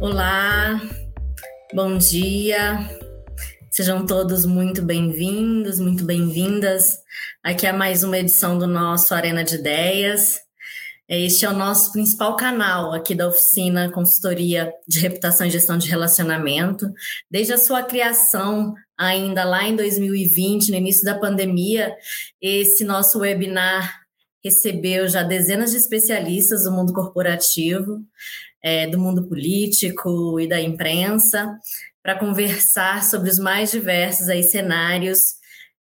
Olá, 0.00 0.78
bom 1.72 1.96
dia. 1.96 2.78
Sejam 3.70 4.04
todos 4.04 4.44
muito 4.44 4.82
bem-vindos, 4.82 5.80
muito 5.80 6.04
bem-vindas. 6.04 6.98
Aqui 7.42 7.66
é 7.66 7.72
mais 7.72 8.04
uma 8.04 8.18
edição 8.18 8.58
do 8.58 8.66
nosso 8.66 9.14
Arena 9.14 9.42
de 9.42 9.54
Ideias. 9.54 10.38
Este 11.08 11.46
é 11.46 11.48
o 11.48 11.54
nosso 11.54 11.92
principal 11.92 12.36
canal 12.36 12.92
aqui 12.92 13.14
da 13.14 13.26
oficina 13.26 13.90
Consultoria 13.90 14.70
de 14.86 15.00
Reputação 15.00 15.46
e 15.46 15.50
Gestão 15.50 15.78
de 15.78 15.88
Relacionamento. 15.88 16.92
Desde 17.30 17.54
a 17.54 17.58
sua 17.58 17.82
criação, 17.82 18.74
ainda 18.98 19.44
lá 19.44 19.66
em 19.66 19.76
2020, 19.76 20.70
no 20.70 20.76
início 20.76 21.04
da 21.04 21.18
pandemia, 21.18 21.94
esse 22.42 22.84
nosso 22.84 23.20
webinar 23.20 24.06
recebeu 24.44 25.08
já 25.08 25.22
dezenas 25.22 25.72
de 25.72 25.78
especialistas 25.78 26.64
do 26.64 26.70
mundo 26.70 26.92
corporativo, 26.92 28.00
é, 28.66 28.84
do 28.84 28.98
mundo 28.98 29.22
político 29.28 30.40
e 30.40 30.48
da 30.48 30.60
imprensa, 30.60 31.56
para 32.02 32.18
conversar 32.18 33.04
sobre 33.04 33.30
os 33.30 33.38
mais 33.38 33.70
diversos 33.70 34.28
aí, 34.28 34.42
cenários 34.42 35.36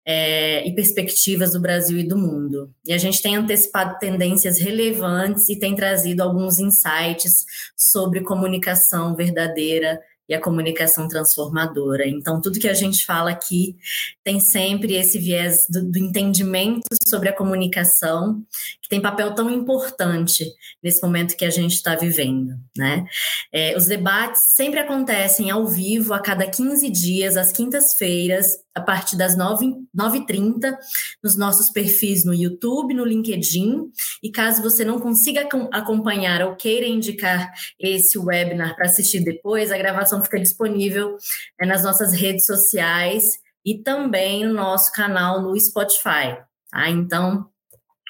é, 0.06 0.64
e 0.68 0.76
perspectivas 0.76 1.54
do 1.54 1.60
Brasil 1.60 1.98
e 1.98 2.08
do 2.08 2.16
mundo. 2.16 2.72
E 2.86 2.94
a 2.94 2.98
gente 3.00 3.24
tem 3.24 3.38
antecipado 3.38 3.98
tendências 3.98 4.60
relevantes 4.60 5.50
e 5.50 5.58
tem 5.58 5.76
trazido 5.76 6.22
alguns 6.22 6.60
insights 6.60 7.46
sobre 7.76 8.22
comunicação 8.22 9.16
verdadeira 9.16 10.00
e 10.28 10.34
a 10.34 10.42
comunicação 10.42 11.08
transformadora. 11.08 12.08
Então, 12.08 12.42
tudo 12.42 12.60
que 12.60 12.68
a 12.68 12.74
gente 12.74 13.06
fala 13.06 13.32
aqui 13.32 13.78
tem 14.24 14.40
sempre 14.40 14.96
esse 14.96 15.20
viés 15.20 15.66
do, 15.70 15.84
do, 15.84 16.00
entendimento 16.00 16.84
sobre 17.08 17.30
a 17.30 17.34
comunicação, 17.34 18.44
que 18.86 18.90
tem 18.90 19.02
papel 19.02 19.34
tão 19.34 19.50
importante 19.50 20.46
nesse 20.82 21.02
momento 21.02 21.36
que 21.36 21.44
a 21.44 21.50
gente 21.50 21.74
está 21.74 21.96
vivendo. 21.96 22.54
Né? 22.78 23.04
É, 23.52 23.76
os 23.76 23.88
debates 23.88 24.54
sempre 24.56 24.80
acontecem 24.80 25.50
ao 25.50 25.66
vivo, 25.68 26.14
a 26.14 26.20
cada 26.20 26.48
15 26.48 26.88
dias, 26.92 27.36
às 27.36 27.52
quintas-feiras, 27.52 28.46
a 28.76 28.82
partir 28.82 29.18
das 29.18 29.36
9h30, 29.36 30.78
nos 31.24 31.36
nossos 31.36 31.72
perfis 31.72 32.24
no 32.24 32.34
YouTube, 32.34 32.94
no 32.94 33.04
LinkedIn. 33.04 33.90
E 34.22 34.30
caso 34.30 34.62
você 34.62 34.86
não 34.86 35.00
consiga 35.00 35.50
acompanhar 35.72 36.44
ou 36.44 36.56
queira 36.56 36.86
indicar 36.86 37.52
esse 37.80 38.20
webinar 38.20 38.76
para 38.76 38.86
assistir 38.86 39.22
depois, 39.22 39.72
a 39.72 39.78
gravação 39.80 40.22
fica 40.22 40.40
disponível 40.40 41.18
é, 41.60 41.66
nas 41.66 41.84
nossas 41.84 42.14
redes 42.14 42.46
sociais 42.46 43.40
e 43.66 43.80
também 43.80 44.46
no 44.46 44.54
nosso 44.54 44.92
canal 44.92 45.42
no 45.42 45.60
Spotify. 45.60 46.38
Tá? 46.70 46.88
Então, 46.90 47.50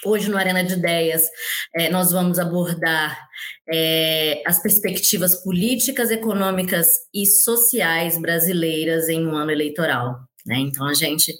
Hoje, 0.05 0.29
no 0.29 0.37
Arena 0.37 0.63
de 0.63 0.73
Ideias, 0.73 1.23
é, 1.75 1.89
nós 1.89 2.11
vamos 2.11 2.37
abordar 2.37 3.19
é, 3.67 4.43
as 4.45 4.61
perspectivas 4.61 5.43
políticas, 5.43 6.11
econômicas 6.11 6.87
e 7.13 7.25
sociais 7.25 8.19
brasileiras 8.19 9.09
em 9.09 9.25
um 9.25 9.35
ano 9.35 9.51
eleitoral. 9.51 10.19
Né? 10.45 10.57
Então, 10.59 10.85
a 10.87 10.93
gente, 10.93 11.33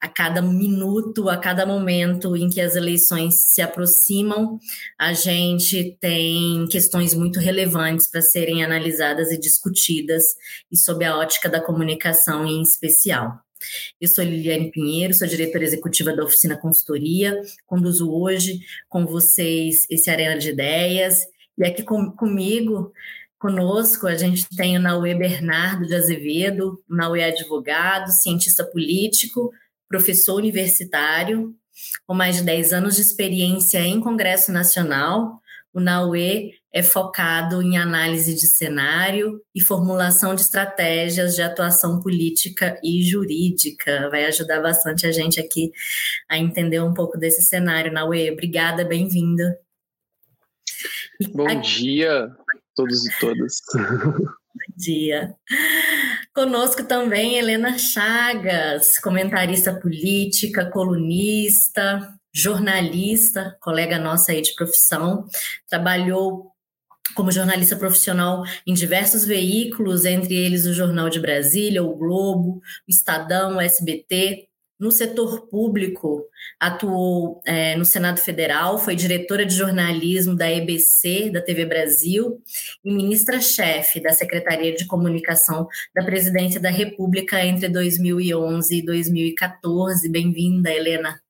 a 0.00 0.06
cada 0.06 0.40
minuto, 0.40 1.28
a 1.28 1.36
cada 1.36 1.66
momento 1.66 2.36
em 2.36 2.48
que 2.48 2.60
as 2.60 2.76
eleições 2.76 3.40
se 3.40 3.60
aproximam, 3.60 4.58
a 4.96 5.12
gente 5.12 5.96
tem 6.00 6.64
questões 6.68 7.12
muito 7.12 7.40
relevantes 7.40 8.08
para 8.08 8.22
serem 8.22 8.64
analisadas 8.64 9.32
e 9.32 9.38
discutidas, 9.38 10.22
e 10.70 10.76
sob 10.78 11.04
a 11.04 11.16
ótica 11.16 11.48
da 11.48 11.60
comunicação 11.60 12.46
em 12.46 12.62
especial. 12.62 13.45
Eu 14.00 14.08
sou 14.08 14.24
Liliane 14.24 14.70
Pinheiro, 14.70 15.14
sou 15.14 15.26
diretora 15.26 15.64
executiva 15.64 16.14
da 16.14 16.24
Oficina 16.24 16.56
Consultoria, 16.56 17.40
conduzo 17.66 18.10
hoje 18.10 18.60
com 18.88 19.06
vocês 19.06 19.86
esse 19.90 20.10
Arena 20.10 20.38
de 20.38 20.50
Ideias, 20.50 21.20
e 21.58 21.64
aqui 21.64 21.82
com, 21.82 22.10
comigo 22.12 22.92
Conosco, 23.38 24.06
a 24.06 24.16
gente 24.16 24.48
tem 24.56 24.78
o 24.78 24.80
Naue 24.80 25.14
Bernardo 25.14 25.86
de 25.86 25.94
Azevedo, 25.94 26.82
o 26.88 26.96
Naue 26.96 27.20
é 27.20 27.26
advogado, 27.26 28.10
cientista 28.10 28.64
político, 28.64 29.52
professor 29.88 30.36
universitário, 30.36 31.54
com 32.06 32.14
mais 32.14 32.36
de 32.36 32.42
10 32.42 32.72
anos 32.72 32.96
de 32.96 33.02
experiência 33.02 33.78
em 33.78 34.00
Congresso 34.00 34.50
Nacional. 34.50 35.40
O 35.72 35.80
Naue 35.80 36.54
é 36.76 36.82
focado 36.82 37.62
em 37.62 37.78
análise 37.78 38.34
de 38.34 38.46
cenário 38.46 39.40
e 39.54 39.62
formulação 39.62 40.34
de 40.34 40.42
estratégias 40.42 41.34
de 41.34 41.40
atuação 41.40 42.02
política 42.02 42.78
e 42.84 43.02
jurídica. 43.02 44.10
Vai 44.10 44.26
ajudar 44.26 44.60
bastante 44.60 45.06
a 45.06 45.10
gente 45.10 45.40
aqui 45.40 45.72
a 46.28 46.36
entender 46.36 46.82
um 46.82 46.92
pouco 46.92 47.16
desse 47.16 47.40
cenário. 47.40 47.90
Naue, 47.90 48.30
obrigada, 48.30 48.84
bem-vinda. 48.84 49.58
Bom 51.32 51.48
aqui... 51.48 51.80
dia 51.80 52.30
todos 52.74 53.06
e 53.06 53.20
todas. 53.20 53.54
Bom 53.72 54.74
dia. 54.76 55.34
Conosco 56.34 56.84
também 56.84 57.38
Helena 57.38 57.78
Chagas, 57.78 58.98
comentarista 58.98 59.72
política, 59.72 60.70
colunista, 60.70 62.14
jornalista, 62.34 63.56
colega 63.62 63.98
nossa 63.98 64.32
aí 64.32 64.42
de 64.42 64.54
profissão, 64.54 65.26
trabalhou 65.70 66.54
como 67.16 67.32
jornalista 67.32 67.74
profissional 67.74 68.44
em 68.66 68.74
diversos 68.74 69.24
veículos, 69.24 70.04
entre 70.04 70.34
eles 70.34 70.66
o 70.66 70.74
Jornal 70.74 71.08
de 71.08 71.18
Brasília, 71.18 71.82
o 71.82 71.96
Globo, 71.96 72.60
o 72.86 72.90
Estadão, 72.90 73.56
o 73.56 73.60
SBT, 73.60 74.46
no 74.78 74.92
setor 74.92 75.48
público, 75.48 76.22
atuou 76.60 77.40
é, 77.46 77.74
no 77.76 77.84
Senado 77.84 78.18
Federal, 78.20 78.78
foi 78.78 78.94
diretora 78.94 79.46
de 79.46 79.54
jornalismo 79.54 80.36
da 80.36 80.50
EBC, 80.52 81.30
da 81.30 81.40
TV 81.40 81.64
Brasil, 81.64 82.42
e 82.84 82.92
ministra-chefe 82.92 84.00
da 84.00 84.12
Secretaria 84.12 84.74
de 84.74 84.86
Comunicação 84.86 85.66
da 85.94 86.04
Presidência 86.04 86.60
da 86.60 86.70
República 86.70 87.42
entre 87.42 87.70
2011 87.70 88.76
e 88.78 88.84
2014. 88.84 90.08
Bem-vinda, 90.10 90.70
Helena. 90.70 91.25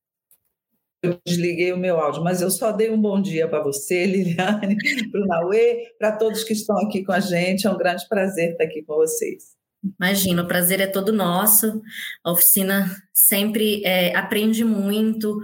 Eu 1.03 1.21
desliguei 1.27 1.73
o 1.73 1.79
meu 1.79 2.01
áudio, 2.01 2.25
mas 2.25 2.41
eu 2.41 2.51
só 2.51 2.73
dei 2.73 2.91
um 2.91 3.01
bom 3.01 3.21
dia 3.21 3.47
para 3.47 3.62
você, 3.62 4.05
Liliane, 4.07 4.77
para 5.11 5.21
o 5.21 5.27
Naue, 5.27 5.95
para 5.99 6.12
todos 6.12 6.43
que 6.43 6.53
estão 6.53 6.77
aqui 6.79 7.05
com 7.05 7.12
a 7.12 7.21
gente. 7.21 7.67
É 7.67 7.71
um 7.71 7.79
grande 7.79 8.09
prazer 8.09 8.53
estar 8.53 8.65
aqui 8.65 8.83
com 8.83 8.97
vocês. 8.97 9.56
Imagina, 10.01 10.43
o 10.43 10.49
prazer 10.49 10.81
é 10.81 10.87
todo 10.87 11.12
nosso. 11.12 11.81
A 12.25 12.33
oficina 12.33 12.91
sempre 13.15 13.85
é, 13.85 14.17
aprende 14.17 14.65
muito 14.65 15.39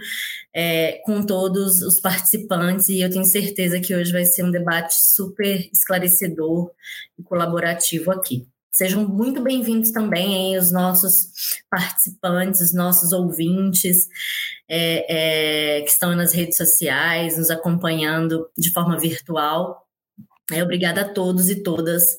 é, 0.55 1.01
com 1.05 1.23
todos 1.23 1.81
os 1.83 2.01
participantes 2.01 2.89
e 2.89 3.01
eu 3.01 3.11
tenho 3.11 3.25
certeza 3.25 3.81
que 3.81 3.95
hoje 3.95 4.11
vai 4.11 4.25
ser 4.25 4.43
um 4.45 4.51
debate 4.51 4.95
super 4.95 5.69
esclarecedor 5.73 6.71
e 7.19 7.23
colaborativo 7.23 8.11
aqui. 8.11 8.47
Sejam 8.75 9.07
muito 9.07 9.43
bem-vindos 9.43 9.91
também 9.91 10.33
hein, 10.33 10.59
os 10.59 10.73
nossos 10.73 11.61
participantes, 11.71 12.63
os 12.63 12.73
nossos 12.73 13.13
ouvintes 13.13 14.09
é, 14.75 15.77
é 15.79 15.83
que 15.83 15.91
estão 15.91 16.17
nas 16.17 16.33
redes 16.33 16.57
sociais, 16.57 17.37
nos 17.37 17.51
acompanhando 17.51 18.49
de 18.57 18.73
forma 18.73 18.99
virtual. 18.99 19.87
É, 20.51 20.63
obrigada 20.63 21.03
a 21.03 21.09
todos 21.09 21.51
e 21.51 21.63
todas 21.63 22.17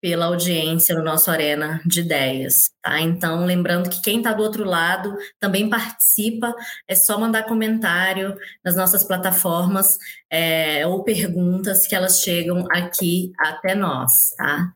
pela 0.00 0.26
audiência 0.26 0.94
no 0.94 1.02
nosso 1.02 1.30
Arena 1.30 1.80
de 1.84 2.00
Ideias. 2.00 2.70
Tá? 2.82 3.00
Então, 3.00 3.46
lembrando 3.46 3.88
que 3.88 4.02
quem 4.02 4.18
está 4.18 4.32
do 4.32 4.42
outro 4.42 4.62
lado 4.62 5.16
também 5.40 5.70
participa, 5.70 6.54
é 6.86 6.94
só 6.94 7.18
mandar 7.18 7.44
comentário 7.44 8.36
nas 8.64 8.76
nossas 8.76 9.02
plataformas 9.02 9.98
é, 10.30 10.86
ou 10.86 11.02
perguntas 11.02 11.86
que 11.86 11.94
elas 11.94 12.20
chegam 12.20 12.66
aqui 12.70 13.32
até 13.38 13.74
nós. 13.74 14.30
Tá? 14.36 14.72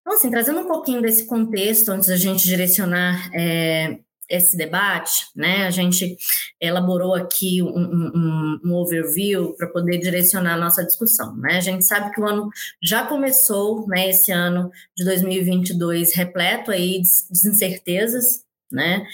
Então, 0.00 0.12
assim, 0.12 0.30
trazendo 0.30 0.60
um 0.60 0.68
pouquinho 0.68 1.00
desse 1.00 1.26
contexto, 1.26 1.88
antes 1.90 2.08
da 2.08 2.16
gente 2.16 2.44
direcionar 2.44 3.30
é, 3.34 3.98
esse 4.30 4.56
debate, 4.56 5.26
né? 5.34 5.66
A 5.66 5.70
gente 5.70 6.16
elaborou 6.60 7.14
aqui 7.14 7.60
um, 7.60 7.68
um, 7.68 8.60
um 8.64 8.74
overview 8.74 9.54
para 9.56 9.66
poder 9.66 9.98
direcionar 9.98 10.54
a 10.54 10.58
nossa 10.58 10.84
discussão, 10.84 11.36
né? 11.36 11.56
A 11.56 11.60
gente 11.60 11.84
sabe 11.84 12.14
que 12.14 12.20
o 12.20 12.26
ano 12.26 12.48
já 12.82 13.04
começou, 13.04 13.86
né? 13.88 14.08
Esse 14.08 14.30
ano 14.30 14.70
de 14.96 15.04
2022 15.04 16.14
repleto 16.14 16.70
aí 16.70 17.02
de 17.02 17.48
incertezas, 17.48 18.44
né? 18.70 19.04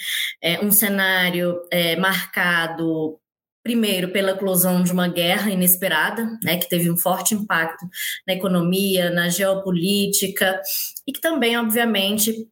É 0.41 0.63
um 0.63 0.71
cenário 0.71 1.59
é, 1.71 1.95
marcado 1.95 3.19
primeiro 3.63 4.13
pela 4.13 4.31
eclosão 4.31 4.81
de 4.81 4.93
uma 4.93 5.09
guerra 5.09 5.51
inesperada, 5.51 6.39
né, 6.41 6.55
que 6.55 6.69
teve 6.69 6.89
um 6.89 6.95
forte 6.95 7.35
impacto 7.35 7.85
na 8.25 8.33
economia, 8.33 9.09
na 9.09 9.27
geopolítica 9.27 10.61
e 11.05 11.11
que 11.11 11.19
também, 11.19 11.57
obviamente, 11.57 12.47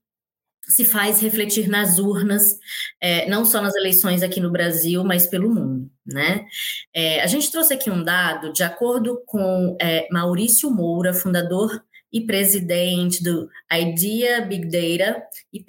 se 0.68 0.84
faz 0.84 1.22
refletir 1.22 1.68
nas 1.68 2.00
urnas, 2.00 2.58
é, 3.02 3.28
não 3.30 3.46
só 3.46 3.62
nas 3.62 3.76
eleições 3.76 4.24
aqui 4.24 4.40
no 4.40 4.52
Brasil, 4.52 5.04
mas 5.04 5.28
pelo 5.28 5.54
mundo. 5.54 5.90
Né? 6.06 6.46
É, 6.94 7.22
a 7.22 7.28
gente 7.28 7.52
trouxe 7.52 7.74
aqui 7.74 7.90
um 7.90 8.04
dado, 8.04 8.52
de 8.52 8.64
acordo 8.64 9.22
com 9.26 9.76
é, 9.80 10.08
Maurício 10.12 10.70
Moura, 10.72 11.14
fundador 11.14 11.82
e 12.16 12.26
presidente 12.26 13.22
do 13.22 13.50
Idea 13.70 14.40
Big 14.42 14.70
Data 14.70 15.22
e 15.52 15.62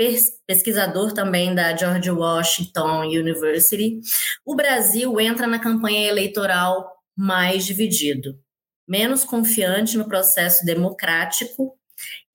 pesquisador 0.47 1.13
também 1.13 1.53
da 1.53 1.77
George 1.77 2.09
Washington 2.09 3.01
University, 3.07 4.01
o 4.45 4.55
Brasil 4.55 5.21
entra 5.21 5.49
na 5.49 5.59
campanha 5.59 6.09
eleitoral 6.09 6.89
mais 7.17 7.67
dividido, 7.67 8.39
menos 8.87 9.25
confiante 9.25 9.99
no 9.99 10.07
processo 10.07 10.65
democrático 10.65 11.76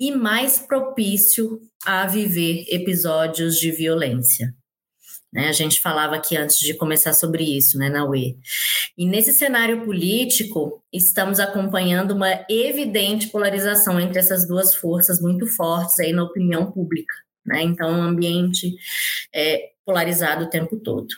e 0.01 0.11
mais 0.11 0.57
propício 0.57 1.61
a 1.85 2.07
viver 2.07 2.65
episódios 2.67 3.59
de 3.59 3.69
violência. 3.69 4.51
Né? 5.31 5.47
A 5.47 5.51
gente 5.51 5.79
falava 5.79 6.15
aqui 6.15 6.35
antes 6.35 6.57
de 6.57 6.73
começar 6.73 7.13
sobre 7.13 7.43
isso, 7.43 7.77
né, 7.77 7.87
na 7.87 8.03
UE. 8.03 8.35
E 8.97 9.05
nesse 9.05 9.31
cenário 9.31 9.85
político, 9.85 10.83
estamos 10.91 11.39
acompanhando 11.39 12.15
uma 12.15 12.43
evidente 12.49 13.27
polarização 13.27 13.99
entre 13.99 14.17
essas 14.17 14.47
duas 14.47 14.73
forças 14.73 15.21
muito 15.21 15.45
fortes 15.45 15.99
aí 15.99 16.11
na 16.11 16.23
opinião 16.23 16.71
pública. 16.71 17.13
Né? 17.45 17.61
Então, 17.61 17.91
um 17.91 18.01
ambiente 18.01 18.75
é, 19.31 19.69
polarizado 19.85 20.45
o 20.45 20.49
tempo 20.49 20.77
todo. 20.77 21.09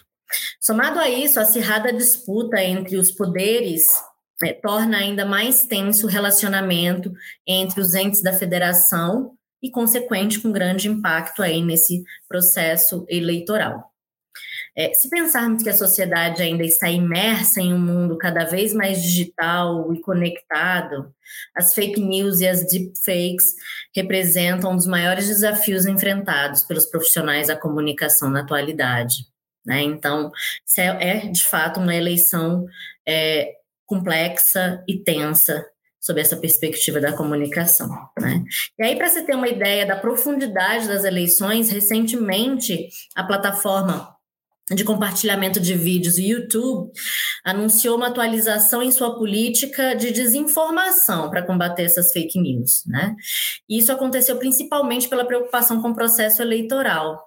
Somado 0.59 0.99
a 0.99 1.09
isso, 1.09 1.39
a 1.39 1.43
acirrada 1.43 1.93
disputa 1.93 2.61
entre 2.61 2.97
os 2.97 3.11
poderes 3.11 3.85
é, 4.43 4.53
torna 4.53 4.97
ainda 4.97 5.25
mais 5.25 5.63
tenso 5.63 6.05
o 6.05 6.09
relacionamento 6.09 7.13
entre 7.47 7.81
os 7.81 7.93
entes 7.95 8.21
da 8.21 8.33
federação 8.33 9.31
e, 9.61 9.71
consequente, 9.71 10.39
com 10.39 10.51
grande 10.51 10.89
impacto 10.89 11.41
aí 11.41 11.61
nesse 11.61 12.03
processo 12.27 13.05
eleitoral. 13.09 13.91
É, 14.75 14.91
se 14.93 15.07
pensarmos 15.07 15.61
que 15.61 15.69
a 15.69 15.77
sociedade 15.77 16.41
ainda 16.41 16.63
está 16.63 16.89
imersa 16.89 17.61
em 17.61 17.73
um 17.73 17.79
mundo 17.79 18.17
cada 18.17 18.43
vez 18.43 18.73
mais 18.73 19.01
digital 19.01 19.93
e 19.93 20.01
conectado, 20.01 21.13
as 21.55 21.75
fake 21.75 22.01
news 22.01 22.39
e 22.39 22.47
as 22.47 22.65
deepfakes 22.65 23.53
representam 23.95 24.71
um 24.71 24.75
dos 24.75 24.87
maiores 24.87 25.27
desafios 25.27 25.85
enfrentados 25.85 26.63
pelos 26.63 26.87
profissionais 26.87 27.47
da 27.47 27.55
comunicação 27.55 28.31
na 28.31 28.41
atualidade. 28.41 29.27
Né? 29.63 29.81
Então, 29.81 30.31
é, 30.77 31.17
é, 31.17 31.27
de 31.27 31.43
fato 31.45 31.79
uma 31.79 31.95
eleição 31.95 32.65
é, 33.07 33.53
complexa 33.85 34.83
e 34.87 34.97
tensa 34.97 35.65
sob 35.99 36.19
essa 36.19 36.35
perspectiva 36.35 36.99
da 36.99 37.13
comunicação. 37.13 37.89
Né? 38.19 38.43
E 38.77 38.83
aí, 38.83 38.95
para 38.97 39.07
você 39.07 39.21
ter 39.21 39.35
uma 39.35 39.47
ideia 39.47 39.85
da 39.85 39.95
profundidade 39.95 40.87
das 40.87 41.05
eleições, 41.05 41.69
recentemente 41.69 42.89
a 43.15 43.23
plataforma 43.23 44.13
de 44.71 44.83
compartilhamento 44.83 45.59
de 45.59 45.75
vídeos, 45.75 46.17
YouTube, 46.17 46.91
anunciou 47.43 47.97
uma 47.97 48.07
atualização 48.07 48.81
em 48.81 48.91
sua 48.91 49.17
política 49.17 49.93
de 49.93 50.11
desinformação 50.11 51.29
para 51.29 51.43
combater 51.43 51.83
essas 51.83 52.11
fake 52.11 52.39
news. 52.39 52.83
Né? 52.85 53.15
E 53.69 53.77
isso 53.77 53.91
aconteceu 53.91 54.37
principalmente 54.37 55.07
pela 55.07 55.25
preocupação 55.25 55.81
com 55.81 55.89
o 55.89 55.95
processo 55.95 56.41
eleitoral. 56.41 57.21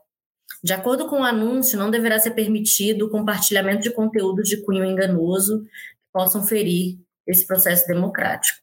De 0.62 0.73
acordo 0.73 1.06
com 1.06 1.20
o 1.20 1.25
anúncio, 1.25 1.79
não 1.79 1.91
deverá 1.91 2.19
ser 2.19 2.32
permitido 2.32 3.06
o 3.06 3.11
compartilhamento 3.11 3.82
de 3.82 3.91
conteúdo 3.91 4.43
de 4.43 4.59
cunho 4.64 4.85
enganoso 4.85 5.64
possam 6.17 6.43
ferir 6.43 6.99
esse 7.27 7.47
processo 7.47 7.87
democrático. 7.87 8.59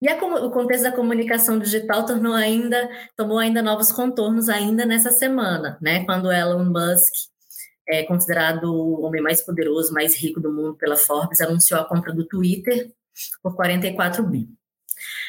E 0.00 0.08
a, 0.08 0.16
o 0.16 0.50
contexto 0.50 0.84
da 0.84 0.92
comunicação 0.92 1.58
digital 1.58 2.06
tornou 2.06 2.32
ainda, 2.32 2.88
tomou 3.14 3.38
ainda 3.38 3.60
novos 3.60 3.92
contornos 3.92 4.48
ainda 4.48 4.86
nessa 4.86 5.10
semana, 5.10 5.76
né? 5.78 6.06
Quando 6.06 6.32
Elon 6.32 6.64
Musk 6.64 7.12
é 7.86 8.02
considerado 8.04 8.64
o 8.64 9.02
homem 9.02 9.20
mais 9.20 9.42
poderoso, 9.42 9.92
mais 9.92 10.16
rico 10.16 10.40
do 10.40 10.50
mundo 10.50 10.74
pela 10.78 10.96
Forbes, 10.96 11.42
anunciou 11.42 11.78
a 11.78 11.84
compra 11.84 12.14
do 12.14 12.26
Twitter 12.26 12.90
por 13.42 13.54
44 13.54 14.22
bi. 14.22 14.48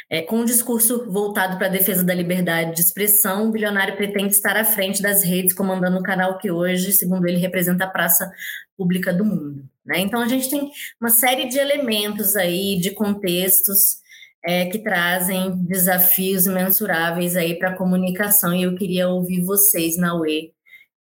É, 0.09 0.21
com 0.21 0.37
um 0.37 0.45
discurso 0.45 1.11
voltado 1.11 1.57
para 1.57 1.67
a 1.67 1.69
defesa 1.69 2.01
da 2.01 2.13
liberdade 2.13 2.75
de 2.75 2.79
expressão, 2.79 3.49
o 3.49 3.51
bilionário 3.51 3.97
pretende 3.97 4.33
estar 4.33 4.55
à 4.55 4.63
frente 4.63 5.01
das 5.01 5.21
redes, 5.23 5.53
comandando 5.53 5.97
o 5.97 6.03
canal 6.03 6.37
que 6.37 6.49
hoje, 6.49 6.93
segundo 6.93 7.27
ele, 7.27 7.39
representa 7.39 7.83
a 7.83 7.89
praça 7.89 8.31
pública 8.77 9.13
do 9.13 9.25
mundo. 9.25 9.67
Né? 9.85 9.99
Então, 9.99 10.21
a 10.21 10.27
gente 10.27 10.49
tem 10.49 10.69
uma 10.99 11.09
série 11.09 11.47
de 11.47 11.57
elementos 11.57 12.35
aí, 12.35 12.79
de 12.79 12.91
contextos, 12.91 14.03
é, 14.43 14.65
que 14.65 14.79
trazem 14.79 15.55
desafios 15.65 16.45
imensuráveis 16.45 17.35
aí 17.35 17.57
para 17.57 17.71
a 17.71 17.75
comunicação, 17.75 18.53
e 18.53 18.63
eu 18.63 18.75
queria 18.75 19.09
ouvir 19.09 19.41
vocês, 19.41 19.97
Naue 19.97 20.53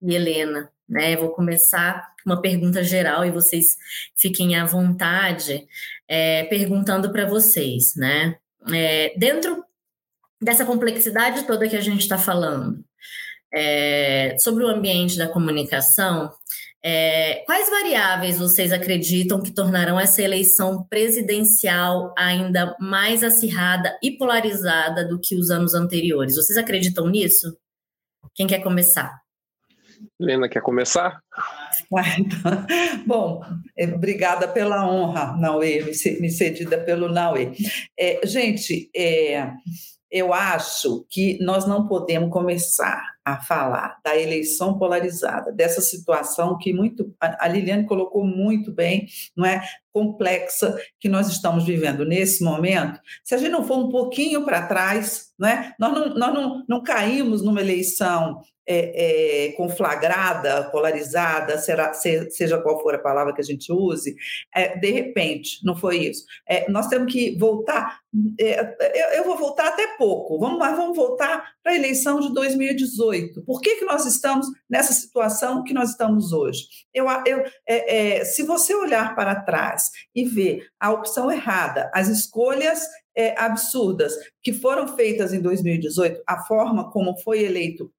e 0.01 0.15
Helena, 0.15 0.71
né? 0.87 1.15
Vou 1.17 1.29
começar 1.29 2.13
uma 2.25 2.41
pergunta 2.41 2.81
geral 2.81 3.25
e 3.25 3.31
vocês 3.31 3.75
fiquem 4.15 4.55
à 4.55 4.65
vontade 4.65 5.67
é, 6.07 6.45
perguntando 6.45 7.11
para 7.11 7.25
vocês, 7.25 7.93
né? 7.97 8.37
É, 8.73 9.13
dentro 9.17 9.63
dessa 10.41 10.65
complexidade 10.65 11.45
toda 11.45 11.67
que 11.67 11.75
a 11.75 11.81
gente 11.81 12.01
está 12.01 12.17
falando 12.17 12.83
é, 13.53 14.35
sobre 14.39 14.63
o 14.63 14.67
ambiente 14.67 15.17
da 15.17 15.27
comunicação, 15.27 16.31
é, 16.85 17.43
quais 17.45 17.69
variáveis 17.69 18.37
vocês 18.37 18.73
acreditam 18.73 19.41
que 19.41 19.51
tornarão 19.51 19.97
essa 19.97 20.21
eleição 20.21 20.85
presidencial 20.89 22.13
ainda 22.17 22.75
mais 22.77 23.23
acirrada 23.23 23.97
e 24.03 24.17
polarizada 24.17 25.07
do 25.07 25.17
que 25.19 25.35
os 25.35 25.49
anos 25.49 25.73
anteriores? 25.73 26.35
Vocês 26.35 26.57
acreditam 26.57 27.07
nisso? 27.07 27.57
Quem 28.35 28.47
quer 28.47 28.59
começar? 28.59 29.21
Helena, 30.19 30.49
quer 30.49 30.61
começar? 30.61 31.19
Então, 32.17 32.65
bom, 33.05 33.43
é, 33.77 33.85
obrigada 33.85 34.47
pela 34.47 34.87
honra, 34.87 35.37
Naue, 35.37 35.83
me 36.19 36.29
cedida 36.29 36.77
pelo 36.77 37.07
Naue. 37.07 37.51
É, 37.99 38.25
gente, 38.25 38.89
é, 38.95 39.51
eu 40.13 40.31
acho 40.31 41.03
que 41.09 41.39
nós 41.41 41.65
não 41.65 41.87
podemos 41.87 42.29
começar 42.29 43.03
a 43.25 43.41
falar 43.41 43.99
da 44.05 44.15
eleição 44.15 44.77
polarizada, 44.77 45.51
dessa 45.51 45.81
situação 45.81 46.55
que 46.55 46.71
muito 46.71 47.11
a 47.19 47.47
Liliane 47.47 47.87
colocou 47.87 48.23
muito 48.23 48.71
bem, 48.71 49.07
não 49.35 49.43
é 49.43 49.63
complexa 49.91 50.77
que 50.99 51.09
nós 51.09 51.29
estamos 51.29 51.65
vivendo 51.65 52.05
nesse 52.05 52.43
momento. 52.43 52.99
Se 53.23 53.33
a 53.33 53.39
gente 53.39 53.49
não 53.49 53.65
for 53.65 53.79
um 53.79 53.89
pouquinho 53.89 54.45
para 54.45 54.67
trás, 54.67 55.31
não 55.37 55.49
é? 55.49 55.73
Nós 55.79 55.93
não, 55.93 56.13
nós 56.13 56.33
não, 56.33 56.63
não 56.69 56.83
caímos 56.83 57.41
numa 57.41 57.61
eleição 57.61 58.39
é, 58.65 59.47
é, 59.47 59.51
conflagrada, 59.53 60.63
polarizada, 60.69 61.57
será, 61.57 61.93
seja 61.93 62.61
qual 62.61 62.81
for 62.81 62.95
a 62.95 62.99
palavra 62.99 63.33
que 63.33 63.41
a 63.41 63.43
gente 63.43 63.71
use, 63.71 64.15
é, 64.55 64.77
de 64.77 64.89
repente, 64.91 65.59
não 65.63 65.75
foi 65.75 65.97
isso. 65.97 66.25
É, 66.47 66.69
nós 66.69 66.87
temos 66.87 67.11
que 67.11 67.37
voltar, 67.37 67.99
é, 68.39 68.59
eu, 68.93 69.17
eu, 69.17 69.23
vou 69.25 69.37
voltar 69.37 69.67
até 69.67 69.97
pouco, 69.97 70.39
vamos, 70.39 70.57
mas 70.57 70.77
vamos 70.77 70.95
voltar 70.95 71.53
para 71.61 71.73
a 71.73 71.75
eleição 71.75 72.19
de 72.19 72.33
2018. 72.33 73.43
Por 73.43 73.59
que, 73.59 73.75
que 73.75 73.85
nós 73.85 74.05
estamos 74.05 74.47
nessa 74.69 74.93
situação 74.93 75.63
que 75.63 75.73
nós 75.73 75.89
estamos 75.91 76.31
hoje? 76.31 76.65
Eu, 76.93 77.05
eu, 77.25 77.43
é, 77.67 78.23
se 78.23 78.43
você 78.43 78.73
olhar 78.73 79.15
para 79.15 79.41
trás 79.41 79.91
e 80.15 80.23
ver 80.23 80.67
a 80.79 80.91
opção 80.91 81.31
errada, 81.31 81.91
as 81.93 82.07
escolhas 82.07 82.81
absurdas 83.37 84.11
que 84.41 84.51
foram 84.51 84.87
feitas 84.95 85.33
em 85.33 85.39
2018, 85.39 86.23
a 86.25 86.45
forma 86.45 86.89
como 86.89 87.15
foi 87.17 87.43
eleito 87.43 87.91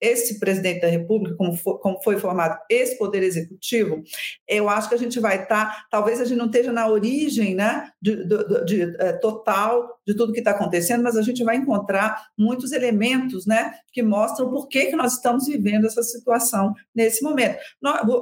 esse 0.00 0.38
presidente 0.38 0.80
da 0.80 0.88
República, 0.88 1.36
como 1.36 1.56
foi, 1.56 1.78
como 1.78 2.02
foi, 2.02 2.18
formado 2.18 2.58
esse 2.70 2.98
poder 2.98 3.22
executivo, 3.22 4.02
eu 4.46 4.68
acho 4.68 4.88
que 4.88 4.94
a 4.94 4.98
gente 4.98 5.18
vai 5.18 5.42
estar, 5.42 5.66
tá, 5.66 5.86
talvez 5.90 6.20
a 6.20 6.24
gente 6.24 6.38
não 6.38 6.46
esteja 6.46 6.72
na 6.72 6.88
origem 6.88 7.54
né, 7.54 7.90
de, 8.00 8.24
de, 8.26 8.64
de, 8.64 8.96
é, 8.98 9.12
total 9.14 9.98
de 10.06 10.14
tudo 10.14 10.32
que 10.32 10.38
está 10.38 10.52
acontecendo, 10.52 11.02
mas 11.02 11.16
a 11.16 11.22
gente 11.22 11.42
vai 11.42 11.56
encontrar 11.56 12.26
muitos 12.38 12.72
elementos 12.72 13.46
né, 13.46 13.72
que 13.92 14.02
mostram 14.02 14.50
por 14.50 14.68
que, 14.68 14.86
que 14.86 14.96
nós 14.96 15.14
estamos 15.14 15.46
vivendo 15.46 15.86
essa 15.86 16.02
situação 16.02 16.74
nesse 16.94 17.22
momento. 17.22 17.58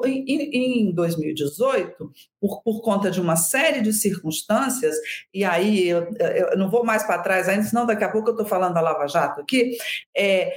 Em 0.04 0.92
2018, 0.92 2.10
por, 2.44 2.62
por 2.62 2.82
conta 2.82 3.10
de 3.10 3.22
uma 3.22 3.36
série 3.36 3.80
de 3.80 3.90
circunstâncias, 3.90 4.94
e 5.32 5.42
aí 5.44 5.88
eu, 5.88 6.06
eu 6.18 6.58
não 6.58 6.68
vou 6.68 6.84
mais 6.84 7.02
para 7.02 7.22
trás 7.22 7.48
ainda, 7.48 7.62
senão 7.62 7.86
daqui 7.86 8.04
a 8.04 8.10
pouco 8.10 8.28
eu 8.28 8.34
estou 8.34 8.46
falando 8.46 8.74
da 8.74 8.82
Lava 8.82 9.08
Jato 9.08 9.40
aqui, 9.40 9.78
é, 10.14 10.52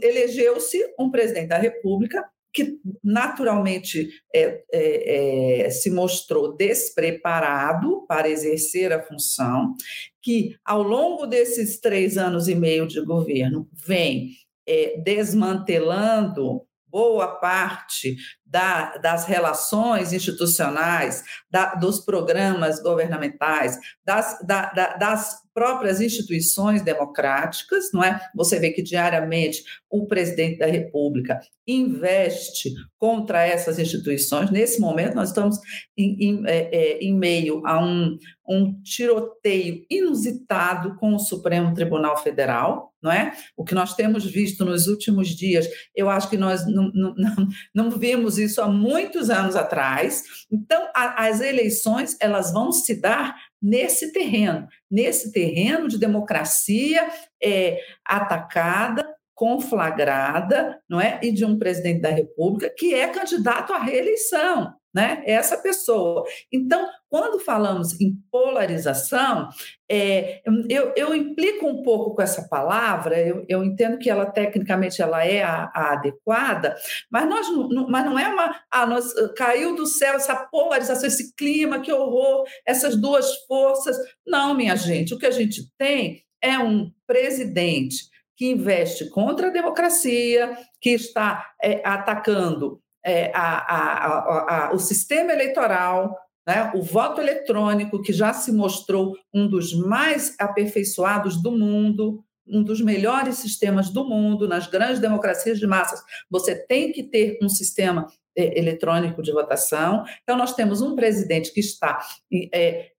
elegeu-se 0.00 0.80
um 0.96 1.10
presidente 1.10 1.48
da 1.48 1.58
República 1.58 2.24
que 2.54 2.78
naturalmente 3.02 4.08
é, 4.32 4.62
é, 4.72 5.64
é, 5.66 5.70
se 5.70 5.90
mostrou 5.90 6.56
despreparado 6.56 8.06
para 8.06 8.28
exercer 8.28 8.92
a 8.92 9.02
função, 9.02 9.74
que 10.22 10.56
ao 10.64 10.84
longo 10.84 11.26
desses 11.26 11.80
três 11.80 12.16
anos 12.16 12.46
e 12.46 12.54
meio 12.54 12.86
de 12.86 13.04
governo 13.04 13.68
vem 13.74 14.30
é, 14.64 15.00
desmantelando 15.00 16.62
boa 16.86 17.26
parte 17.26 18.16
da, 18.56 18.96
das 18.96 19.26
relações 19.26 20.14
institucionais, 20.14 21.22
da, 21.50 21.74
dos 21.74 22.00
programas 22.00 22.82
governamentais, 22.82 23.78
das, 24.02 24.38
da, 24.46 24.72
das 24.98 25.44
próprias 25.52 26.00
instituições 26.00 26.82
democráticas, 26.82 27.90
não 27.92 28.04
é? 28.04 28.20
Você 28.34 28.58
vê 28.58 28.70
que 28.70 28.82
diariamente 28.82 29.62
o 29.90 30.06
presidente 30.06 30.58
da 30.58 30.66
República 30.66 31.40
investe 31.66 32.74
contra 32.98 33.42
essas 33.42 33.78
instituições. 33.78 34.50
Nesse 34.50 34.80
momento, 34.80 35.14
nós 35.14 35.30
estamos 35.30 35.58
em, 35.96 36.16
em, 36.20 36.42
é, 36.46 36.68
é, 36.72 36.98
em 36.98 37.14
meio 37.14 37.66
a 37.66 37.82
um, 37.82 38.18
um 38.46 38.80
tiroteio 38.82 39.84
inusitado 39.90 40.94
com 40.96 41.14
o 41.14 41.18
Supremo 41.18 41.72
Tribunal 41.72 42.18
Federal, 42.18 42.92
não 43.02 43.10
é? 43.10 43.32
O 43.56 43.64
que 43.64 43.74
nós 43.74 43.94
temos 43.94 44.26
visto 44.26 44.62
nos 44.64 44.86
últimos 44.86 45.28
dias, 45.28 45.66
eu 45.94 46.10
acho 46.10 46.28
que 46.28 46.36
nós 46.36 46.66
não, 46.66 46.90
não, 46.92 47.14
não, 47.16 47.48
não 47.74 47.90
vimos 47.90 48.06
vimos 48.06 48.38
isso 48.46 48.62
há 48.62 48.68
muitos 48.68 49.30
anos 49.30 49.54
atrás. 49.54 50.22
Então, 50.50 50.88
a, 50.94 51.26
as 51.26 51.40
eleições 51.40 52.16
elas 52.20 52.52
vão 52.52 52.72
se 52.72 53.00
dar 53.00 53.36
nesse 53.60 54.12
terreno, 54.12 54.66
nesse 54.90 55.32
terreno 55.32 55.88
de 55.88 55.98
democracia 55.98 57.08
é, 57.42 57.78
atacada, 58.04 59.06
conflagrada, 59.34 60.80
não 60.88 61.00
é, 61.00 61.20
e 61.22 61.30
de 61.30 61.44
um 61.44 61.58
presidente 61.58 62.00
da 62.00 62.08
República 62.08 62.72
que 62.74 62.94
é 62.94 63.06
candidato 63.08 63.72
à 63.72 63.78
reeleição 63.78 64.74
né? 64.96 65.22
Essa 65.26 65.58
pessoa. 65.58 66.24
Então, 66.50 66.88
quando 67.06 67.38
falamos 67.38 68.00
em 68.00 68.14
polarização, 68.32 69.50
é, 69.90 70.40
eu, 70.70 70.94
eu, 70.96 71.14
implico 71.14 71.66
um 71.66 71.82
pouco 71.82 72.14
com 72.14 72.22
essa 72.22 72.48
palavra, 72.48 73.20
eu, 73.20 73.44
eu 73.46 73.62
entendo 73.62 73.98
que 73.98 74.08
ela 74.08 74.24
tecnicamente 74.24 75.02
ela 75.02 75.22
é 75.22 75.42
a, 75.42 75.70
a 75.74 75.92
adequada, 75.92 76.74
mas, 77.12 77.28
nós, 77.28 77.46
não, 77.50 77.86
mas 77.90 78.06
não 78.06 78.18
é 78.18 78.26
uma. 78.26 78.58
Ah, 78.72 78.86
nós, 78.86 79.12
caiu 79.36 79.76
do 79.76 79.84
céu 79.84 80.14
essa 80.14 80.34
polarização, 80.34 81.06
esse 81.06 81.34
clima, 81.36 81.80
que 81.80 81.92
horror, 81.92 82.46
essas 82.66 82.96
duas 82.96 83.44
forças. 83.46 83.98
Não, 84.26 84.54
minha 84.54 84.76
gente, 84.76 85.12
o 85.12 85.18
que 85.18 85.26
a 85.26 85.30
gente 85.30 85.70
tem 85.76 86.22
é 86.40 86.58
um 86.58 86.90
presidente 87.06 87.96
que 88.34 88.46
investe 88.46 89.10
contra 89.10 89.48
a 89.48 89.52
democracia, 89.52 90.56
que 90.80 90.90
está 90.90 91.50
é, 91.62 91.82
atacando 91.84 92.80
é, 93.06 93.30
a, 93.32 94.66
a, 94.66 94.74
o 94.74 94.80
sistema 94.80 95.32
eleitoral, 95.32 96.18
né, 96.44 96.72
o 96.74 96.82
voto 96.82 97.20
eletrônico, 97.20 98.02
que 98.02 98.12
já 98.12 98.32
se 98.32 98.50
mostrou 98.50 99.16
um 99.32 99.46
dos 99.46 99.72
mais 99.72 100.34
aperfeiçoados 100.40 101.40
do 101.40 101.52
mundo, 101.52 102.24
um 102.48 102.62
dos 102.62 102.80
melhores 102.80 103.36
sistemas 103.36 103.90
do 103.90 104.04
mundo, 104.04 104.48
nas 104.48 104.66
grandes 104.66 105.00
democracias 105.00 105.58
de 105.58 105.66
massas, 105.66 106.02
você 106.28 106.54
tem 106.54 106.92
que 106.92 107.04
ter 107.04 107.38
um 107.40 107.48
sistema 107.48 108.06
é, 108.36 108.58
eletrônico 108.58 109.22
de 109.22 109.32
votação. 109.32 110.04
Então, 110.22 110.36
nós 110.36 110.54
temos 110.54 110.82
um 110.82 110.96
presidente 110.96 111.52
que 111.52 111.60
está 111.60 112.04
é, 112.52 112.90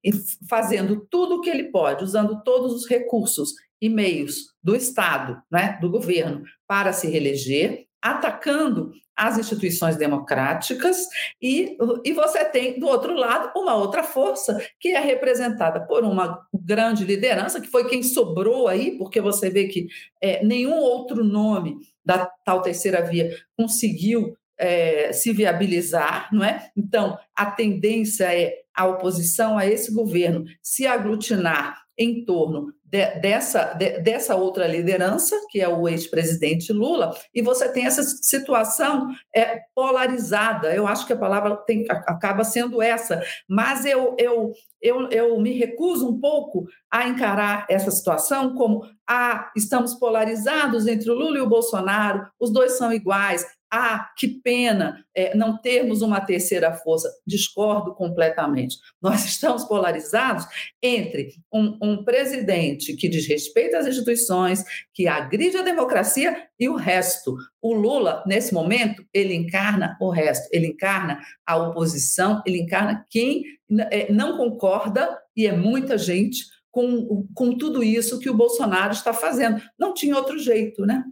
fazendo 0.49 1.05
tudo 1.09 1.35
o 1.35 1.41
que 1.41 1.49
ele 1.49 1.65
pode, 1.65 2.03
usando 2.03 2.41
todos 2.43 2.73
os 2.73 2.87
recursos 2.87 3.51
e 3.81 3.89
meios 3.89 4.53
do 4.63 4.75
Estado, 4.75 5.41
né, 5.51 5.77
do 5.79 5.89
governo, 5.89 6.43
para 6.67 6.91
se 6.91 7.07
reeleger, 7.07 7.85
atacando 8.01 8.91
as 9.17 9.39
instituições 9.39 9.97
democráticas, 9.97 11.07
e, 11.41 11.75
e 12.05 12.13
você 12.13 12.45
tem, 12.45 12.79
do 12.79 12.87
outro 12.87 13.13
lado, 13.13 13.51
uma 13.59 13.75
outra 13.75 14.03
força 14.03 14.61
que 14.79 14.89
é 14.89 14.99
representada 14.99 15.81
por 15.87 16.03
uma 16.03 16.39
grande 16.53 17.03
liderança, 17.03 17.59
que 17.59 17.67
foi 17.67 17.89
quem 17.89 18.03
sobrou 18.03 18.67
aí, 18.67 18.97
porque 18.97 19.19
você 19.19 19.49
vê 19.49 19.67
que 19.67 19.87
é, 20.21 20.45
nenhum 20.45 20.77
outro 20.77 21.23
nome 21.23 21.77
da 22.05 22.27
tal 22.45 22.61
terceira 22.61 23.01
via 23.01 23.35
conseguiu 23.57 24.37
é, 24.57 25.11
se 25.11 25.33
viabilizar, 25.33 26.29
não 26.31 26.43
é? 26.43 26.69
Então, 26.77 27.17
a 27.35 27.47
tendência 27.47 28.25
é 28.33 28.53
a 28.73 28.85
oposição 28.85 29.57
a 29.57 29.65
esse 29.65 29.91
governo 29.91 30.45
se 30.61 30.85
aglutinar 30.85 31.86
em 31.97 32.23
torno 32.23 32.73
de, 32.89 33.05
dessa, 33.19 33.73
de, 33.73 33.99
dessa 33.99 34.35
outra 34.35 34.65
liderança, 34.65 35.35
que 35.49 35.59
é 35.59 35.67
o 35.67 35.87
ex-presidente 35.89 36.71
Lula, 36.71 37.13
e 37.33 37.41
você 37.41 37.67
tem 37.69 37.85
essa 37.85 38.01
situação 38.01 39.09
é, 39.35 39.61
polarizada. 39.75 40.73
Eu 40.73 40.87
acho 40.87 41.05
que 41.05 41.13
a 41.13 41.17
palavra 41.17 41.55
tem, 41.57 41.85
acaba 41.89 42.43
sendo 42.43 42.81
essa, 42.81 43.21
mas 43.47 43.85
eu, 43.85 44.15
eu, 44.17 44.53
eu, 44.81 45.09
eu 45.09 45.39
me 45.41 45.51
recuso 45.51 46.07
um 46.07 46.19
pouco 46.19 46.65
a 46.89 47.07
encarar 47.07 47.65
essa 47.69 47.91
situação 47.91 48.55
como 48.55 48.83
ah, 49.09 49.51
estamos 49.55 49.93
polarizados 49.95 50.87
entre 50.87 51.09
o 51.09 51.13
Lula 51.13 51.37
e 51.37 51.41
o 51.41 51.49
Bolsonaro, 51.49 52.25
os 52.39 52.51
dois 52.51 52.77
são 52.77 52.93
iguais, 52.93 53.45
ah, 53.71 54.09
que 54.17 54.27
pena 54.27 55.03
é, 55.13 55.35
não 55.35 55.57
termos 55.57 56.01
uma 56.01 56.21
terceira 56.21 56.73
força. 56.73 57.09
Discordo 57.25 57.93
completamente. 57.93 58.77
Nós 59.01 59.23
estamos 59.25 59.63
polarizados 59.65 60.45
entre 60.81 61.33
um, 61.53 61.77
um, 61.81 62.03
presidente 62.03 62.95
que 62.95 63.09
desrespeita 63.09 63.77
as 63.77 63.87
instituições, 63.87 64.63
que 64.93 65.07
agride 65.07 65.57
a 65.57 65.63
democracia 65.63 66.47
e 66.59 66.69
o 66.69 66.75
resto. 66.75 67.35
O 67.61 67.73
Lula, 67.73 68.23
nesse 68.25 68.53
momento, 68.53 69.05
ele 69.13 69.33
encarna 69.33 69.97
o 69.99 70.09
resto. 70.09 70.47
Ele 70.51 70.67
encarna 70.67 71.19
a 71.45 71.57
oposição, 71.57 72.41
ele 72.45 72.59
encarna 72.59 73.05
quem 73.09 73.43
é, 73.91 74.11
não 74.11 74.37
concorda, 74.37 75.19
e 75.35 75.45
é 75.45 75.51
muita 75.51 75.97
gente, 75.97 76.45
com, 76.71 77.27
com 77.33 77.57
tudo 77.57 77.83
isso 77.83 78.19
que 78.19 78.29
o 78.29 78.37
Bolsonaro 78.37 78.93
está 78.93 79.11
fazendo. 79.13 79.61
Não 79.77 79.93
tinha 79.93 80.15
outro 80.15 80.37
jeito, 80.37 80.85
né? 80.85 81.03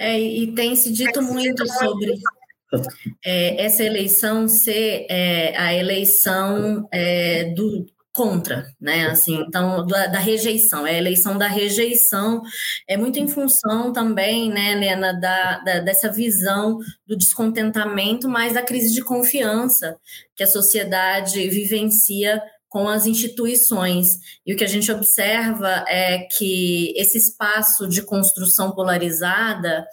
É, 0.00 0.18
e 0.18 0.54
tem 0.54 0.74
se 0.74 0.90
dito 0.90 1.20
muito 1.20 1.68
sobre 1.68 2.14
é, 3.22 3.66
essa 3.66 3.84
eleição 3.84 4.48
ser 4.48 5.06
é, 5.10 5.54
a 5.58 5.74
eleição 5.74 6.88
é, 6.90 7.52
do 7.52 7.84
contra, 8.10 8.66
né? 8.80 9.06
Assim, 9.08 9.44
então 9.46 9.86
da, 9.86 10.06
da, 10.06 10.18
rejeição, 10.18 10.86
é 10.86 10.92
a 10.92 10.98
eleição 10.98 11.36
da 11.36 11.46
rejeição 11.46 12.40
é 12.88 12.96
muito 12.96 13.18
em 13.18 13.28
função 13.28 13.92
também, 13.92 14.48
né, 14.50 14.74
Lena, 14.74 15.12
da, 15.12 15.58
da, 15.58 15.78
dessa 15.80 16.10
visão 16.10 16.78
do 17.06 17.16
descontentamento, 17.16 18.26
mas 18.28 18.54
da 18.54 18.62
crise 18.62 18.94
de 18.94 19.04
confiança 19.04 19.96
que 20.34 20.42
a 20.42 20.46
sociedade 20.46 21.46
vivencia 21.50 22.42
com 22.70 22.88
as 22.88 23.04
instituições. 23.04 24.20
E 24.46 24.54
o 24.54 24.56
que 24.56 24.64
a 24.64 24.68
gente 24.68 24.90
observa 24.90 25.84
é 25.88 26.20
que 26.20 26.94
esse 26.96 27.18
espaço 27.18 27.86
de 27.86 28.00
construção 28.00 28.70
polarizada 28.70 29.84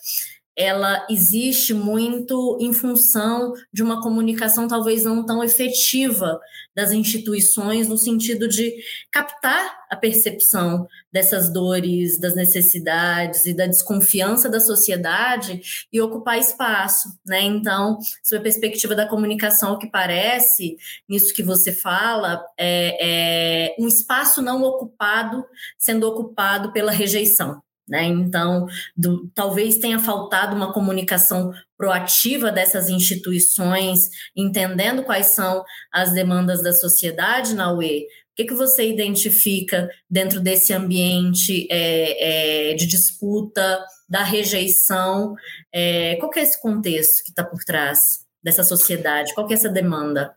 ela 0.57 1.05
existe 1.07 1.71
muito 1.71 2.57
em 2.59 2.73
função 2.73 3.53
de 3.71 3.83
uma 3.83 4.01
comunicação 4.01 4.67
talvez 4.67 5.03
não 5.03 5.23
tão 5.23 5.43
efetiva 5.43 6.39
das 6.75 6.91
instituições, 6.91 7.87
no 7.87 7.97
sentido 7.97 8.47
de 8.47 8.75
captar 9.11 9.77
a 9.89 9.95
percepção 9.95 10.87
dessas 11.11 11.51
dores, 11.51 12.19
das 12.19 12.35
necessidades 12.35 13.45
e 13.45 13.53
da 13.53 13.67
desconfiança 13.67 14.49
da 14.49 14.59
sociedade 14.59 15.61
e 15.91 16.01
ocupar 16.01 16.39
espaço, 16.39 17.09
né? 17.25 17.41
Então, 17.41 17.99
sob 18.23 18.39
a 18.39 18.43
perspectiva 18.43 18.95
da 18.95 19.07
comunicação, 19.07 19.73
o 19.73 19.77
que 19.77 19.89
parece, 19.89 20.77
nisso 21.07 21.33
que 21.33 21.43
você 21.43 21.71
fala, 21.71 22.43
é, 22.57 23.69
é 23.69 23.75
um 23.79 23.87
espaço 23.87 24.41
não 24.41 24.63
ocupado 24.63 25.45
sendo 25.77 26.07
ocupado 26.07 26.71
pela 26.71 26.91
rejeição. 26.91 27.61
Né? 27.87 28.03
Então, 28.05 28.67
do, 28.95 29.29
talvez 29.33 29.77
tenha 29.77 29.97
faltado 29.97 30.55
uma 30.55 30.73
comunicação 30.73 31.53
proativa 31.77 32.51
dessas 32.51 32.89
instituições, 32.89 34.09
entendendo 34.35 35.03
quais 35.03 35.27
são 35.27 35.63
as 35.91 36.11
demandas 36.11 36.61
da 36.61 36.73
sociedade 36.73 37.55
na 37.55 37.71
UE. 37.71 38.01
O 38.01 38.35
que, 38.35 38.45
que 38.45 38.53
você 38.53 38.87
identifica 38.87 39.89
dentro 40.09 40.39
desse 40.41 40.73
ambiente 40.73 41.67
é, 41.71 42.71
é, 42.71 42.73
de 42.75 42.85
disputa, 42.85 43.83
da 44.07 44.23
rejeição? 44.23 45.35
É, 45.73 46.15
qual 46.17 46.31
é 46.35 46.41
esse 46.41 46.61
contexto 46.61 47.23
que 47.23 47.29
está 47.29 47.43
por 47.43 47.63
trás 47.63 48.25
dessa 48.43 48.63
sociedade? 48.63 49.33
Qual 49.33 49.49
é 49.49 49.53
essa 49.53 49.69
demanda? 49.69 50.35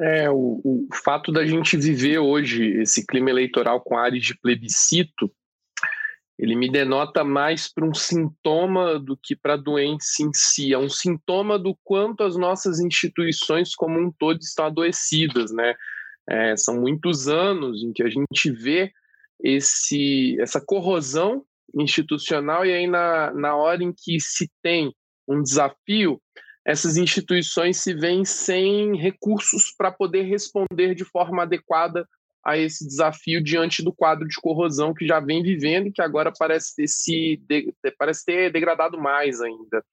É, 0.00 0.28
o, 0.30 0.60
o 0.64 0.88
fato 1.04 1.30
da 1.30 1.46
gente 1.46 1.76
viver 1.76 2.18
hoje 2.18 2.80
esse 2.80 3.06
clima 3.06 3.30
eleitoral 3.30 3.80
com 3.80 3.96
áreas 3.96 4.24
de 4.24 4.36
plebiscito 4.36 5.30
ele 6.42 6.56
me 6.56 6.68
denota 6.68 7.22
mais 7.22 7.72
para 7.72 7.86
um 7.86 7.94
sintoma 7.94 8.98
do 8.98 9.16
que 9.16 9.36
para 9.36 9.54
a 9.54 9.56
doença 9.56 10.24
em 10.24 10.32
si. 10.34 10.74
É 10.74 10.78
um 10.78 10.88
sintoma 10.88 11.56
do 11.56 11.72
quanto 11.84 12.24
as 12.24 12.36
nossas 12.36 12.80
instituições 12.80 13.76
como 13.76 13.96
um 14.00 14.10
todo 14.10 14.40
estão 14.40 14.66
adoecidas, 14.66 15.52
né? 15.52 15.72
É, 16.28 16.56
são 16.56 16.80
muitos 16.80 17.28
anos 17.28 17.84
em 17.84 17.92
que 17.92 18.02
a 18.02 18.10
gente 18.10 18.50
vê 18.50 18.92
esse, 19.40 20.36
essa 20.40 20.60
corrosão 20.60 21.44
institucional 21.76 22.66
e 22.66 22.72
aí 22.72 22.88
na, 22.88 23.32
na 23.32 23.54
hora 23.54 23.84
em 23.84 23.92
que 23.96 24.18
se 24.18 24.50
tem 24.60 24.92
um 25.28 25.40
desafio, 25.44 26.20
essas 26.66 26.96
instituições 26.96 27.76
se 27.76 27.94
veem 27.94 28.24
sem 28.24 28.96
recursos 28.96 29.72
para 29.78 29.92
poder 29.92 30.22
responder 30.22 30.96
de 30.96 31.04
forma 31.04 31.44
adequada 31.44 32.04
a 32.44 32.56
esse 32.56 32.86
desafio 32.86 33.42
diante 33.42 33.82
do 33.82 33.92
quadro 33.92 34.26
de 34.26 34.36
corrosão 34.36 34.92
que 34.92 35.06
já 35.06 35.20
vem 35.20 35.42
vivendo 35.42 35.86
e 35.88 35.92
que 35.92 36.02
agora 36.02 36.32
parece 36.36 36.74
ter 36.74 36.88
se 36.88 37.40
de, 37.48 37.72
parece 37.98 38.24
ter 38.24 38.50
degradado 38.50 38.98
mais 38.98 39.40
ainda. 39.40 39.84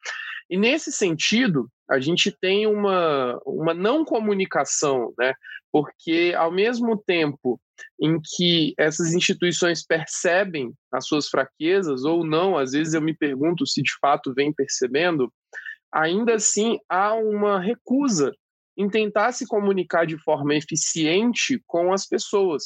E 0.49 0.57
nesse 0.57 0.91
sentido, 0.91 1.69
a 1.87 1.99
gente 1.99 2.31
tem 2.31 2.65
uma, 2.65 3.39
uma 3.45 3.73
não 3.73 4.03
comunicação, 4.03 5.13
né? 5.17 5.33
porque 5.71 6.33
ao 6.35 6.51
mesmo 6.51 6.97
tempo 6.97 7.59
em 8.01 8.19
que 8.19 8.73
essas 8.77 9.13
instituições 9.13 9.85
percebem 9.85 10.73
as 10.91 11.07
suas 11.07 11.29
fraquezas 11.29 12.03
ou 12.03 12.25
não, 12.25 12.57
às 12.57 12.71
vezes 12.71 12.93
eu 12.93 13.01
me 13.01 13.13
pergunto 13.13 13.65
se 13.65 13.81
de 13.81 13.91
fato 14.01 14.33
vem 14.33 14.51
percebendo, 14.51 15.31
ainda 15.91 16.35
assim 16.35 16.79
há 16.89 17.13
uma 17.13 17.59
recusa 17.59 18.33
em 18.79 18.89
tentar 18.89 19.33
se 19.33 19.45
comunicar 19.45 20.07
de 20.07 20.17
forma 20.17 20.55
eficiente 20.55 21.61
com 21.67 21.91
as 21.91 22.07
pessoas. 22.07 22.63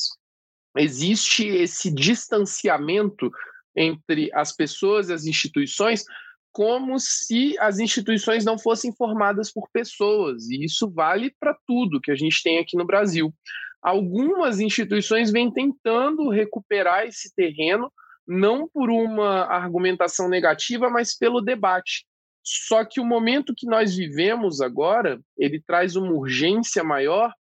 Existe 0.77 1.47
esse 1.47 1.91
distanciamento 1.91 3.31
entre 3.75 4.29
as 4.31 4.55
pessoas 4.55 5.09
e 5.09 5.13
as 5.13 5.25
instituições 5.25 6.05
como 6.51 6.99
se 6.99 7.57
as 7.57 7.79
instituições 7.79 8.45
não 8.45 8.59
fossem 8.59 8.93
formadas 8.95 9.51
por 9.51 9.67
pessoas, 9.73 10.47
e 10.51 10.63
isso 10.63 10.87
vale 10.87 11.33
para 11.39 11.57
tudo 11.65 11.99
que 11.99 12.11
a 12.11 12.15
gente 12.15 12.43
tem 12.43 12.59
aqui 12.59 12.77
no 12.77 12.85
Brasil. 12.85 13.33
Algumas 13.81 14.59
instituições 14.59 15.31
vêm 15.31 15.51
tentando 15.51 16.29
recuperar 16.29 17.07
esse 17.07 17.33
terreno, 17.35 17.91
não 18.25 18.69
por 18.69 18.91
uma 18.91 19.45
argumentação 19.45 20.29
negativa, 20.29 20.91
mas 20.91 21.17
pelo 21.17 21.41
debate. 21.41 22.05
Só 22.43 22.83
que 22.83 22.99
o 22.99 23.05
momento 23.05 23.53
que 23.55 23.65
nós 23.65 23.95
vivemos 23.95 24.59
agora, 24.59 25.21
ele 25.37 25.61
traz 25.61 25.95
uma 25.95 26.11
urgência 26.11 26.83
maior, 26.83 27.33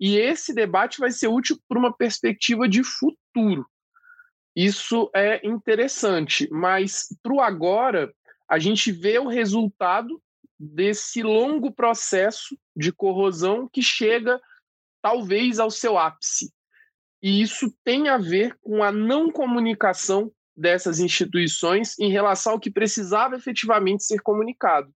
e 0.00 0.16
esse 0.16 0.54
debate 0.54 0.98
vai 0.98 1.10
ser 1.10 1.28
útil 1.28 1.58
para 1.68 1.78
uma 1.78 1.94
perspectiva 1.94 2.68
de 2.68 2.82
futuro. 2.82 3.66
Isso 4.54 5.10
é 5.14 5.46
interessante, 5.46 6.48
mas 6.50 7.06
para 7.22 7.34
o 7.34 7.40
agora, 7.40 8.12
a 8.48 8.58
gente 8.58 8.90
vê 8.90 9.18
o 9.18 9.28
resultado 9.28 10.22
desse 10.58 11.22
longo 11.22 11.70
processo 11.70 12.58
de 12.74 12.90
corrosão 12.90 13.68
que 13.70 13.82
chega 13.82 14.40
talvez 15.02 15.58
ao 15.58 15.70
seu 15.70 15.98
ápice. 15.98 16.50
E 17.22 17.42
isso 17.42 17.74
tem 17.84 18.08
a 18.08 18.16
ver 18.16 18.56
com 18.62 18.82
a 18.82 18.90
não 18.90 19.30
comunicação 19.30 20.32
dessas 20.56 20.98
instituições 21.00 21.98
em 21.98 22.10
relação 22.10 22.52
ao 22.54 22.60
que 22.60 22.70
precisava 22.70 23.36
efetivamente 23.36 24.04
ser 24.04 24.20
comunicado. 24.20 24.90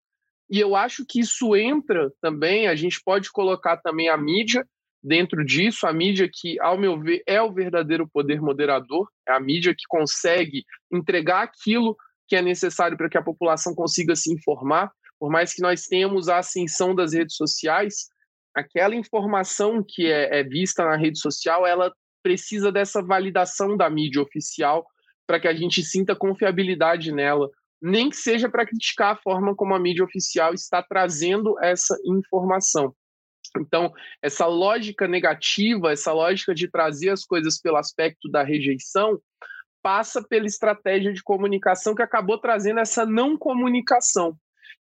E 0.49 0.59
eu 0.59 0.75
acho 0.75 1.05
que 1.05 1.19
isso 1.19 1.55
entra 1.55 2.11
também, 2.21 2.67
a 2.67 2.75
gente 2.75 3.01
pode 3.03 3.31
colocar 3.31 3.77
também 3.77 4.07
a 4.07 4.17
mídia 4.17 4.65
dentro 5.03 5.43
disso, 5.43 5.87
a 5.87 5.93
mídia 5.93 6.29
que, 6.31 6.59
ao 6.59 6.77
meu 6.77 6.99
ver, 6.99 7.21
é 7.25 7.41
o 7.41 7.51
verdadeiro 7.51 8.07
poder 8.07 8.41
moderador, 8.41 9.09
é 9.27 9.33
a 9.33 9.39
mídia 9.39 9.73
que 9.73 9.85
consegue 9.87 10.63
entregar 10.91 11.43
aquilo 11.43 11.97
que 12.27 12.35
é 12.35 12.41
necessário 12.41 12.97
para 12.97 13.09
que 13.09 13.17
a 13.17 13.23
população 13.23 13.73
consiga 13.73 14.15
se 14.15 14.31
informar. 14.31 14.91
Por 15.19 15.31
mais 15.31 15.53
que 15.53 15.61
nós 15.61 15.83
tenhamos 15.83 16.29
a 16.29 16.37
ascensão 16.37 16.93
das 16.93 17.13
redes 17.13 17.35
sociais, 17.35 18.09
aquela 18.53 18.95
informação 18.95 19.83
que 19.85 20.11
é, 20.11 20.39
é 20.39 20.43
vista 20.43 20.83
na 20.83 20.95
rede 20.95 21.19
social, 21.19 21.65
ela 21.65 21.93
precisa 22.21 22.71
dessa 22.71 23.01
validação 23.01 23.77
da 23.77 23.89
mídia 23.89 24.21
oficial 24.21 24.85
para 25.27 25.39
que 25.39 25.47
a 25.47 25.53
gente 25.53 25.83
sinta 25.83 26.15
confiabilidade 26.15 27.11
nela, 27.11 27.49
nem 27.81 28.09
que 28.09 28.15
seja 28.15 28.49
para 28.49 28.65
criticar 28.65 29.13
a 29.13 29.21
forma 29.21 29.53
como 29.55 29.75
a 29.75 29.79
mídia 29.79 30.03
oficial 30.03 30.53
está 30.53 30.81
trazendo 30.81 31.59
essa 31.61 31.95
informação. 32.05 32.95
Então, 33.59 33.91
essa 34.21 34.45
lógica 34.45 35.07
negativa, 35.07 35.91
essa 35.91 36.11
lógica 36.13 36.55
de 36.55 36.69
trazer 36.69 37.09
as 37.09 37.23
coisas 37.23 37.59
pelo 37.59 37.77
aspecto 37.77 38.29
da 38.29 38.43
rejeição, 38.43 39.19
passa 39.81 40.21
pela 40.21 40.45
estratégia 40.45 41.13
de 41.13 41.23
comunicação 41.23 41.93
que 41.93 42.01
acabou 42.01 42.37
trazendo 42.39 42.79
essa 42.79 43.05
não 43.05 43.37
comunicação. 43.37 44.35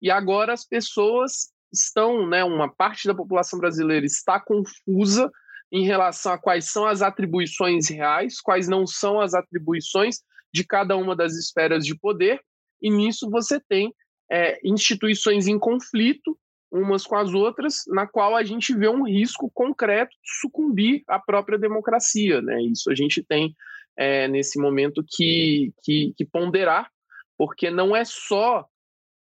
E 0.01 0.12
agora 0.12 0.53
as 0.53 0.65
pessoas 0.65 1.51
estão, 1.71 2.27
né, 2.27 2.43
uma 2.43 2.69
parte 2.69 3.07
da 3.07 3.15
população 3.15 3.59
brasileira 3.59 4.05
está 4.05 4.39
confusa 4.39 5.31
em 5.71 5.83
relação 5.83 6.33
a 6.33 6.38
quais 6.38 6.71
são 6.71 6.85
as 6.85 7.01
atribuições 7.01 7.89
reais, 7.89 8.39
quais 8.39 8.67
não 8.67 8.85
são 8.85 9.19
as 9.19 9.33
atribuições 9.33 10.19
de 10.53 10.63
cada 10.63 10.95
uma 10.95 11.15
das 11.15 11.33
esferas 11.33 11.86
de 11.86 11.98
poder, 11.98 12.39
e 12.81 12.89
nisso 12.89 13.29
você 13.29 13.60
tem 13.60 13.93
é, 14.31 14.60
instituições 14.63 15.48
em 15.48 15.57
conflito 15.57 16.38
umas 16.72 17.05
com 17.05 17.15
as 17.15 17.33
outras, 17.33 17.83
na 17.88 18.07
qual 18.07 18.36
a 18.36 18.43
gente 18.43 18.74
vê 18.75 18.89
um 18.89 19.05
risco 19.05 19.50
concreto 19.53 20.10
de 20.10 20.39
sucumbir 20.41 21.03
à 21.07 21.19
própria 21.19 21.57
democracia. 21.57 22.41
Né? 22.41 22.63
Isso 22.63 22.89
a 22.89 22.95
gente 22.95 23.24
tem 23.24 23.55
é, 23.95 24.27
nesse 24.27 24.60
momento 24.60 25.05
que, 25.07 25.72
que, 25.83 26.13
que, 26.17 26.25
ponderar, 26.25 26.89
porque 27.38 27.69
não 27.69 27.95
é 27.95 28.03
só 28.03 28.65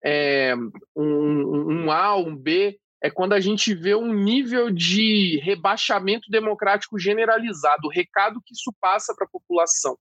é, 0.05 0.55
um, 0.95 1.85
um 1.85 1.91
A, 1.91 2.15
um 2.15 2.37
B, 2.37 2.79
é 3.03 3.11
quando 3.11 3.33
a 3.33 3.41
gente 3.41 3.75
vê 3.75 3.95
um 3.95 4.13
nível 4.13 4.71
de 4.71 5.41
rebaixamento 5.43 6.31
democrático 6.31 6.99
generalizado, 6.99 7.87
o 7.87 7.91
recado 7.91 8.43
que 8.45 8.53
isso 8.53 8.71
passa 8.79 9.15
para 9.17 9.27
a 9.27 9.31
população. 9.31 9.97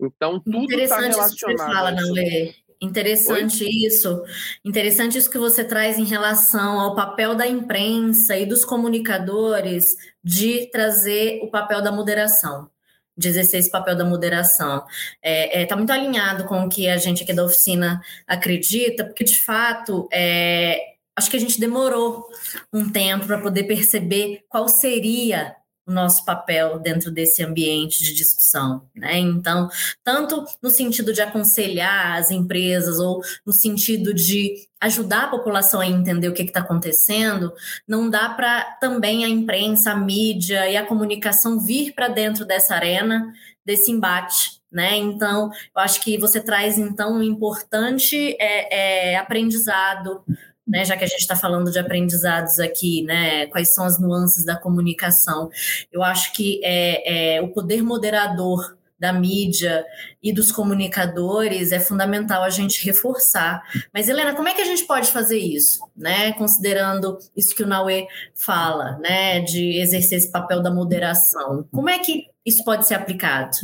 Então, 0.00 0.40
tudo 0.40 0.72
está 0.72 0.98
relacionado. 0.98 1.28
Isso 1.28 1.46
que 1.46 1.52
você 1.52 1.56
fala, 1.56 1.90
não 1.90 2.16
é? 2.16 2.54
Interessante 2.80 3.64
Oi? 3.64 3.70
isso. 3.86 4.22
Interessante 4.64 5.16
isso 5.16 5.30
que 5.30 5.38
você 5.38 5.64
traz 5.64 5.98
em 5.98 6.04
relação 6.04 6.80
ao 6.80 6.94
papel 6.94 7.34
da 7.34 7.46
imprensa 7.46 8.36
e 8.36 8.44
dos 8.44 8.64
comunicadores 8.64 9.96
de 10.22 10.66
trazer 10.70 11.40
o 11.42 11.50
papel 11.50 11.82
da 11.82 11.92
moderação 11.92 12.70
de 13.16 13.28
exercer 13.28 13.60
esse 13.60 13.70
papel 13.70 13.96
da 13.96 14.04
moderação. 14.04 14.78
Está 14.78 14.88
é, 15.22 15.62
é, 15.62 15.66
tá 15.66 15.76
muito 15.76 15.92
alinhado 15.92 16.44
com 16.44 16.64
o 16.64 16.68
que 16.68 16.88
a 16.88 16.96
gente 16.96 17.22
aqui 17.22 17.32
da 17.32 17.44
oficina 17.44 18.02
acredita, 18.26 19.04
porque 19.04 19.24
de 19.24 19.38
fato 19.38 20.08
é, 20.12 20.80
acho 21.16 21.30
que 21.30 21.36
a 21.36 21.40
gente 21.40 21.60
demorou 21.60 22.26
um 22.72 22.90
tempo 22.90 23.26
para 23.26 23.40
poder 23.40 23.64
perceber 23.64 24.44
qual 24.48 24.68
seria 24.68 25.54
o 25.86 25.92
nosso 25.92 26.24
papel 26.24 26.78
dentro 26.78 27.10
desse 27.10 27.42
ambiente 27.42 28.02
de 28.02 28.14
discussão, 28.14 28.82
né? 28.94 29.18
Então, 29.18 29.68
tanto 30.02 30.44
no 30.62 30.70
sentido 30.70 31.12
de 31.12 31.20
aconselhar 31.20 32.16
as 32.16 32.30
empresas 32.30 32.98
ou 32.98 33.22
no 33.44 33.52
sentido 33.52 34.14
de 34.14 34.54
ajudar 34.80 35.24
a 35.24 35.28
população 35.28 35.80
a 35.80 35.86
entender 35.86 36.28
o 36.28 36.32
que 36.32 36.42
está 36.42 36.60
acontecendo, 36.60 37.52
não 37.86 38.08
dá 38.08 38.28
para 38.30 38.62
também 38.80 39.24
a 39.24 39.28
imprensa, 39.28 39.92
a 39.92 39.96
mídia 39.96 40.68
e 40.70 40.76
a 40.76 40.86
comunicação 40.86 41.60
vir 41.60 41.94
para 41.94 42.08
dentro 42.08 42.44
dessa 42.44 42.74
arena, 42.74 43.32
desse 43.64 43.90
embate, 43.90 44.60
né? 44.70 44.96
Então, 44.96 45.50
eu 45.74 45.82
acho 45.82 46.02
que 46.02 46.18
você 46.18 46.40
traz 46.40 46.78
então 46.78 47.18
um 47.18 47.22
importante 47.22 48.36
é, 48.38 49.12
é, 49.12 49.16
aprendizado 49.16 50.22
né, 50.66 50.84
já 50.84 50.96
que 50.96 51.04
a 51.04 51.06
gente 51.06 51.20
está 51.20 51.36
falando 51.36 51.70
de 51.70 51.78
aprendizados 51.78 52.58
aqui, 52.58 53.02
né, 53.02 53.46
quais 53.46 53.74
são 53.74 53.84
as 53.84 54.00
nuances 54.00 54.44
da 54.44 54.56
comunicação. 54.56 55.50
Eu 55.92 56.02
acho 56.02 56.32
que 56.32 56.60
é, 56.64 57.36
é, 57.36 57.42
o 57.42 57.48
poder 57.48 57.82
moderador 57.82 58.76
da 58.98 59.12
mídia 59.12 59.84
e 60.22 60.32
dos 60.32 60.50
comunicadores 60.50 61.72
é 61.72 61.80
fundamental 61.80 62.42
a 62.42 62.48
gente 62.48 62.84
reforçar. 62.84 63.62
Mas, 63.92 64.08
Helena, 64.08 64.34
como 64.34 64.48
é 64.48 64.54
que 64.54 64.62
a 64.62 64.64
gente 64.64 64.84
pode 64.84 65.10
fazer 65.10 65.38
isso? 65.38 65.80
Né? 65.94 66.32
Considerando 66.32 67.18
isso 67.36 67.54
que 67.54 67.62
o 67.62 67.66
Naue 67.66 68.06
fala, 68.34 68.96
né? 68.98 69.40
De 69.40 69.78
exercer 69.78 70.18
esse 70.18 70.32
papel 70.32 70.62
da 70.62 70.70
moderação. 70.70 71.66
Como 71.70 71.90
é 71.90 71.98
que 71.98 72.28
isso 72.46 72.64
pode 72.64 72.86
ser 72.86 72.94
aplicado? 72.94 73.56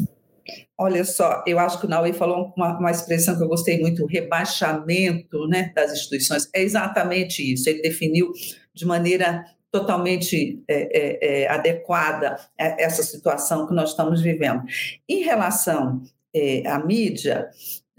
Olha 0.79 1.05
só, 1.05 1.43
eu 1.47 1.59
acho 1.59 1.79
que 1.79 1.87
o 1.87 1.89
Naui 1.89 2.13
falou 2.13 2.53
uma, 2.57 2.79
uma 2.79 2.91
expressão 2.91 3.37
que 3.37 3.43
eu 3.43 3.49
gostei 3.49 3.81
muito, 3.81 4.07
rebaixamento 4.07 5.47
né, 5.47 5.73
das 5.75 5.93
instituições. 5.93 6.49
É 6.55 6.63
exatamente 6.63 7.53
isso. 7.53 7.69
Ele 7.69 7.83
definiu 7.83 8.33
de 8.75 8.87
maneira 8.87 9.45
totalmente 9.71 10.63
é, 10.69 10.75
é, 10.75 11.43
é, 11.43 11.49
adequada 11.49 12.37
essa 12.59 13.03
situação 13.03 13.67
que 13.67 13.75
nós 13.75 13.91
estamos 13.91 14.21
vivendo. 14.21 14.63
Em 15.09 15.23
relação 15.23 16.03
é, 16.35 16.67
à 16.67 16.79
mídia, 16.79 17.49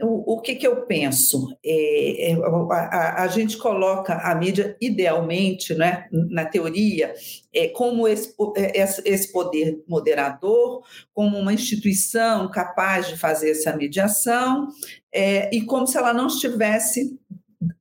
o, 0.03 0.41
que, 0.41 0.55
que, 0.55 0.65
eu 0.65 0.85
penso? 0.85 1.47
É, 1.63 2.31
é 2.31 2.33
a, 2.33 3.23
a, 3.23 3.27
gente 3.27 3.57
coloca 3.57 4.15
a 4.15 4.33
mídia, 4.35 4.75
idealmente, 4.81 5.75
né, 5.75 6.07
na 6.11 6.45
teoria, 6.45 7.13
é, 7.53 7.67
como 7.69 8.07
esse, 8.07 8.33
é, 8.55 8.81
esse, 9.05 9.31
poder 9.31 9.83
moderador, 9.87 10.83
como 11.13 11.37
uma 11.37 11.53
instituição 11.53 12.49
capaz 12.49 13.07
de 13.07 13.17
fazer 13.17 13.51
essa 13.51 13.75
mediação, 13.75 14.67
é, 15.13 15.55
e 15.55 15.61
como 15.61 15.85
se 15.85 15.97
ela 15.97 16.13
não 16.13 16.27
estivesse, 16.27 17.19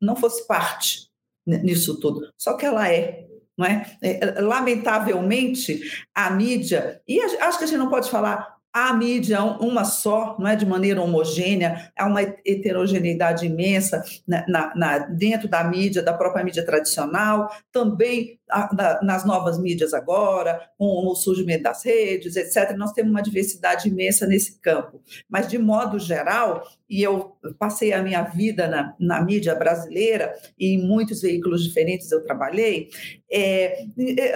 não 0.01 0.15
fosse 0.15 0.47
parte 0.47 1.09
nisso 1.47 1.99
tudo. 1.99 2.31
Só 2.37 2.55
que 2.55 2.67
ela 2.67 2.93
é. 2.93 3.27
Não 3.57 3.67
é? 3.67 3.85
é 4.03 4.41
lamentavelmente, 4.41 5.83
a 6.15 6.31
mídia, 6.31 7.03
e 7.07 7.21
acho 7.21 7.59
que 7.59 7.65
a 7.65 7.67
gente 7.67 7.79
não 7.79 7.91
pode 7.91 8.09
falar 8.09 8.60
a 8.73 8.93
mídia 8.95 9.37
é 9.37 9.41
uma 9.41 9.85
só, 9.85 10.37
não 10.39 10.47
é 10.47 10.55
de 10.55 10.65
maneira 10.65 11.03
homogênea, 11.03 11.91
há 11.97 12.07
uma 12.07 12.23
heterogeneidade 12.23 13.47
imensa 13.47 14.05
na, 14.27 14.47
na, 14.47 14.75
na, 14.77 14.99
dentro 14.99 15.49
da 15.49 15.65
mídia, 15.65 16.03
da 16.03 16.13
própria 16.13 16.45
mídia 16.45 16.65
tradicional, 16.65 17.51
também 17.73 18.39
a, 18.49 18.75
na, 18.75 19.03
nas 19.03 19.25
novas 19.25 19.59
mídias 19.59 19.93
agora, 19.93 20.61
com 20.79 20.87
o 21.07 21.15
surgimento 21.17 21.65
das 21.65 21.85
redes, 21.85 22.37
etc. 22.37 22.77
Nós 22.77 22.93
temos 22.93 23.11
uma 23.11 23.23
diversidade 23.23 23.89
imensa 23.89 24.27
nesse 24.27 24.61
campo. 24.61 25.03
Mas, 25.29 25.49
de 25.49 25.59
modo 25.59 25.99
geral, 25.99 26.63
e 26.89 27.03
eu 27.03 27.37
passei 27.59 27.93
a 27.93 28.03
minha 28.03 28.23
vida 28.23 28.69
na, 28.69 28.95
na 28.99 29.23
mídia 29.23 29.55
brasileira 29.55 30.33
e 30.59 30.75
em 30.75 30.79
muitos 30.83 31.23
veículos 31.23 31.63
diferentes 31.65 32.11
eu 32.11 32.23
trabalhei, 32.25 32.89
é, 33.31 33.85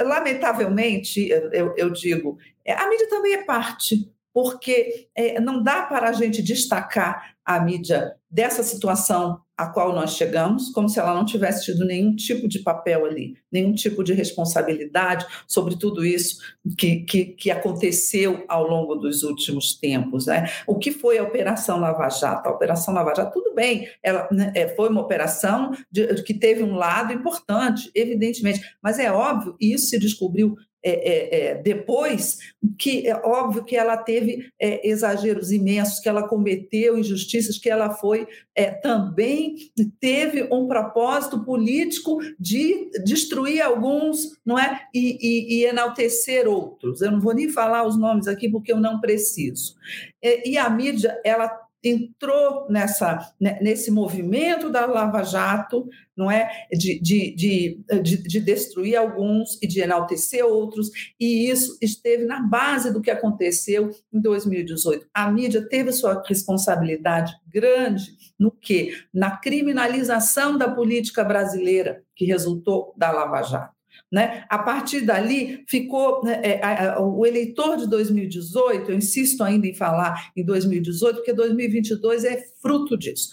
lamentavelmente, 0.04 1.28
eu, 1.28 1.74
eu 1.76 1.90
digo, 1.90 2.38
é, 2.38 2.53
a 2.72 2.88
mídia 2.88 3.08
também 3.08 3.34
é 3.34 3.44
parte 3.44 4.10
porque 4.34 5.06
é, 5.14 5.40
não 5.40 5.62
dá 5.62 5.82
para 5.82 6.08
a 6.08 6.12
gente 6.12 6.42
destacar 6.42 7.36
a 7.44 7.60
mídia 7.60 8.16
dessa 8.28 8.64
situação 8.64 9.40
a 9.56 9.68
qual 9.68 9.94
nós 9.94 10.16
chegamos, 10.16 10.70
como 10.70 10.88
se 10.88 10.98
ela 10.98 11.14
não 11.14 11.24
tivesse 11.24 11.66
tido 11.66 11.84
nenhum 11.84 12.16
tipo 12.16 12.48
de 12.48 12.58
papel 12.58 13.06
ali, 13.06 13.36
nenhum 13.52 13.72
tipo 13.72 14.02
de 14.02 14.12
responsabilidade 14.12 15.24
sobre 15.46 15.76
tudo 15.76 16.04
isso 16.04 16.38
que, 16.76 17.02
que, 17.02 17.26
que 17.26 17.50
aconteceu 17.52 18.44
ao 18.48 18.66
longo 18.66 18.96
dos 18.96 19.22
últimos 19.22 19.78
tempos. 19.78 20.26
Né? 20.26 20.50
O 20.66 20.76
que 20.76 20.90
foi 20.90 21.18
a 21.18 21.22
Operação 21.22 21.78
Lava 21.78 22.08
Jato? 22.08 22.48
A 22.48 22.52
Operação 22.52 22.92
Lava 22.92 23.14
Jato, 23.14 23.32
tudo 23.32 23.54
bem, 23.54 23.88
ela 24.02 24.26
né, 24.32 24.50
é, 24.56 24.66
foi 24.74 24.88
uma 24.88 25.02
operação 25.02 25.70
de, 25.88 26.20
que 26.24 26.34
teve 26.34 26.64
um 26.64 26.74
lado 26.74 27.12
importante, 27.12 27.88
evidentemente, 27.94 28.60
mas 28.82 28.98
é 28.98 29.12
óbvio, 29.12 29.54
e 29.60 29.72
isso 29.72 29.86
se 29.86 29.98
descobriu 30.00 30.56
é, 30.84 30.90
é, 30.90 31.40
é, 31.40 31.54
depois, 31.62 32.38
que 32.78 33.08
é 33.08 33.16
óbvio 33.16 33.64
que 33.64 33.74
ela 33.74 33.96
teve 33.96 34.50
é, 34.60 34.86
exageros 34.86 35.50
imensos, 35.50 35.98
que 35.98 36.08
ela 36.10 36.28
cometeu 36.28 36.98
injustiças, 36.98 37.58
que 37.58 37.70
ela 37.70 37.88
foi 37.88 38.28
é, 38.54 38.70
também 38.70 39.56
teve 39.98 40.42
um 40.52 40.68
propósito 40.68 41.42
político 41.42 42.18
de 42.38 42.90
destruir 43.04 43.62
alguns, 43.62 44.38
não 44.44 44.58
é, 44.58 44.82
e, 44.94 45.16
e, 45.20 45.60
e, 45.60 45.64
enaltecer 45.64 46.46
outros. 46.46 47.00
Eu 47.00 47.12
não 47.12 47.20
vou 47.20 47.34
nem 47.34 47.48
falar 47.48 47.86
os 47.86 47.98
nomes 47.98 48.28
aqui 48.28 48.50
porque 48.50 48.72
eu 48.72 48.80
não 48.80 49.00
preciso. 49.00 49.74
e 50.22 50.58
a 50.58 50.68
mídia 50.68 51.18
ela 51.24 51.63
entrou 51.84 52.66
nessa, 52.70 53.18
né, 53.40 53.58
nesse 53.60 53.90
movimento 53.90 54.70
da 54.70 54.86
Lava 54.86 55.22
Jato, 55.22 55.86
não 56.16 56.30
é, 56.30 56.48
de, 56.72 57.00
de, 57.00 57.34
de, 57.34 58.16
de, 58.16 58.40
destruir 58.40 58.96
alguns 58.96 59.60
e 59.60 59.66
de 59.66 59.80
enaltecer 59.80 60.44
outros, 60.44 60.90
e 61.18 61.50
isso 61.50 61.76
esteve 61.82 62.24
na 62.24 62.40
base 62.40 62.92
do 62.92 63.02
que 63.02 63.10
aconteceu 63.10 63.90
em 64.12 64.20
2018. 64.20 65.06
A 65.12 65.30
mídia 65.30 65.66
teve 65.68 65.92
sua 65.92 66.22
responsabilidade 66.26 67.34
grande 67.46 68.16
no 68.38 68.50
que? 68.50 68.96
Na 69.12 69.36
criminalização 69.36 70.56
da 70.56 70.70
política 70.70 71.24
brasileira, 71.24 72.02
que 72.14 72.24
resultou 72.24 72.94
da 72.96 73.10
Lava 73.10 73.42
Jato. 73.42 73.73
Né? 74.14 74.44
A 74.48 74.58
partir 74.58 75.00
dali, 75.00 75.64
ficou 75.66 76.22
né, 76.22 76.40
é, 76.44 76.96
o 77.00 77.26
eleitor 77.26 77.76
de 77.76 77.88
2018, 77.88 78.92
eu 78.92 78.96
insisto 78.96 79.42
ainda 79.42 79.66
em 79.66 79.74
falar 79.74 80.30
em 80.36 80.44
2018, 80.44 81.16
porque 81.16 81.32
2022 81.32 82.22
é 82.22 82.40
fruto 82.62 82.96
disso. 82.96 83.30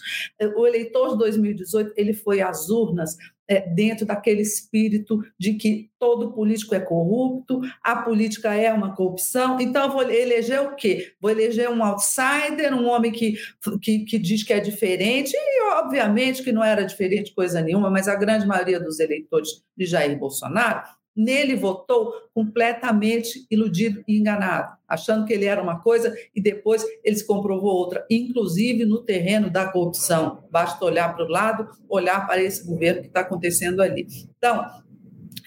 O 0.56 0.66
eleitor 0.66 1.12
de 1.12 1.18
2018 1.18 1.92
ele 1.96 2.12
foi 2.12 2.40
às 2.40 2.68
urnas 2.68 3.16
é, 3.52 3.60
dentro 3.60 4.06
daquele 4.06 4.40
espírito 4.40 5.22
de 5.38 5.54
que 5.54 5.90
todo 5.98 6.32
político 6.32 6.74
é 6.74 6.80
corrupto, 6.80 7.60
a 7.82 7.96
política 7.96 8.54
é 8.54 8.72
uma 8.72 8.94
corrupção, 8.94 9.60
então 9.60 9.84
eu 9.84 9.92
vou 9.92 10.02
eleger 10.10 10.60
o 10.60 10.74
quê? 10.74 11.12
Vou 11.20 11.30
eleger 11.30 11.68
um 11.68 11.84
outsider, 11.84 12.74
um 12.74 12.86
homem 12.86 13.12
que, 13.12 13.34
que, 13.80 14.00
que 14.00 14.18
diz 14.18 14.42
que 14.42 14.52
é 14.52 14.60
diferente, 14.60 15.32
e 15.34 15.62
obviamente 15.74 16.42
que 16.42 16.50
não 16.50 16.64
era 16.64 16.82
diferente 16.84 17.34
coisa 17.34 17.60
nenhuma, 17.60 17.90
mas 17.90 18.08
a 18.08 18.16
grande 18.16 18.46
maioria 18.46 18.80
dos 18.80 18.98
eleitores 18.98 19.62
de 19.76 19.84
Jair 19.84 20.18
Bolsonaro 20.18 20.82
Nele 21.14 21.54
votou 21.56 22.12
completamente 22.34 23.46
iludido 23.50 24.02
e 24.08 24.18
enganado, 24.18 24.76
achando 24.88 25.26
que 25.26 25.32
ele 25.32 25.44
era 25.44 25.62
uma 25.62 25.80
coisa 25.80 26.14
e 26.34 26.40
depois 26.40 26.84
ele 27.04 27.16
se 27.16 27.26
comprovou 27.26 27.74
outra, 27.74 28.06
inclusive 28.10 28.84
no 28.86 29.02
terreno 29.02 29.50
da 29.50 29.70
corrupção. 29.70 30.44
Basta 30.50 30.84
olhar 30.84 31.14
para 31.14 31.24
o 31.24 31.28
lado, 31.28 31.68
olhar 31.88 32.26
para 32.26 32.42
esse 32.42 32.66
governo 32.66 33.02
que 33.02 33.08
está 33.08 33.20
acontecendo 33.20 33.82
ali. 33.82 34.06
Então, 34.38 34.64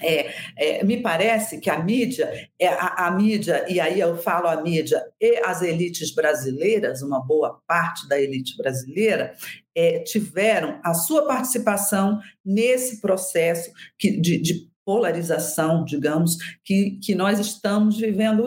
é, 0.01 0.33
é, 0.57 0.83
me 0.83 1.01
parece 1.01 1.59
que 1.59 1.69
a 1.69 1.81
mídia, 1.81 2.49
é, 2.59 2.67
a, 2.67 3.07
a, 3.07 3.11
mídia, 3.11 3.65
e 3.69 3.79
aí 3.79 3.99
eu 3.99 4.17
falo 4.17 4.47
a 4.47 4.61
mídia 4.61 5.01
e 5.19 5.37
as 5.37 5.61
elites 5.61 6.13
brasileiras, 6.13 7.01
uma 7.01 7.25
boa 7.25 7.61
parte 7.67 8.07
da 8.07 8.19
elite 8.19 8.57
brasileira, 8.57 9.33
é, 9.73 9.99
tiveram 9.99 10.79
a 10.83 10.93
sua 10.93 11.25
participação 11.25 12.19
nesse 12.43 13.01
processo 13.01 13.71
que, 13.97 14.19
de, 14.19 14.37
de 14.37 14.74
polarização, 14.85 15.83
digamos, 15.83 16.37
que, 16.63 16.99
que 17.03 17.15
nós 17.15 17.39
estamos 17.39 17.97
vivendo 17.97 18.45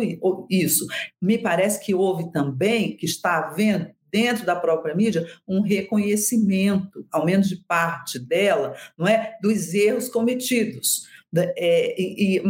isso. 0.48 0.86
Me 1.20 1.36
parece 1.36 1.84
que 1.84 1.94
houve 1.94 2.30
também, 2.30 2.96
que 2.96 3.04
está 3.04 3.38
havendo 3.38 3.90
dentro 4.10 4.46
da 4.46 4.56
própria 4.56 4.94
mídia, 4.94 5.26
um 5.46 5.60
reconhecimento, 5.60 7.06
ao 7.12 7.26
menos 7.26 7.48
de 7.48 7.56
parte 7.56 8.18
dela, 8.18 8.74
não 8.96 9.06
é, 9.06 9.36
dos 9.42 9.74
erros 9.74 10.08
cometidos. 10.08 11.06
É, 11.36 11.94
e, 12.00 12.42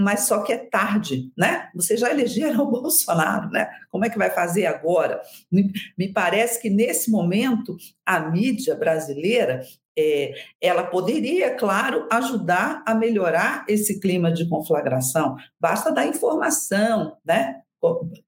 mas, 0.00 0.22
só 0.22 0.42
que 0.42 0.52
é 0.52 0.58
tarde, 0.58 1.30
né? 1.38 1.68
Você 1.74 1.96
já 1.96 2.10
elegeram 2.10 2.64
o 2.64 2.70
Bolsonaro, 2.70 3.48
né? 3.50 3.68
Como 3.90 4.04
é 4.04 4.10
que 4.10 4.18
vai 4.18 4.30
fazer 4.30 4.66
agora? 4.66 5.22
Me 5.52 6.12
parece 6.12 6.60
que 6.60 6.68
nesse 6.68 7.10
momento 7.10 7.76
a 8.04 8.18
mídia 8.18 8.74
brasileira 8.74 9.62
é, 9.96 10.34
ela 10.60 10.84
poderia, 10.84 11.54
claro, 11.54 12.06
ajudar 12.10 12.82
a 12.86 12.94
melhorar 12.94 13.64
esse 13.68 14.00
clima 14.00 14.32
de 14.32 14.48
conflagração. 14.48 15.36
Basta 15.60 15.92
dar 15.92 16.06
informação, 16.06 17.16
né? 17.24 17.60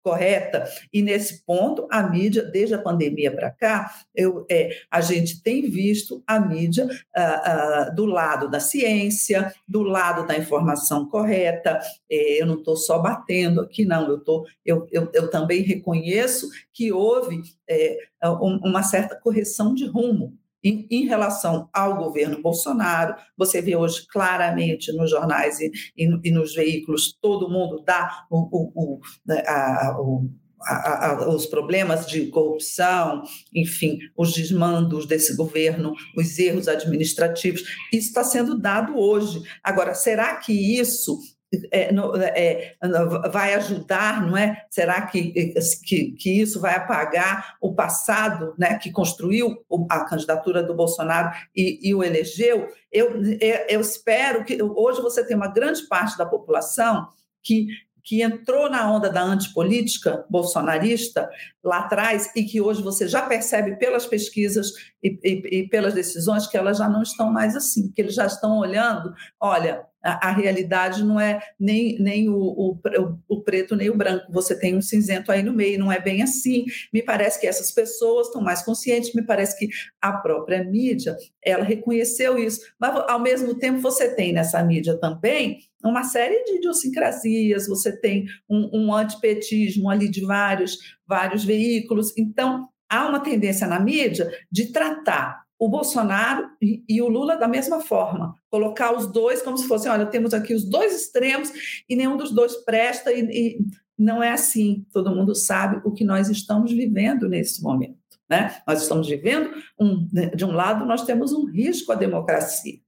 correta. 0.02 0.68
E 0.92 1.02
nesse 1.02 1.44
ponto, 1.44 1.86
a 1.90 2.02
mídia, 2.02 2.42
desde 2.42 2.74
a 2.74 2.78
pandemia 2.78 3.34
para 3.34 3.50
cá, 3.50 3.90
eu, 4.14 4.44
é, 4.50 4.70
a 4.90 5.00
gente 5.00 5.42
tem 5.42 5.62
visto 5.62 6.22
a 6.26 6.38
mídia 6.38 6.88
ah, 7.14 7.22
ah, 7.22 7.90
do 7.90 8.04
lado 8.04 8.50
da 8.50 8.60
ciência, 8.60 9.52
do 9.66 9.82
lado 9.82 10.26
da 10.26 10.36
informação 10.36 11.08
correta. 11.08 11.80
É, 12.10 12.42
eu 12.42 12.46
não 12.46 12.56
estou 12.56 12.76
só 12.76 12.98
batendo 12.98 13.62
aqui, 13.62 13.84
não, 13.84 14.08
eu, 14.08 14.20
tô, 14.20 14.46
eu, 14.64 14.86
eu, 14.90 15.08
eu 15.14 15.30
também 15.30 15.62
reconheço 15.62 16.48
que 16.72 16.92
houve 16.92 17.40
é, 17.68 17.98
uma 18.22 18.82
certa 18.82 19.16
correção 19.16 19.74
de 19.74 19.86
rumo 19.86 20.36
em, 20.68 20.86
em, 20.90 21.06
relação 21.06 21.68
ao 21.72 21.96
governo 21.96 22.42
Bolsonaro, 22.42 23.14
você 23.36 23.60
vê 23.60 23.76
hoje 23.76 24.06
claramente 24.08 24.92
nos 24.92 25.10
jornais 25.10 25.60
e, 25.60 25.70
e, 25.96 26.08
e 26.24 26.30
nos 26.30 26.54
veículos, 26.54 27.16
todo 27.20 27.50
mundo 27.50 27.82
dá 27.84 28.26
o, 28.30 28.38
o, 28.38 28.72
o, 28.74 29.00
né, 29.26 29.42
a, 29.46 29.96
o 30.00 30.28
a, 30.66 31.10
a, 31.10 31.28
os 31.28 31.46
problemas 31.46 32.06
de 32.06 32.26
corrupção, 32.26 33.22
enfim, 33.54 33.98
os 34.16 34.32
desmandos 34.32 35.06
desse 35.06 35.36
governo, 35.36 35.94
os 36.16 36.38
erros 36.38 36.66
administrativos, 36.66 37.62
isso 37.92 38.08
está 38.08 38.24
sendo 38.24 38.58
dado 38.58 38.98
hoje. 38.98 39.42
Agora, 39.62 39.94
será 39.94 40.36
que 40.36 40.52
isso 40.52 41.18
é, 41.70 41.90
é, 42.34 42.76
vai 43.30 43.54
ajudar, 43.54 44.26
não 44.26 44.36
é? 44.36 44.64
Será 44.70 45.02
que, 45.02 45.32
que, 45.84 46.12
que, 46.12 46.40
isso 46.40 46.60
vai 46.60 46.74
apagar 46.74 47.56
o 47.60 47.74
passado, 47.74 48.54
né, 48.58 48.78
que 48.78 48.90
construiu 48.90 49.56
a 49.88 50.04
candidatura 50.04 50.62
do 50.62 50.74
Bolsonaro 50.74 51.30
e, 51.54 51.80
e 51.88 51.94
o 51.94 52.02
elegeu? 52.02 52.68
Eu, 52.90 53.20
é, 53.40 53.74
eu 53.74 53.80
espero 53.80 54.44
que 54.44 54.62
hoje 54.62 55.00
você 55.00 55.24
tem 55.24 55.36
uma 55.36 55.48
grande 55.48 55.82
parte 55.88 56.16
da 56.16 56.26
população 56.26 57.08
que 57.42 57.68
que 58.06 58.22
entrou 58.22 58.70
na 58.70 58.88
onda 58.88 59.10
da 59.10 59.20
antipolítica 59.20 60.24
bolsonarista 60.30 61.28
lá 61.62 61.78
atrás 61.80 62.30
e 62.36 62.44
que 62.44 62.60
hoje 62.60 62.80
você 62.80 63.08
já 63.08 63.20
percebe 63.22 63.74
pelas 63.74 64.06
pesquisas 64.06 64.72
e, 65.02 65.18
e, 65.24 65.58
e, 65.58 65.68
pelas 65.68 65.92
decisões 65.92 66.46
que 66.46 66.56
elas 66.56 66.78
já 66.78 66.88
não 66.88 67.02
estão 67.02 67.32
mais 67.32 67.56
assim, 67.56 67.90
que 67.90 68.00
eles 68.00 68.14
já 68.14 68.26
estão 68.26 68.58
olhando, 68.58 69.12
olha, 69.40 69.84
a, 70.06 70.28
a 70.28 70.30
realidade 70.30 71.02
não 71.02 71.18
é 71.18 71.40
nem, 71.58 71.98
nem 71.98 72.28
o, 72.28 72.36
o, 72.36 72.78
o, 73.28 73.42
preto 73.42 73.74
nem 73.74 73.90
o 73.90 73.96
branco, 73.96 74.32
você 74.32 74.58
tem 74.58 74.76
um 74.76 74.80
cinzento 74.80 75.32
aí 75.32 75.42
no 75.42 75.52
meio, 75.52 75.78
não 75.78 75.90
é 75.90 76.00
bem 76.00 76.22
assim. 76.22 76.64
Me 76.92 77.02
parece 77.02 77.40
que 77.40 77.46
essas 77.46 77.72
pessoas 77.72 78.28
estão 78.28 78.40
mais 78.40 78.62
conscientes, 78.62 79.12
me 79.14 79.22
parece 79.22 79.58
que 79.58 79.68
a 80.00 80.12
própria 80.12 80.62
mídia, 80.62 81.16
ela 81.42 81.64
reconheceu 81.64 82.38
isso, 82.38 82.60
mas 82.78 82.94
ao 83.08 83.20
mesmo 83.20 83.58
tempo 83.58 83.80
você 83.80 84.14
tem 84.14 84.32
nessa 84.32 84.62
mídia 84.62 84.96
também 84.98 85.58
uma 85.84 86.04
série 86.04 86.42
de 86.44 86.56
idiosincrasias, 86.56 87.66
você 87.66 87.98
tem 87.98 88.26
um, 88.48 88.70
um 88.72 88.94
antipetismo 88.94 89.90
ali 89.90 90.08
de 90.08 90.24
vários, 90.24 90.78
vários 91.06 91.44
veículos, 91.44 92.16
então 92.16 92.68
há 92.88 93.08
uma 93.08 93.20
tendência 93.20 93.66
na 93.66 93.80
mídia 93.80 94.30
de 94.50 94.72
tratar 94.72 95.45
o 95.58 95.68
Bolsonaro 95.68 96.50
e, 96.60 97.00
o 97.00 97.08
Lula 97.08 97.36
da 97.36 97.48
mesma 97.48 97.80
forma. 97.80 98.34
Colocar 98.50 98.94
os 98.94 99.06
dois 99.06 99.42
como 99.42 99.56
se 99.56 99.66
fossem, 99.66 99.90
olha, 99.90 100.06
temos 100.06 100.34
aqui 100.34 100.54
os 100.54 100.64
dois 100.64 100.94
extremos 100.94 101.50
e 101.88 101.96
nenhum 101.96 102.16
dos 102.16 102.30
dois 102.30 102.56
presta, 102.64 103.12
e, 103.12 103.22
e 103.22 103.58
não 103.98 104.22
é 104.22 104.32
assim. 104.32 104.84
Todo 104.92 105.14
mundo 105.14 105.34
sabe 105.34 105.80
o 105.84 105.92
que 105.92 106.04
nós 106.04 106.28
estamos 106.28 106.72
vivendo 106.72 107.28
nesse 107.28 107.62
momento. 107.62 107.96
Né? 108.28 108.56
Nós 108.66 108.82
estamos 108.82 109.08
vivendo, 109.08 109.50
um, 109.78 110.06
de 110.34 110.44
um 110.44 110.52
lado, 110.52 110.84
nós 110.84 111.04
temos 111.04 111.32
um 111.32 111.46
risco 111.46 111.92
à 111.92 111.94
democracia. 111.94 112.78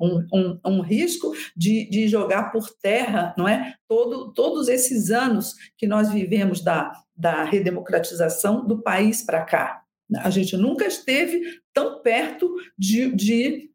Um, 0.00 0.26
um, 0.32 0.60
um 0.66 0.80
risco 0.80 1.32
de, 1.56 1.88
de, 1.88 2.08
jogar 2.08 2.50
por 2.50 2.68
terra, 2.82 3.32
não 3.38 3.46
é? 3.46 3.74
Todo, 3.86 4.32
todos 4.32 4.66
esses 4.66 5.10
anos 5.12 5.54
que 5.78 5.86
nós 5.86 6.10
vivemos 6.10 6.60
da, 6.60 6.92
da 7.16 7.44
redemocratização 7.44 8.66
do 8.66 8.82
país 8.82 9.22
para 9.22 9.44
cá. 9.44 9.82
A 10.18 10.30
gente 10.30 10.56
nunca 10.56 10.84
esteve 10.84 11.42
tão 11.74 12.00
perto 12.00 12.54
de. 12.78 13.14
de, 13.14 13.70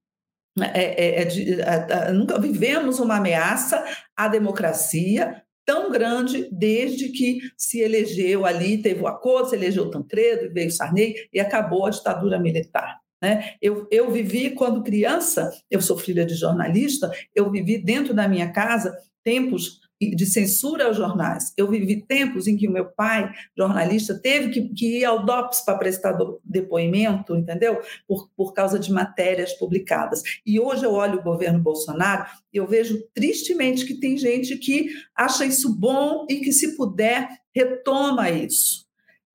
é, 0.74 1.20
é, 1.20 1.22
é 1.22 1.26
de 1.26 1.62
a, 1.62 2.12
nunca 2.12 2.40
vivemos 2.40 3.00
uma 3.00 3.18
ameaça 3.18 3.86
à 4.16 4.28
democracia 4.28 5.44
tão 5.66 5.92
grande 5.92 6.50
desde 6.52 7.10
que 7.10 7.42
se 7.56 7.80
elegeu 7.80 8.44
ali, 8.44 8.82
teve 8.82 9.02
o 9.02 9.08
acordo, 9.08 9.50
se 9.50 9.56
elegeu 9.56 9.92
Tancredo, 9.92 10.52
veio 10.52 10.72
Sarney 10.72 11.14
e 11.32 11.40
acabou 11.40 11.86
a 11.86 11.92
ditadura 11.92 12.40
militar. 12.40 13.00
Né? 13.22 13.54
Eu, 13.62 13.88
eu 13.92 14.10
vivi, 14.10 14.50
quando 14.50 14.82
criança, 14.82 15.52
eu 15.70 15.80
sou 15.80 15.96
filha 15.96 16.26
de 16.26 16.34
jornalista, 16.34 17.12
eu 17.36 17.52
vivi 17.52 17.78
dentro 17.78 18.16
da 18.16 18.28
minha 18.28 18.52
casa 18.52 18.98
tempos 19.24 19.82
de 20.00 20.26
censura 20.26 20.86
aos 20.86 20.98
jornais. 20.98 21.54
Eu 21.58 21.70
vivi 21.70 22.02
tempos 22.02 22.48
em 22.48 22.56
que 22.56 22.68
o 22.68 22.72
meu 22.72 22.86
pai, 22.86 23.32
jornalista, 23.58 24.18
teve 24.18 24.50
que, 24.50 24.70
que 24.70 25.00
ir 25.00 25.06
ao 25.06 25.26
DOPS 25.26 25.62
para 25.62 25.78
prestar 25.78 26.14
do, 26.14 26.40
depoimento, 26.44 27.36
entendeu? 27.36 27.80
Por, 28.08 28.30
por 28.36 28.54
causa 28.54 28.80
de 28.80 28.92
matérias 28.92 29.54
publicadas. 29.54 30.24
E 30.46 30.60
hoje 30.60 30.86
eu 30.86 30.94
olho 30.94 31.20
o 31.20 31.24
governo 31.24 31.60
Bolsonaro 31.60 32.26
e 32.54 32.58
eu 32.58 32.68
vejo 32.68 33.02
tristemente 33.14 33.86
que 33.86 34.00
tem 34.00 34.18
gente 34.18 34.58
que 34.58 34.90
acha 35.16 35.46
isso 35.46 35.76
bom 35.76 36.26
e 36.30 36.38
que, 36.38 36.52
se 36.52 36.76
puder, 36.76 37.28
retoma 37.54 38.30
isso. 38.30 38.89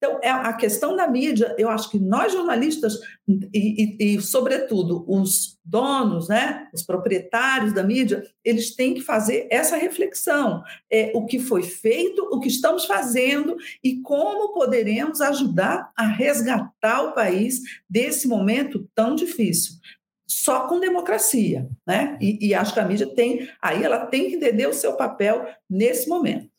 Então, 0.05 0.21
é 0.23 0.29
a 0.29 0.53
questão 0.53 0.95
da 0.95 1.09
mídia, 1.09 1.55
eu 1.57 1.71
acho 1.71 1.91
que 1.91 1.99
nós 1.99 2.31
jornalistas, 2.31 2.99
e, 3.27 3.49
e, 3.55 4.17
e, 4.17 4.21
sobretudo 4.21 5.03
os 5.09 5.59
donos, 5.65 6.29
né, 6.29 6.69
os 6.75 6.83
proprietários 6.83 7.73
da 7.73 7.83
mídia, 7.83 8.23
eles 8.45 8.77
têm 8.77 8.93
que 8.93 9.01
fazer 9.01 9.49
essa 9.51 9.77
reflexão. 9.77 10.63
É, 10.93 11.11
o 11.15 11.25
que 11.25 11.39
foi 11.39 11.63
feito, 11.63 12.23
o 12.31 12.39
que 12.39 12.49
estamos 12.49 12.85
fazendo 12.85 13.57
e 13.83 14.03
como 14.03 14.53
poderemos 14.53 15.23
ajudar 15.23 15.91
a 15.97 16.07
resgatar 16.07 17.05
o 17.05 17.15
país 17.15 17.63
desse 17.89 18.29
momento 18.29 18.87
tão 18.95 19.15
difícil 19.15 19.77
só 20.27 20.67
com 20.67 20.81
democracia, 20.81 21.69
né? 21.87 22.19
E, 22.21 22.49
e, 22.49 22.55
acho 22.55 22.75
que 22.75 22.81
a 22.81 22.85
mídia 22.85 23.07
tem, 23.07 23.49
aí 23.63 23.85
ela 23.85 24.07
tem 24.07 24.29
que 24.29 24.37
entender 24.37 24.67
o 24.67 24.75
seu 24.75 24.95
papel 24.95 25.47
nesse 25.71 26.09
momento. 26.09 26.51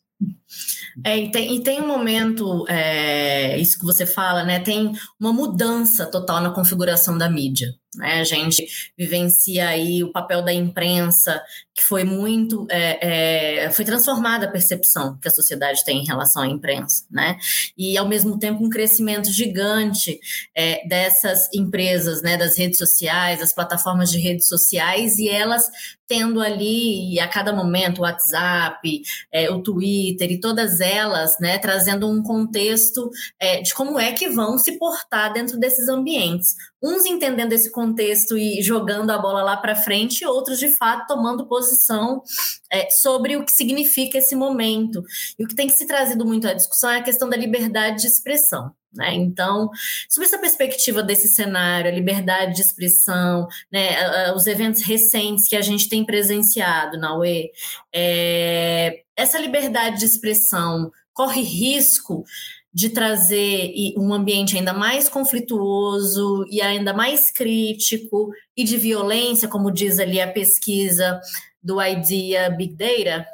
É, 1.04 1.18
e, 1.18 1.30
tem, 1.30 1.56
e 1.56 1.62
tem 1.62 1.80
um 1.80 1.86
momento, 1.86 2.64
é, 2.68 3.58
isso 3.58 3.78
que 3.78 3.84
você 3.84 4.06
fala, 4.06 4.44
né? 4.44 4.60
Tem 4.60 4.92
uma 5.20 5.32
mudança 5.32 6.06
total 6.06 6.40
na 6.40 6.50
configuração 6.50 7.18
da 7.18 7.28
mídia. 7.28 7.74
Né? 7.96 8.20
A 8.20 8.24
gente 8.24 8.66
vivencia 8.96 9.68
aí 9.68 10.04
o 10.04 10.12
papel 10.12 10.42
da 10.42 10.52
imprensa, 10.52 11.42
que 11.74 11.82
foi 11.82 12.04
muito. 12.04 12.66
É, 12.70 13.64
é, 13.64 13.70
foi 13.70 13.84
transformada 13.84 14.46
a 14.46 14.50
percepção 14.50 15.18
que 15.20 15.28
a 15.28 15.30
sociedade 15.30 15.84
tem 15.84 16.02
em 16.02 16.06
relação 16.06 16.42
à 16.42 16.46
imprensa. 16.46 17.04
Né? 17.10 17.36
E, 17.76 17.96
ao 17.96 18.06
mesmo 18.06 18.38
tempo, 18.38 18.64
um 18.64 18.70
crescimento 18.70 19.30
gigante 19.30 20.18
é, 20.54 20.86
dessas 20.86 21.48
empresas, 21.54 22.22
né, 22.22 22.36
das 22.36 22.56
redes 22.56 22.78
sociais, 22.78 23.40
das 23.40 23.52
plataformas 23.52 24.10
de 24.10 24.18
redes 24.18 24.46
sociais, 24.48 25.18
e 25.18 25.28
elas 25.28 25.68
tendo 26.08 26.40
ali 26.40 27.18
a 27.18 27.26
cada 27.26 27.52
momento 27.52 27.98
o 27.98 28.02
WhatsApp, 28.02 29.02
é, 29.32 29.50
o 29.50 29.60
Twitter 29.60 30.30
todas 30.40 30.80
elas, 30.80 31.36
né, 31.40 31.58
trazendo 31.58 32.08
um 32.08 32.22
contexto 32.22 33.10
é, 33.40 33.60
de 33.60 33.74
como 33.74 33.98
é 33.98 34.12
que 34.12 34.28
vão 34.28 34.58
se 34.58 34.78
portar 34.78 35.32
dentro 35.32 35.58
desses 35.58 35.88
ambientes. 35.88 36.54
Uns 36.82 37.04
entendendo 37.06 37.52
esse 37.52 37.70
contexto 37.70 38.36
e 38.36 38.62
jogando 38.62 39.10
a 39.10 39.18
bola 39.18 39.42
lá 39.42 39.56
para 39.56 39.74
frente, 39.74 40.24
outros 40.26 40.58
de 40.58 40.68
fato 40.68 41.06
tomando 41.06 41.48
posição 41.48 42.22
é, 42.70 42.88
sobre 42.90 43.36
o 43.36 43.44
que 43.44 43.52
significa 43.52 44.18
esse 44.18 44.34
momento. 44.34 45.02
E 45.38 45.44
o 45.44 45.48
que 45.48 45.54
tem 45.54 45.66
que 45.66 45.74
se 45.74 45.86
trazido 45.86 46.24
muito 46.24 46.46
à 46.46 46.52
discussão 46.52 46.90
é 46.90 46.98
a 46.98 47.02
questão 47.02 47.28
da 47.28 47.36
liberdade 47.36 48.02
de 48.02 48.06
expressão. 48.06 48.72
Né? 48.96 49.14
Então, 49.14 49.70
sobre 50.08 50.26
essa 50.26 50.38
perspectiva 50.38 51.02
desse 51.02 51.28
cenário, 51.28 51.90
a 51.90 51.94
liberdade 51.94 52.54
de 52.54 52.62
expressão, 52.62 53.46
né, 53.70 54.32
os 54.32 54.46
eventos 54.46 54.82
recentes 54.82 55.46
que 55.46 55.56
a 55.56 55.60
gente 55.60 55.88
tem 55.88 56.04
presenciado 56.04 56.98
na 56.98 57.16
UE, 57.16 57.50
é, 57.94 59.02
essa 59.16 59.38
liberdade 59.38 59.98
de 59.98 60.04
expressão 60.04 60.92
corre 61.12 61.40
risco 61.40 62.24
de 62.72 62.90
trazer 62.90 63.72
um 63.96 64.12
ambiente 64.12 64.54
ainda 64.54 64.74
mais 64.74 65.08
conflituoso 65.08 66.44
e 66.50 66.60
ainda 66.60 66.92
mais 66.92 67.30
crítico 67.30 68.30
e 68.54 68.64
de 68.64 68.76
violência, 68.76 69.48
como 69.48 69.72
diz 69.72 69.98
ali 69.98 70.20
a 70.20 70.30
pesquisa 70.30 71.18
do 71.62 71.82
IDEA 71.82 72.50
Big 72.50 72.74
Data, 72.74 73.26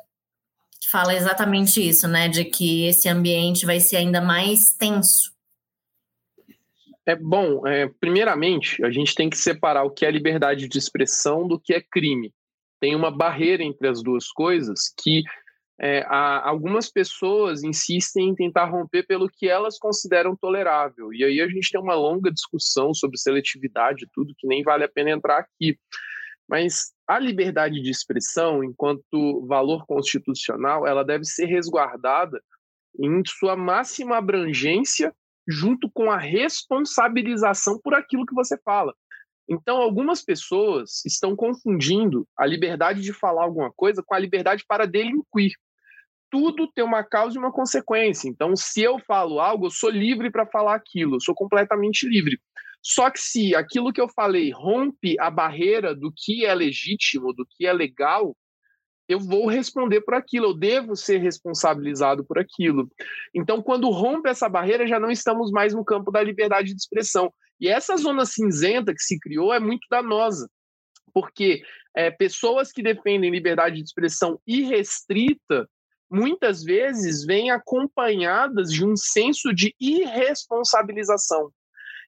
que 0.81 0.89
fala 0.89 1.13
exatamente 1.15 1.87
isso, 1.87 2.07
né, 2.07 2.29
de 2.29 2.45
que 2.45 2.87
esse 2.87 3.09
ambiente 3.09 3.67
vai 3.67 3.81
ser 3.81 3.97
ainda 3.97 4.21
mais 4.21 4.73
tenso. 4.75 5.33
É 7.05 7.17
bom, 7.17 7.67
é, 7.67 7.89
primeiramente, 7.99 8.85
a 8.85 8.93
gente 8.93 9.13
tem 9.13 9.29
que 9.29 9.37
separar 9.37 9.83
o 9.83 9.91
que 9.91 10.07
é 10.07 10.11
liberdade 10.11 10.69
de 10.69 10.79
expressão 10.79 11.49
do 11.49 11.59
que 11.59 11.75
é 11.75 11.81
crime. 11.81 12.33
Tem 12.79 12.95
uma 12.95 13.11
barreira 13.11 13.65
entre 13.65 13.89
as 13.89 14.01
duas 14.05 14.29
coisas 14.29 14.93
que 15.03 15.25
é, 15.83 16.05
há, 16.07 16.49
algumas 16.49 16.89
pessoas 16.89 17.65
insistem 17.65 18.29
em 18.29 18.35
tentar 18.37 18.67
romper 18.67 19.05
pelo 19.05 19.29
que 19.29 19.49
elas 19.49 19.81
consideram 19.81 20.37
tolerável. 20.37 21.13
E 21.13 21.25
aí 21.25 21.41
a 21.41 21.49
gente 21.49 21.73
tem 21.73 21.81
uma 21.81 21.97
longa 21.97 22.31
discussão 22.31 22.95
sobre 22.95 23.19
seletividade 23.19 24.05
e 24.05 24.09
tudo, 24.13 24.33
que 24.39 24.47
nem 24.47 24.63
vale 24.63 24.85
a 24.85 24.89
pena 24.89 25.11
entrar 25.11 25.41
aqui. 25.41 25.77
Mas 26.49 26.93
a 27.05 27.19
liberdade 27.19 27.83
de 27.83 27.91
expressão, 27.91 28.63
enquanto 28.63 29.45
valor 29.47 29.85
constitucional, 29.85 30.87
ela 30.87 31.03
deve 31.03 31.25
ser 31.25 31.47
resguardada 31.47 32.41
em 33.01 33.21
sua 33.27 33.57
máxima 33.57 34.19
abrangência 34.19 35.13
junto 35.49 35.91
com 35.91 36.13
a 36.13 36.19
responsabilização 36.19 37.81
por 37.83 37.95
aquilo 37.95 38.25
que 38.25 38.35
você 38.35 38.57
fala. 38.65 38.95
Então, 39.49 39.79
algumas 39.79 40.23
pessoas 40.23 41.05
estão 41.05 41.35
confundindo 41.35 42.25
a 42.39 42.47
liberdade 42.47 43.03
de 43.03 43.13
falar 43.13 43.43
alguma 43.43 43.73
coisa 43.73 44.01
com 44.01 44.15
a 44.15 44.19
liberdade 44.19 44.65
para 44.69 44.87
delinquir. 44.87 45.53
Tudo 46.33 46.67
tem 46.67 46.83
uma 46.83 47.05
causa 47.05 47.37
e 47.37 47.39
uma 47.39 47.53
consequência. 47.53 48.27
Então, 48.27 48.57
se 48.57 48.81
eu 48.83 48.99
falo 48.99 49.39
algo, 49.39 49.67
eu 49.67 49.71
sou 49.71 49.91
livre 49.91 50.31
para 50.31 50.47
falar 50.47 50.75
aquilo, 50.75 51.17
eu 51.17 51.21
sou 51.21 51.35
completamente 51.35 52.09
livre. 52.09 52.41
Só 52.83 53.11
que 53.11 53.21
se 53.21 53.55
aquilo 53.55 53.93
que 53.93 54.01
eu 54.01 54.09
falei 54.09 54.51
rompe 54.51 55.15
a 55.21 55.31
barreira 55.31 55.95
do 55.95 56.11
que 56.11 56.47
é 56.47 56.55
legítimo, 56.55 57.35
do 57.35 57.47
que 57.47 57.67
é 57.67 57.73
legal, 57.73 58.35
eu 59.07 59.21
vou 59.21 59.47
responder 59.47 60.01
por 60.01 60.15
aquilo, 60.15 60.47
eu 60.47 60.55
devo 60.55 60.97
ser 60.97 61.19
responsabilizado 61.19 62.25
por 62.25 62.39
aquilo. 62.39 62.91
Então, 63.35 63.61
quando 63.61 63.91
rompe 63.91 64.31
essa 64.31 64.49
barreira, 64.49 64.87
já 64.87 64.99
não 64.99 65.11
estamos 65.11 65.51
mais 65.51 65.75
no 65.75 65.85
campo 65.85 66.11
da 66.11 66.23
liberdade 66.23 66.69
de 66.69 66.81
expressão. 66.81 67.31
E 67.61 67.69
essa 67.69 67.95
zona 67.99 68.25
cinzenta 68.25 68.95
que 68.95 69.03
se 69.03 69.21
criou 69.21 69.53
é 69.53 69.61
muito 69.61 69.87
danosa, 69.91 70.49
porque 71.13 71.63
é, 71.95 72.11
pessoas 72.11 72.73
que 72.73 72.83
defendem 72.83 73.31
liberdade 73.31 73.77
de 73.77 73.83
expressão 73.83 74.41
irrestrita 74.47 75.69
muitas 76.13 76.63
vezes 76.63 77.25
vêm 77.25 77.51
acompanhadas 77.51 78.71
de 78.71 78.85
um 78.85 78.95
senso 78.97 79.53
de 79.55 79.75
irresponsabilização. 79.81 81.51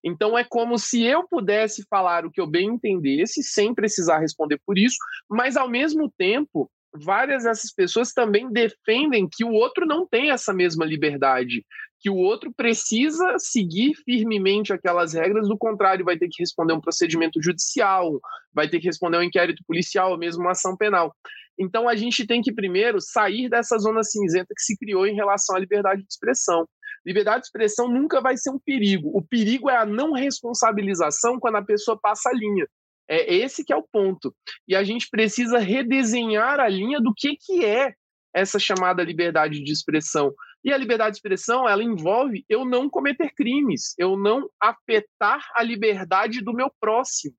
Então 0.05 0.37
é 0.37 0.45
como 0.45 0.79
se 0.79 1.03
eu 1.03 1.27
pudesse 1.27 1.83
falar 1.89 2.27
o 2.27 2.31
que 2.31 2.41
eu 2.41 2.47
bem 2.47 2.69
entendesse, 2.69 3.43
sem 3.43 3.75
precisar 3.75 4.19
responder 4.19 4.61
por 4.67 4.77
isso, 4.77 4.99
mas 5.29 5.57
ao 5.57 5.69
mesmo 5.69 6.13
tempo 6.19 6.71
várias 6.95 7.43
dessas 7.43 7.73
pessoas 7.73 8.13
também 8.13 8.53
defendem 8.53 9.27
que 9.29 9.45
o 9.45 9.51
outro 9.51 9.87
não 9.87 10.07
tem 10.07 10.31
essa 10.31 10.53
mesma 10.53 10.85
liberdade, 10.85 11.65
que 11.99 12.11
o 12.11 12.17
outro 12.17 12.53
precisa 12.53 13.37
seguir 13.39 13.95
firmemente 14.05 14.73
aquelas 14.73 15.15
regras, 15.15 15.49
do 15.49 15.57
contrário, 15.57 16.05
vai 16.05 16.19
ter 16.19 16.29
que 16.29 16.43
responder 16.43 16.75
um 16.75 16.81
procedimento 16.81 17.43
judicial, 17.43 18.21
vai 18.53 18.69
ter 18.69 18.79
que 18.79 18.87
responder 18.87 19.17
um 19.17 19.23
inquérito 19.23 19.65
policial, 19.67 20.13
ou 20.13 20.19
mesmo 20.19 20.43
uma 20.43 20.53
ação 20.53 20.77
penal. 20.77 21.15
Então 21.59 21.89
a 21.89 21.95
gente 21.95 22.27
tem 22.27 22.41
que 22.43 22.53
primeiro 22.53 23.01
sair 23.01 23.49
dessa 23.49 23.79
zona 23.79 24.03
cinzenta 24.03 24.55
que 24.55 24.63
se 24.63 24.77
criou 24.77 25.07
em 25.07 25.15
relação 25.15 25.57
à 25.57 25.59
liberdade 25.59 26.03
de 26.03 26.09
expressão. 26.09 26.67
Liberdade 27.07 27.43
de 27.43 27.47
expressão 27.47 27.89
nunca 27.89 28.21
vai 28.21 28.37
ser 28.37 28.51
um 28.51 28.59
perigo. 28.59 29.11
O 29.15 29.23
perigo 29.23 29.69
é 29.69 29.77
a 29.77 29.87
não 29.87 30.13
responsabilização 30.13 31.39
quando 31.39 31.57
a 31.57 31.65
pessoa 31.65 31.99
passa 32.01 32.31
a 32.31 32.35
linha. 32.35 32.67
É 33.09 33.35
esse 33.35 33.63
que 33.65 33.73
é 33.73 33.77
o 33.77 33.83
ponto. 33.83 34.35
E 34.67 34.75
a 34.75 34.83
gente 34.83 35.09
precisa 35.11 35.59
redesenhar 35.59 36.59
a 36.59 36.69
linha 36.69 37.01
do 37.01 37.13
que, 37.15 37.37
que 37.37 37.65
é 37.65 37.93
essa 38.35 38.59
chamada 38.59 39.03
liberdade 39.03 39.63
de 39.63 39.73
expressão. 39.73 40.33
E 40.65 40.73
a 40.73 40.79
liberdade 40.79 41.13
de 41.13 41.19
expressão, 41.19 41.69
ela 41.69 41.85
envolve 41.85 42.45
eu 42.49 42.65
não 42.65 42.89
cometer 42.89 43.31
crimes, 43.37 43.95
eu 43.99 44.17
não 44.17 44.49
afetar 44.61 45.47
a 45.55 45.63
liberdade 45.63 46.43
do 46.43 46.55
meu 46.55 46.73
próximo, 46.81 47.35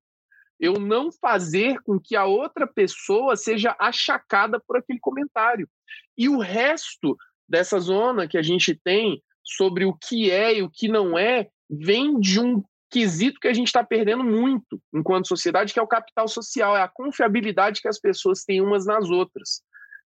eu 0.59 0.73
não 0.73 1.11
fazer 1.11 1.81
com 1.81 1.99
que 1.99 2.15
a 2.15 2.25
outra 2.25 2.65
pessoa 2.65 3.35
seja 3.35 3.75
achacada 3.79 4.61
por 4.65 4.77
aquele 4.77 4.99
comentário. 4.99 5.67
E 6.17 6.29
o 6.29 6.39
resto 6.39 7.17
dessa 7.47 7.79
zona 7.79 8.27
que 8.27 8.37
a 8.37 8.41
gente 8.41 8.73
tem 8.83 9.21
sobre 9.43 9.85
o 9.85 9.93
que 9.93 10.31
é 10.31 10.57
e 10.57 10.63
o 10.63 10.69
que 10.69 10.87
não 10.87 11.17
é 11.17 11.47
vem 11.69 12.19
de 12.19 12.39
um 12.39 12.63
quesito 12.89 13.39
que 13.39 13.47
a 13.47 13.53
gente 13.53 13.67
está 13.67 13.83
perdendo 13.83 14.23
muito 14.23 14.81
enquanto 14.93 15.27
sociedade, 15.27 15.73
que 15.73 15.79
é 15.79 15.83
o 15.83 15.87
capital 15.87 16.27
social, 16.27 16.77
é 16.77 16.81
a 16.81 16.87
confiabilidade 16.87 17.81
que 17.81 17.87
as 17.87 17.99
pessoas 17.99 18.43
têm 18.43 18.61
umas 18.61 18.85
nas 18.85 19.09
outras. 19.09 19.61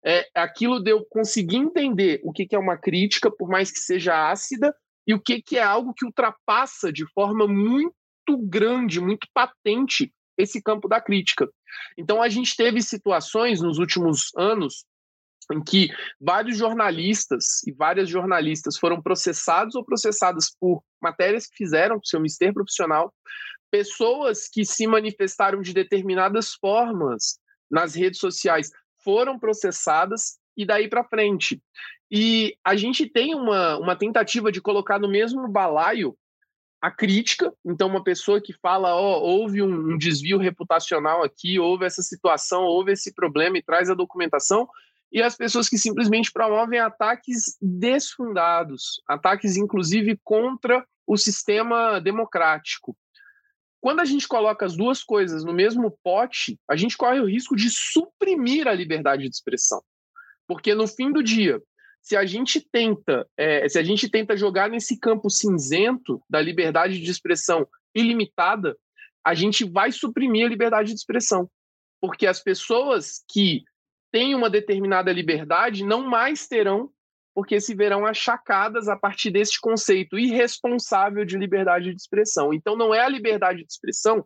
É 0.05 0.27
aquilo 0.35 0.79
de 0.79 0.91
eu 0.91 1.03
conseguir 1.09 1.57
entender 1.57 2.21
o 2.23 2.31
que, 2.31 2.47
é 2.51 2.59
uma 2.59 2.77
crítica, 2.77 3.31
por 3.31 3.49
mais 3.49 3.71
que 3.71 3.79
seja 3.79 4.29
ácida, 4.29 4.75
e 5.07 5.13
o 5.13 5.19
que, 5.19 5.41
que 5.41 5.57
é 5.57 5.63
algo 5.63 5.93
que 5.95 6.05
ultrapassa 6.05 6.93
de 6.93 7.05
forma 7.11 7.47
muito 7.47 8.37
grande, 8.37 9.01
muito 9.01 9.27
patente, 9.33 10.13
esse 10.37 10.61
campo 10.61 10.87
da 10.87 11.01
crítica. 11.01 11.49
Então, 11.97 12.21
a 12.21 12.29
gente 12.29 12.55
teve 12.55 12.81
situações 12.81 13.61
nos 13.61 13.77
últimos 13.77 14.31
anos 14.37 14.85
em 15.51 15.63
que 15.63 15.89
vários 16.19 16.57
jornalistas 16.57 17.61
e 17.67 17.71
várias 17.71 18.09
jornalistas 18.09 18.77
foram 18.77 19.01
processados 19.01 19.75
ou 19.75 19.85
processadas 19.85 20.49
por 20.59 20.83
matérias 21.01 21.47
que 21.47 21.55
fizeram, 21.55 21.99
seu 22.03 22.19
mistério 22.19 22.55
profissional, 22.55 23.13
pessoas 23.69 24.47
que 24.47 24.65
se 24.65 24.87
manifestaram 24.87 25.61
de 25.61 25.73
determinadas 25.73 26.53
formas 26.53 27.39
nas 27.69 27.93
redes 27.93 28.19
sociais 28.19 28.71
foram 29.03 29.37
processadas 29.37 30.37
e 30.57 30.65
daí 30.65 30.87
para 30.87 31.03
frente. 31.03 31.61
E 32.09 32.55
a 32.63 32.75
gente 32.75 33.07
tem 33.09 33.35
uma, 33.35 33.77
uma 33.77 33.95
tentativa 33.95 34.51
de 34.51 34.61
colocar 34.61 34.99
no 34.99 35.09
mesmo 35.09 35.47
balaio 35.47 36.15
a 36.85 36.91
crítica. 36.91 37.51
Então, 37.65 37.87
uma 37.87 38.03
pessoa 38.03 38.39
que 38.39 38.53
fala, 38.53 38.95
ó, 38.95 39.17
oh, 39.17 39.21
houve 39.23 39.59
um, 39.59 39.93
um, 39.93 39.97
desvio 39.97 40.37
reputacional 40.37 41.23
aqui, 41.23 41.59
houve 41.59 41.83
essa 41.83 42.03
situação, 42.03 42.61
houve 42.61 42.91
esse 42.91 43.11
problema 43.11 43.57
e 43.57 43.63
traz 43.63 43.89
a 43.89 43.95
documentação. 43.95 44.69
E 45.11 45.19
as 45.19 45.35
pessoas 45.35 45.67
que 45.67 45.79
simplesmente 45.79 46.31
promovem 46.31 46.79
ataques 46.79 47.57
desfundados, 47.59 49.01
ataques 49.07 49.57
inclusive 49.57 50.19
contra 50.23 50.85
o 51.07 51.17
sistema 51.17 51.99
democrático. 51.99 52.95
Quando 53.81 54.01
a 54.01 54.05
gente 54.05 54.27
coloca 54.27 54.63
as 54.63 54.77
duas 54.77 55.03
coisas 55.03 55.43
no 55.43 55.53
mesmo 55.53 55.97
pote, 56.03 56.59
a 56.69 56.75
gente 56.75 56.95
corre 56.95 57.19
o 57.19 57.27
risco 57.27 57.55
de 57.55 57.71
suprimir 57.71 58.67
a 58.67 58.73
liberdade 58.73 59.23
de 59.23 59.29
expressão. 59.29 59.81
Porque 60.47 60.75
no 60.75 60.87
fim 60.87 61.11
do 61.11 61.23
dia, 61.23 61.59
se 62.05 62.15
a 62.15 62.23
gente 62.23 62.61
tenta, 62.61 63.27
é, 63.35 63.67
se 63.67 63.79
a 63.79 63.83
gente 63.83 64.07
tenta 64.07 64.37
jogar 64.37 64.69
nesse 64.69 64.99
campo 64.99 65.27
cinzento 65.27 66.21
da 66.29 66.39
liberdade 66.39 67.01
de 67.01 67.09
expressão 67.09 67.67
ilimitada, 67.95 68.77
a 69.25 69.33
gente 69.33 69.67
vai 69.67 69.91
suprimir 69.91 70.45
a 70.45 70.49
liberdade 70.49 70.89
de 70.89 70.99
expressão. 70.99 71.49
Porque 71.99 72.27
as 72.27 72.39
pessoas 72.39 73.23
que 73.27 73.63
têm 74.11 74.35
uma 74.35 74.51
determinada 74.51 75.11
liberdade 75.11 75.83
não 75.83 76.07
mais 76.07 76.47
terão, 76.47 76.91
porque 77.33 77.59
se 77.59 77.73
verão 77.73 78.05
achacadas 78.05 78.87
a 78.87 78.95
partir 78.95 79.31
deste 79.31 79.59
conceito 79.59 80.19
irresponsável 80.19 81.25
de 81.25 81.39
liberdade 81.39 81.89
de 81.89 81.99
expressão. 81.99 82.53
Então, 82.53 82.77
não 82.77 82.93
é 82.93 83.01
a 83.01 83.09
liberdade 83.09 83.63
de 83.63 83.71
expressão 83.71 84.23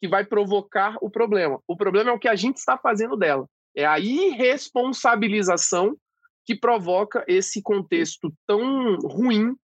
que 0.00 0.08
vai 0.08 0.24
provocar 0.24 0.96
o 1.02 1.10
problema. 1.10 1.60
O 1.68 1.76
problema 1.76 2.08
é 2.08 2.14
o 2.14 2.18
que 2.18 2.28
a 2.28 2.34
gente 2.34 2.56
está 2.56 2.78
fazendo 2.78 3.14
dela. 3.14 3.46
É 3.76 3.84
a 3.84 3.98
irresponsabilização 3.98 5.98
que 6.44 6.54
provoca 6.54 7.24
esse 7.28 7.62
contexto 7.62 8.32
tão 8.46 8.96
ruim, 8.98 9.54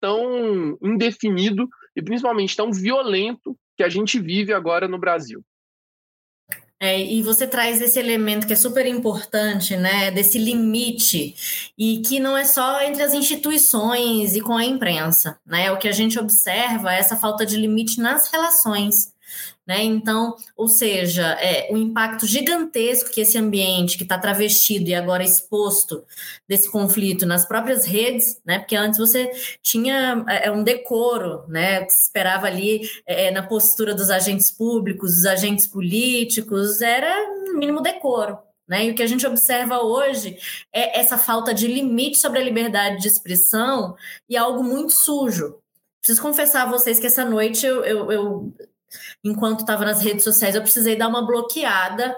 tão 0.00 0.78
indefinido 0.82 1.68
e 1.94 2.02
principalmente 2.02 2.56
tão 2.56 2.72
violento 2.72 3.56
que 3.76 3.82
a 3.82 3.88
gente 3.88 4.18
vive 4.18 4.52
agora 4.52 4.88
no 4.88 4.98
Brasil. 4.98 5.44
É, 6.84 7.00
e 7.00 7.22
você 7.22 7.46
traz 7.46 7.80
esse 7.80 7.96
elemento 7.96 8.44
que 8.44 8.52
é 8.52 8.56
super 8.56 8.84
importante, 8.86 9.76
né? 9.76 10.10
Desse 10.10 10.36
limite, 10.36 11.72
e 11.78 12.02
que 12.02 12.18
não 12.18 12.36
é 12.36 12.44
só 12.44 12.82
entre 12.82 13.04
as 13.04 13.14
instituições 13.14 14.34
e 14.34 14.40
com 14.40 14.56
a 14.56 14.64
imprensa, 14.64 15.38
né? 15.46 15.70
O 15.70 15.78
que 15.78 15.86
a 15.86 15.92
gente 15.92 16.18
observa 16.18 16.92
é 16.92 16.98
essa 16.98 17.16
falta 17.16 17.46
de 17.46 17.56
limite 17.56 18.00
nas 18.00 18.32
relações. 18.32 19.14
Né? 19.64 19.84
Então, 19.84 20.34
ou 20.56 20.66
seja, 20.66 21.38
é, 21.40 21.72
o 21.72 21.76
impacto 21.76 22.26
gigantesco 22.26 23.10
que 23.10 23.20
esse 23.20 23.38
ambiente 23.38 23.96
que 23.96 24.02
está 24.02 24.18
travestido 24.18 24.88
e 24.88 24.94
agora 24.94 25.22
exposto 25.22 26.04
desse 26.48 26.68
conflito 26.68 27.24
nas 27.24 27.46
próprias 27.46 27.84
redes, 27.84 28.40
né? 28.44 28.58
Porque 28.58 28.74
antes 28.74 28.98
você 28.98 29.30
tinha 29.62 30.24
é, 30.28 30.48
é 30.48 30.50
um 30.50 30.64
decoro, 30.64 31.44
né? 31.48 31.84
Que 31.84 31.92
se 31.92 32.06
esperava 32.06 32.48
ali 32.48 32.80
é, 33.06 33.30
na 33.30 33.44
postura 33.44 33.94
dos 33.94 34.10
agentes 34.10 34.50
públicos, 34.50 35.12
dos 35.14 35.26
agentes 35.26 35.68
políticos, 35.68 36.80
era 36.80 37.14
no 37.46 37.56
mínimo 37.56 37.80
decoro. 37.80 38.38
Né? 38.66 38.86
E 38.86 38.90
o 38.90 38.94
que 38.94 39.02
a 39.02 39.06
gente 39.06 39.26
observa 39.26 39.82
hoje 39.82 40.38
é 40.72 40.98
essa 40.98 41.18
falta 41.18 41.52
de 41.52 41.66
limite 41.66 42.18
sobre 42.18 42.40
a 42.40 42.44
liberdade 42.44 43.00
de 43.00 43.08
expressão 43.08 43.94
e 44.28 44.36
algo 44.36 44.62
muito 44.62 44.92
sujo. 44.92 45.58
Preciso 46.00 46.22
confessar 46.22 46.62
a 46.62 46.70
vocês 46.70 46.98
que 46.98 47.06
essa 47.06 47.24
noite 47.24 47.66
eu, 47.66 47.84
eu, 47.84 48.10
eu 48.10 48.54
enquanto 49.22 49.60
estava 49.60 49.84
nas 49.84 50.02
redes 50.02 50.24
sociais, 50.24 50.54
eu 50.54 50.62
precisei 50.62 50.96
dar 50.96 51.08
uma 51.08 51.26
bloqueada, 51.26 52.16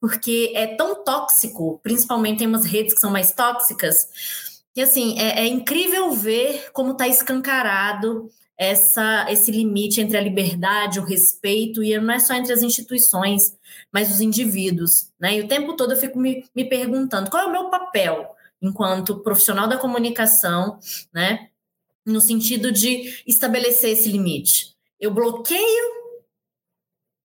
porque 0.00 0.52
é 0.54 0.66
tão 0.66 1.02
tóxico, 1.02 1.80
principalmente 1.82 2.38
tem 2.38 2.46
umas 2.46 2.64
redes 2.66 2.94
que 2.94 3.00
são 3.00 3.10
mais 3.10 3.32
tóxicas, 3.32 4.62
que 4.74 4.80
assim, 4.80 5.18
é, 5.18 5.40
é 5.40 5.46
incrível 5.46 6.10
ver 6.12 6.70
como 6.72 6.92
está 6.92 7.06
escancarado 7.06 8.28
essa, 8.56 9.26
esse 9.30 9.50
limite 9.50 10.00
entre 10.00 10.16
a 10.16 10.20
liberdade, 10.20 11.00
o 11.00 11.04
respeito, 11.04 11.82
e 11.82 11.98
não 11.98 12.14
é 12.14 12.18
só 12.18 12.34
entre 12.34 12.52
as 12.52 12.62
instituições, 12.62 13.56
mas 13.92 14.12
os 14.12 14.20
indivíduos. 14.20 15.10
Né? 15.18 15.36
E 15.36 15.40
o 15.40 15.48
tempo 15.48 15.74
todo 15.74 15.92
eu 15.92 16.00
fico 16.00 16.18
me, 16.18 16.44
me 16.54 16.64
perguntando 16.64 17.30
qual 17.30 17.44
é 17.44 17.46
o 17.46 17.52
meu 17.52 17.70
papel 17.70 18.34
enquanto 18.60 19.20
profissional 19.20 19.68
da 19.68 19.76
comunicação, 19.76 20.78
né? 21.12 21.48
no 22.04 22.20
sentido 22.20 22.70
de 22.70 23.22
estabelecer 23.26 23.90
esse 23.90 24.08
limite. 24.08 24.74
Eu 25.00 25.10
bloqueio 25.10 25.93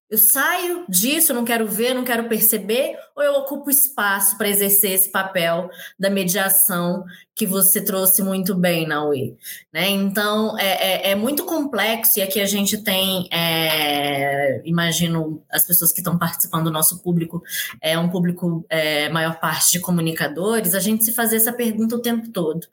eu 0.10 0.18
saio 0.18 0.86
disso, 0.90 1.36
não 1.36 1.46
quero 1.46 1.68
ver, 1.68 1.94
não 1.94 2.04
quero 2.04 2.28
perceber, 2.28 2.98
ou 3.16 3.22
eu 3.22 3.34
ocupo 3.34 3.70
espaço 3.70 4.38
para 4.40 4.50
exercer 4.50 4.92
esse 4.92 5.12
papel 5.12 5.70
da 6.00 6.10
mediação 6.10 7.06
que 7.36 7.46
você 7.46 7.80
trouxe 7.80 8.24
muito 8.24 8.56
bem, 8.56 8.88
Naui? 8.88 9.38
Né? 9.72 9.88
Então, 9.90 10.58
é, 10.58 11.10
é, 11.10 11.12
é, 11.12 11.16
muito 11.16 11.46
complexo 11.46 12.18
e 12.18 12.24
aqui 12.24 12.42
a 12.42 12.46
gente 12.48 12.84
tem, 12.84 13.30
é, 13.32 14.62
imagino, 14.66 15.44
as 15.48 15.66
pessoas 15.66 15.94
que 15.94 16.00
estão 16.00 16.18
participando 16.18 16.66
do 16.66 16.72
nosso 16.72 17.04
público, 17.04 17.44
é 17.80 17.98
um 17.98 18.10
público, 18.10 18.66
é, 18.68 19.10
maior 19.10 19.40
parte 19.40 19.74
de 19.74 19.80
comunicadores, 19.80 20.74
a 20.74 20.80
gente 20.80 21.06
se 21.06 21.14
fazer 21.14 21.36
essa 21.36 21.54
pergunta 21.54 21.96
o 21.96 22.02
tempo 22.02 22.30
todo. 22.30 22.66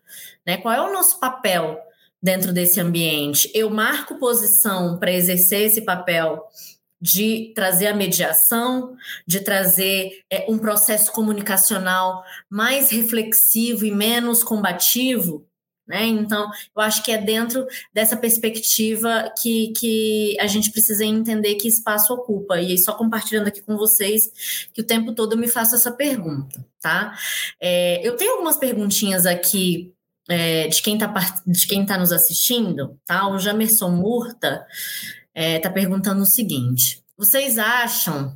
Né? 0.47 0.57
Qual 0.57 0.73
é 0.73 0.81
o 0.81 0.93
nosso 0.93 1.21
papel 1.21 1.79
dentro 2.23 2.51
desse 2.51 2.81
ambiente? 2.81 3.51
Eu 3.55 3.69
marco 3.69 4.19
posição 4.19 4.99
para 4.99 5.13
exercer 5.13 5.67
esse 5.67 5.83
papel 5.83 6.43
de 7.07 7.53
trazer 7.55 7.87
a 7.87 7.95
mediação, 7.95 8.97
de 9.27 9.39
trazer 9.41 10.25
é, 10.29 10.45
um 10.49 10.59
processo 10.59 11.13
comunicacional 11.13 12.25
mais 12.51 12.91
reflexivo 12.91 13.87
e 13.87 13.93
menos 13.93 14.43
combativo. 14.43 15.47
Né? 15.87 16.05
Então, 16.07 16.51
eu 16.75 16.83
acho 16.83 17.05
que 17.05 17.13
é 17.13 17.19
dentro 17.19 17.65
dessa 17.95 18.17
perspectiva 18.17 19.33
que, 19.41 19.73
que 19.77 20.37
a 20.41 20.49
gente 20.49 20.73
precisa 20.73 21.05
entender 21.05 21.55
que 21.55 21.69
espaço 21.69 22.13
ocupa. 22.13 22.61
E 22.61 22.77
só 22.77 22.93
compartilhando 22.95 23.47
aqui 23.47 23.63
com 23.63 23.77
vocês, 23.77 24.69
que 24.75 24.81
o 24.81 24.85
tempo 24.85 25.15
todo 25.15 25.35
eu 25.35 25.39
me 25.39 25.47
faço 25.47 25.77
essa 25.77 25.93
pergunta, 25.93 26.67
tá? 26.81 27.17
É, 27.61 28.07
eu 28.07 28.17
tenho 28.17 28.33
algumas 28.33 28.57
perguntinhas 28.57 29.27
aqui 29.27 29.95
é, 30.29 30.67
de 30.67 30.83
quem 30.83 30.95
está 30.95 31.07
tá 31.87 31.99
nos 31.99 32.11
assistindo, 32.11 32.99
tá? 33.07 33.29
O 33.29 33.39
Jamerson 33.39 33.91
Murta 33.91 34.67
está 35.37 35.41
é, 35.43 35.59
tá 35.59 35.71
perguntando 35.71 36.23
o 36.23 36.27
seguinte: 36.27 37.05
vocês 37.17 37.59
acham 37.59 38.35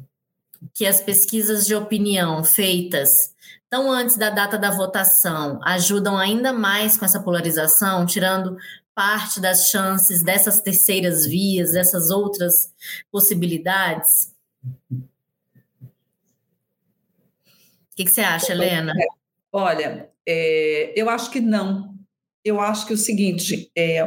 que 0.74 0.86
as 0.86 1.00
pesquisas 1.00 1.66
de 1.66 1.74
opinião 1.74 2.44
feitas 2.44 3.34
tão 3.70 3.90
antes 3.90 4.16
da 4.16 4.28
data 4.28 4.58
da 4.58 4.70
votação 4.70 5.58
ajudam 5.64 6.18
ainda 6.18 6.52
mais 6.52 6.98
com 6.98 7.04
essa 7.06 7.22
polarização, 7.22 8.04
tirando 8.04 8.58
parte 8.94 9.40
das 9.40 9.70
chances 9.70 10.22
dessas 10.22 10.60
terceiras 10.60 11.24
vias, 11.24 11.72
dessas 11.72 12.10
outras 12.10 12.70
possibilidades? 13.10 14.34
O 14.92 15.00
que, 17.96 18.04
que 18.04 18.10
você 18.10 18.20
acha, 18.20 18.52
Helena? 18.52 18.92
Olha, 19.52 20.10
é, 20.26 20.92
eu 20.94 21.08
acho 21.08 21.30
que 21.30 21.40
não 21.40 21.99
eu 22.50 22.60
acho 22.60 22.86
que 22.86 22.92
o 22.92 22.96
seguinte, 22.96 23.70
é, 23.76 24.04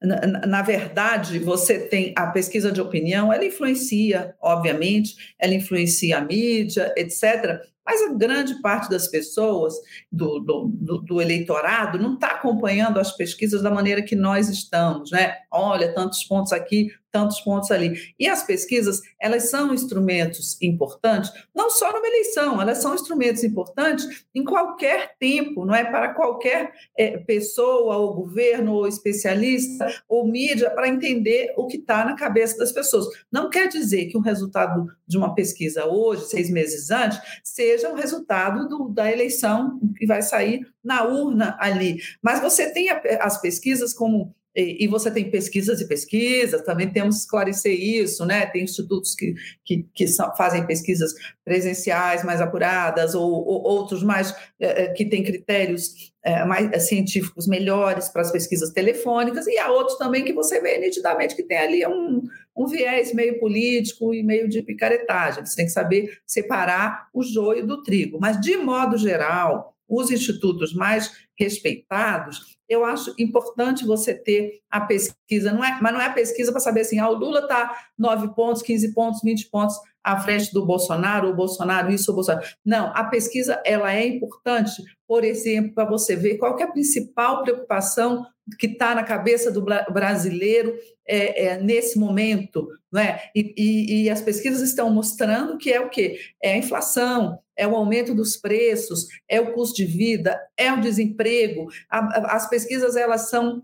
na, 0.00 0.46
na, 0.46 0.62
verdade, 0.62 1.38
você 1.38 1.78
tem 1.78 2.14
a 2.16 2.28
pesquisa 2.28 2.70
de 2.70 2.80
opinião, 2.80 3.32
ela 3.32 3.44
influencia, 3.44 4.34
obviamente, 4.40 5.14
ela 5.38 5.54
influencia 5.54 6.18
a 6.18 6.20
mídia, 6.20 6.92
etc. 6.96 7.60
Mas 7.84 8.02
a 8.02 8.14
grande 8.14 8.60
parte 8.60 8.88
das 8.88 9.08
pessoas, 9.08 9.74
do, 10.10 10.38
do, 10.38 10.98
do 10.98 11.20
eleitorado, 11.20 11.98
não 11.98 12.14
está 12.14 12.28
acompanhando 12.28 13.00
as 13.00 13.16
pesquisas 13.16 13.62
da 13.62 13.70
maneira 13.70 14.02
que 14.02 14.14
nós 14.14 14.48
estamos, 14.48 15.10
né? 15.10 15.36
Olha, 15.50 15.92
tantos 15.92 16.22
pontos 16.24 16.52
aqui, 16.52 16.88
tantos 17.10 17.40
pontos 17.40 17.70
ali. 17.70 18.14
E 18.18 18.28
as 18.28 18.42
pesquisas, 18.42 19.00
elas 19.20 19.50
são 19.50 19.72
instrumentos 19.74 20.60
importantes, 20.60 21.32
não 21.54 21.70
só 21.70 21.92
numa 21.92 22.06
eleição, 22.06 22.60
elas 22.60 22.78
são 22.78 22.94
instrumentos 22.94 23.44
importantes 23.44 24.24
em 24.34 24.44
qualquer 24.44 25.16
tempo, 25.18 25.64
não 25.64 25.74
é? 25.74 25.84
Para 25.84 26.14
qualquer 26.14 26.72
é, 26.96 27.18
pessoa, 27.18 27.96
ou 27.96 28.14
governo, 28.14 28.74
ou 28.74 28.86
especialista, 28.86 29.86
ou 30.08 30.26
mídia, 30.26 30.70
para 30.70 30.88
entender 30.88 31.52
o 31.56 31.66
que 31.66 31.76
está 31.76 32.04
na 32.04 32.14
cabeça 32.14 32.56
das 32.58 32.72
pessoas. 32.72 33.06
Não 33.30 33.50
quer 33.50 33.68
dizer 33.68 34.06
que 34.06 34.16
o 34.16 34.20
resultado 34.20 34.86
de 35.06 35.16
uma 35.16 35.34
pesquisa 35.34 35.86
hoje, 35.86 36.26
seis 36.26 36.50
meses 36.50 36.90
antes, 36.90 37.20
seja 37.42 37.90
o 37.90 37.94
resultado 37.94 38.68
do, 38.68 38.88
da 38.88 39.10
eleição 39.10 39.80
que 39.96 40.06
vai 40.06 40.22
sair 40.22 40.66
na 40.82 41.04
urna 41.04 41.56
ali. 41.60 42.00
Mas 42.22 42.40
você 42.40 42.70
tem 42.72 42.88
as 42.90 43.40
pesquisas 43.40 43.92
como 43.92 44.34
e, 44.54 44.84
e, 44.84 44.88
você 44.88 45.10
tem 45.10 45.30
pesquisas 45.30 45.80
e 45.80 45.86
pesquisas, 45.86 46.62
também 46.62 46.90
temos 46.90 47.16
que 47.16 47.22
esclarecer 47.22 47.72
isso, 47.72 48.26
né? 48.26 48.46
Tem 48.46 48.64
institutos 48.64 49.14
que, 49.14 49.34
que, 49.64 49.86
que 49.94 50.06
fazem 50.36 50.66
pesquisas 50.66 51.14
presenciais 51.44 52.24
mais 52.24 52.40
apuradas, 52.40 53.14
ou, 53.14 53.30
ou 53.30 53.62
outros 53.62 54.02
mais 54.02 54.34
é, 54.58 54.88
que 54.88 55.04
têm 55.04 55.22
critérios 55.22 56.12
é, 56.24 56.44
mais 56.44 56.70
é, 56.72 56.80
científicos 56.80 57.46
melhores 57.46 58.08
para 58.08 58.22
as 58.22 58.32
pesquisas 58.32 58.70
telefônicas, 58.70 59.46
e 59.46 59.56
há 59.56 59.70
outros 59.70 59.96
também 59.98 60.24
que 60.24 60.32
você 60.32 60.60
vê 60.60 60.78
nitidamente 60.78 61.36
que 61.36 61.44
tem 61.44 61.58
ali 61.58 61.86
um, 61.86 62.22
um 62.56 62.66
viés 62.66 63.14
meio 63.14 63.38
político 63.38 64.12
e 64.12 64.22
meio 64.22 64.48
de 64.48 64.62
picaretagem. 64.62 65.46
Você 65.46 65.56
tem 65.56 65.66
que 65.66 65.72
saber 65.72 66.18
separar 66.26 67.08
o 67.14 67.22
joio 67.22 67.66
do 67.66 67.82
trigo. 67.82 68.18
Mas, 68.20 68.40
de 68.40 68.56
modo 68.56 68.98
geral, 68.98 69.69
os 69.90 70.10
institutos 70.10 70.72
mais 70.72 71.12
respeitados, 71.38 72.56
eu 72.68 72.84
acho 72.84 73.12
importante 73.18 73.84
você 73.84 74.14
ter 74.14 74.60
a 74.70 74.80
pesquisa, 74.80 75.52
não 75.52 75.64
é, 75.64 75.76
mas 75.82 75.92
não 75.92 76.00
é 76.00 76.06
a 76.06 76.12
pesquisa 76.12 76.52
para 76.52 76.60
saber 76.60 76.82
assim, 76.82 77.00
ah, 77.00 77.10
o 77.10 77.14
Lula 77.14 77.40
está 77.40 77.76
9 77.98 78.32
pontos, 78.34 78.62
15 78.62 78.94
pontos, 78.94 79.20
20 79.24 79.50
pontos 79.50 79.76
à 80.04 80.20
frente 80.20 80.52
do 80.52 80.64
Bolsonaro, 80.64 81.28
o 81.28 81.34
Bolsonaro 81.34 81.90
isso, 81.90 82.12
o 82.12 82.14
Bolsonaro. 82.14 82.46
Não, 82.64 82.92
a 82.94 83.04
pesquisa 83.04 83.60
ela 83.66 83.92
é 83.92 84.06
importante, 84.06 84.82
por 85.06 85.24
exemplo, 85.24 85.74
para 85.74 85.84
você 85.84 86.14
ver 86.14 86.38
qual 86.38 86.56
é 86.58 86.62
a 86.62 86.70
principal 86.70 87.42
preocupação 87.42 88.24
que 88.58 88.66
está 88.66 88.94
na 88.94 89.02
cabeça 89.02 89.50
do 89.50 89.62
brasileiro 89.62 90.74
é, 91.06 91.46
é, 91.46 91.60
nesse 91.60 91.98
momento, 91.98 92.68
né? 92.92 93.20
E, 93.34 93.54
e, 93.56 94.02
e, 94.02 94.10
as 94.10 94.20
pesquisas 94.20 94.60
estão 94.62 94.90
mostrando 94.90 95.58
que 95.58 95.72
é 95.72 95.80
o 95.80 95.88
quê? 95.88 96.18
É 96.42 96.54
a 96.54 96.56
inflação, 96.56 97.38
é 97.60 97.66
o 97.66 97.76
aumento 97.76 98.14
dos 98.14 98.38
preços, 98.38 99.06
é 99.28 99.38
o 99.38 99.52
custo 99.52 99.76
de 99.76 99.84
vida, 99.84 100.40
é 100.56 100.72
o 100.72 100.80
desemprego. 100.80 101.68
As 101.90 102.48
pesquisas 102.48 102.96
elas 102.96 103.28
são 103.28 103.62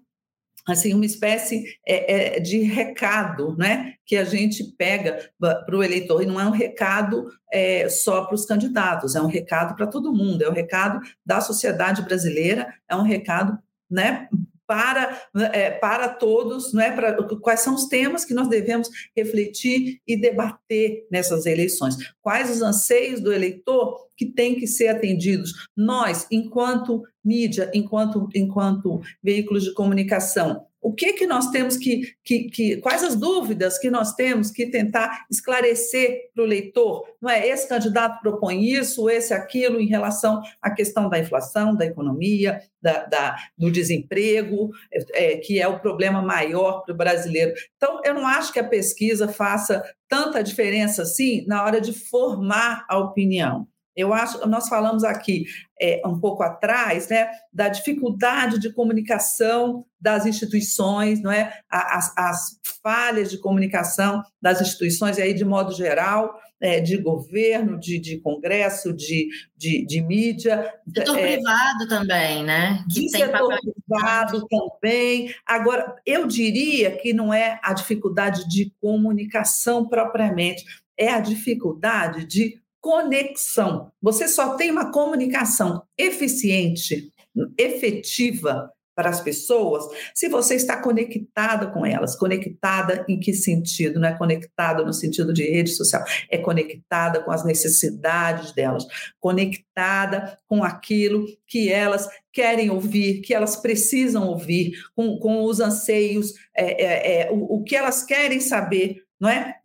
assim 0.67 0.93
uma 0.93 1.07
espécie 1.07 1.65
é, 1.87 2.37
é, 2.37 2.41
de 2.41 2.59
recado, 2.61 3.57
né, 3.57 3.95
que 4.05 4.17
a 4.17 4.25
gente 4.25 4.65
pega 4.77 5.31
para 5.39 5.77
o 5.77 5.83
eleitor 5.83 6.23
e 6.23 6.27
não 6.27 6.41
é 6.41 6.45
um 6.45 6.51
recado 6.51 7.31
é, 7.53 7.89
só 7.89 8.25
para 8.25 8.35
os 8.35 8.45
candidatos, 8.45 9.15
é 9.15 9.23
um 9.23 9.29
recado 9.29 9.77
para 9.77 9.87
todo 9.87 10.13
mundo, 10.13 10.43
é 10.43 10.51
um 10.51 10.53
recado 10.53 11.01
da 11.25 11.41
sociedade 11.41 12.03
brasileira, 12.03 12.75
é 12.89 12.97
um 12.97 13.03
recado 13.03 13.57
né, 13.89 14.29
para, 14.67 15.23
é, 15.53 15.71
para 15.71 16.09
todos, 16.09 16.73
não 16.73 16.83
é 16.83 16.91
para 16.91 17.15
quais 17.39 17.61
são 17.61 17.75
os 17.75 17.87
temas 17.87 18.25
que 18.25 18.35
nós 18.35 18.49
devemos 18.49 18.89
refletir 19.17 20.01
e 20.07 20.17
debater 20.17 21.07
nessas 21.11 21.47
eleições, 21.47 21.97
quais 22.21 22.51
os 22.51 22.63
anseios 22.63 23.21
do 23.21 23.33
eleitor 23.33 24.07
que 24.17 24.27
têm 24.27 24.57
que 24.57 24.67
ser 24.67 24.89
atendidos. 24.89 25.69
Nós, 25.77 26.27
enquanto 26.31 27.03
mídia, 27.25 27.71
enquanto 27.75 28.29
enquanto 28.35 29.01
veículos 29.23 29.65
de 29.65 29.75
comunicação, 29.75 30.65
o 30.87 30.93
que 30.93 31.15
que 31.15 31.27
nós 31.27 31.51
temos 31.51 31.77
que, 31.77 32.15
que, 32.23 32.45
que 32.45 32.77
quais 32.77 33.03
as 33.03 33.17
dúvidas 33.17 33.77
que 33.77 33.91
nós 33.91 34.15
temos 34.15 34.53
que 34.53 34.67
tentar 34.67 35.27
esclarecer 35.29 36.31
para 36.33 36.45
o 36.45 36.47
leitor? 36.47 37.03
Não 37.21 37.29
é 37.29 37.45
esse 37.49 37.69
candidato 37.69 38.21
propõe 38.21 38.65
isso, 38.65 39.11
esse 39.11 39.35
aquilo 39.35 39.81
em 39.81 39.89
relação 39.89 40.41
à 40.63 40.71
questão 40.71 41.09
da 41.09 41.19
inflação, 41.19 41.75
da 41.75 41.85
economia, 41.85 42.61
da, 42.81 43.05
da 43.05 43.37
do 43.59 43.69
desemprego, 43.69 44.71
é, 45.13 45.39
que 45.39 45.61
é 45.61 45.67
o 45.67 45.81
problema 45.81 46.23
maior 46.23 46.85
para 46.85 46.95
o 46.95 46.97
brasileiro. 46.97 47.53
Então, 47.77 48.01
eu 48.05 48.15
não 48.15 48.25
acho 48.25 48.53
que 48.53 48.61
a 48.61 48.69
pesquisa 48.69 49.27
faça 49.27 49.83
tanta 50.09 50.41
diferença 50.41 51.03
assim 51.03 51.45
na 51.49 51.65
hora 51.65 51.81
de 51.81 51.93
formar 51.93 52.87
a 52.89 52.97
opinião. 52.97 53.67
Eu 53.97 54.13
acho, 54.13 54.47
nós 54.47 54.69
falamos 54.69 55.03
aqui 55.03 55.47
é, 55.81 56.03
um 56.05 56.21
pouco 56.21 56.43
atrás, 56.43 57.09
né, 57.09 57.31
da 57.53 57.69
dificuldade 57.69 58.59
de 58.59 58.71
comunicação 58.73 59.87
das 59.99 60.27
instituições, 60.27 61.23
não 61.23 61.33
é, 61.33 61.61
as, 61.71 62.13
as 62.17 62.61
falhas 62.83 63.31
de 63.31 63.39
comunicação 63.39 64.23
das 64.41 64.61
instituições, 64.61 65.17
e 65.17 65.23
aí 65.23 65.33
de 65.33 65.45
modo 65.45 65.73
geral, 65.73 66.39
é, 66.61 66.81
de 66.81 66.97
governo, 66.97 67.79
de, 67.79 67.99
de 67.99 68.19
congresso, 68.19 68.93
de, 68.93 69.29
de, 69.57 69.85
de 69.85 70.01
mídia. 70.01 70.73
Setor 70.95 71.19
é, 71.19 71.37
privado 71.37 71.89
também, 71.89 72.45
né? 72.45 72.85
Que 72.93 73.01
de 73.01 73.11
setor 73.11 73.49
papel... 73.49 73.75
privado 73.87 74.47
também. 74.47 75.35
Agora, 75.47 75.97
eu 76.05 76.27
diria 76.27 76.97
que 76.97 77.13
não 77.13 77.33
é 77.33 77.59
a 77.63 77.73
dificuldade 77.73 78.49
de 78.49 78.73
comunicação 78.81 79.87
propriamente, 79.87 80.65
é 80.97 81.11
a 81.11 81.21
dificuldade 81.21 82.25
de 82.25 82.61
conexão. 82.87 83.91
Você 84.01 84.29
só 84.29 84.55
tem 84.55 84.71
uma 84.71 84.93
comunicação 84.93 85.83
eficiente, 85.99 87.11
efetiva 87.59 88.71
para 88.95 89.11
as 89.11 89.21
pessoas 89.21 89.85
se 90.15 90.29
você 90.29 90.55
está 90.55 90.81
conectada 90.81 91.67
com 91.67 91.85
elas. 91.85 92.15
Conectada 92.15 93.05
em 93.09 93.19
que 93.19 93.35
sentido? 93.35 93.99
Não 93.99 94.09
é 94.09 94.17
conectada 94.17 94.85
no 94.85 94.93
sentido 94.93 95.33
de 95.33 95.43
rede 95.43 95.71
social, 95.71 96.05
é 96.31 96.39
conectada 96.39 97.21
com 97.25 97.33
as 97.33 97.45
necessidades 97.45 98.53
delas, 98.53 98.87
conectada 99.19 100.39
com 100.47 100.63
aquilo 100.63 101.27
que 101.45 101.69
elas 101.69 102.09
querem 102.33 102.71
ouvir, 102.71 103.21
que 103.23 103.35
elas 103.35 103.57
precisam 103.57 104.29
ouvir, 104.29 104.75
com, 104.95 105.19
com 105.19 105.43
os 105.43 105.59
anseios, 105.59 106.35
é, 106.57 106.85
é, 106.85 107.23
é, 107.23 107.33
o, 107.33 107.57
o 107.57 107.65
que 107.65 107.75
elas 107.75 108.05
querem 108.05 108.39
saber 108.39 109.06
não 109.21 109.29
é? 109.29 109.57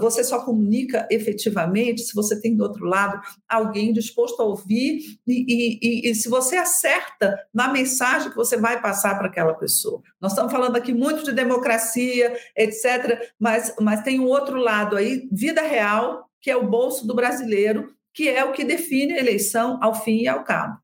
Você 0.00 0.22
só 0.22 0.44
comunica 0.44 1.08
efetivamente 1.10 2.02
se 2.02 2.14
você 2.14 2.40
tem 2.40 2.54
do 2.54 2.62
outro 2.62 2.84
lado 2.84 3.20
alguém 3.48 3.92
disposto 3.92 4.40
a 4.40 4.44
ouvir 4.44 5.00
e, 5.26 5.78
e, 5.80 6.10
e 6.10 6.14
se 6.14 6.28
você 6.28 6.56
acerta 6.56 7.38
na 7.52 7.68
mensagem 7.68 8.30
que 8.30 8.36
você 8.36 8.56
vai 8.56 8.80
passar 8.80 9.16
para 9.16 9.28
aquela 9.28 9.54
pessoa. 9.54 10.02
Nós 10.20 10.32
estamos 10.32 10.52
falando 10.52 10.76
aqui 10.76 10.92
muito 10.92 11.24
de 11.24 11.32
democracia, 11.32 12.36
etc., 12.56 13.30
mas, 13.38 13.74
mas 13.80 14.02
tem 14.02 14.20
um 14.20 14.26
outro 14.26 14.56
lado 14.58 14.96
aí, 14.96 15.28
vida 15.32 15.62
real, 15.62 16.28
que 16.40 16.50
é 16.50 16.56
o 16.56 16.68
bolso 16.68 17.06
do 17.06 17.14
brasileiro, 17.14 17.94
que 18.12 18.28
é 18.28 18.44
o 18.44 18.52
que 18.52 18.64
define 18.64 19.14
a 19.14 19.18
eleição 19.18 19.78
ao 19.82 19.94
fim 19.94 20.22
e 20.22 20.28
ao 20.28 20.44
cabo. 20.44 20.79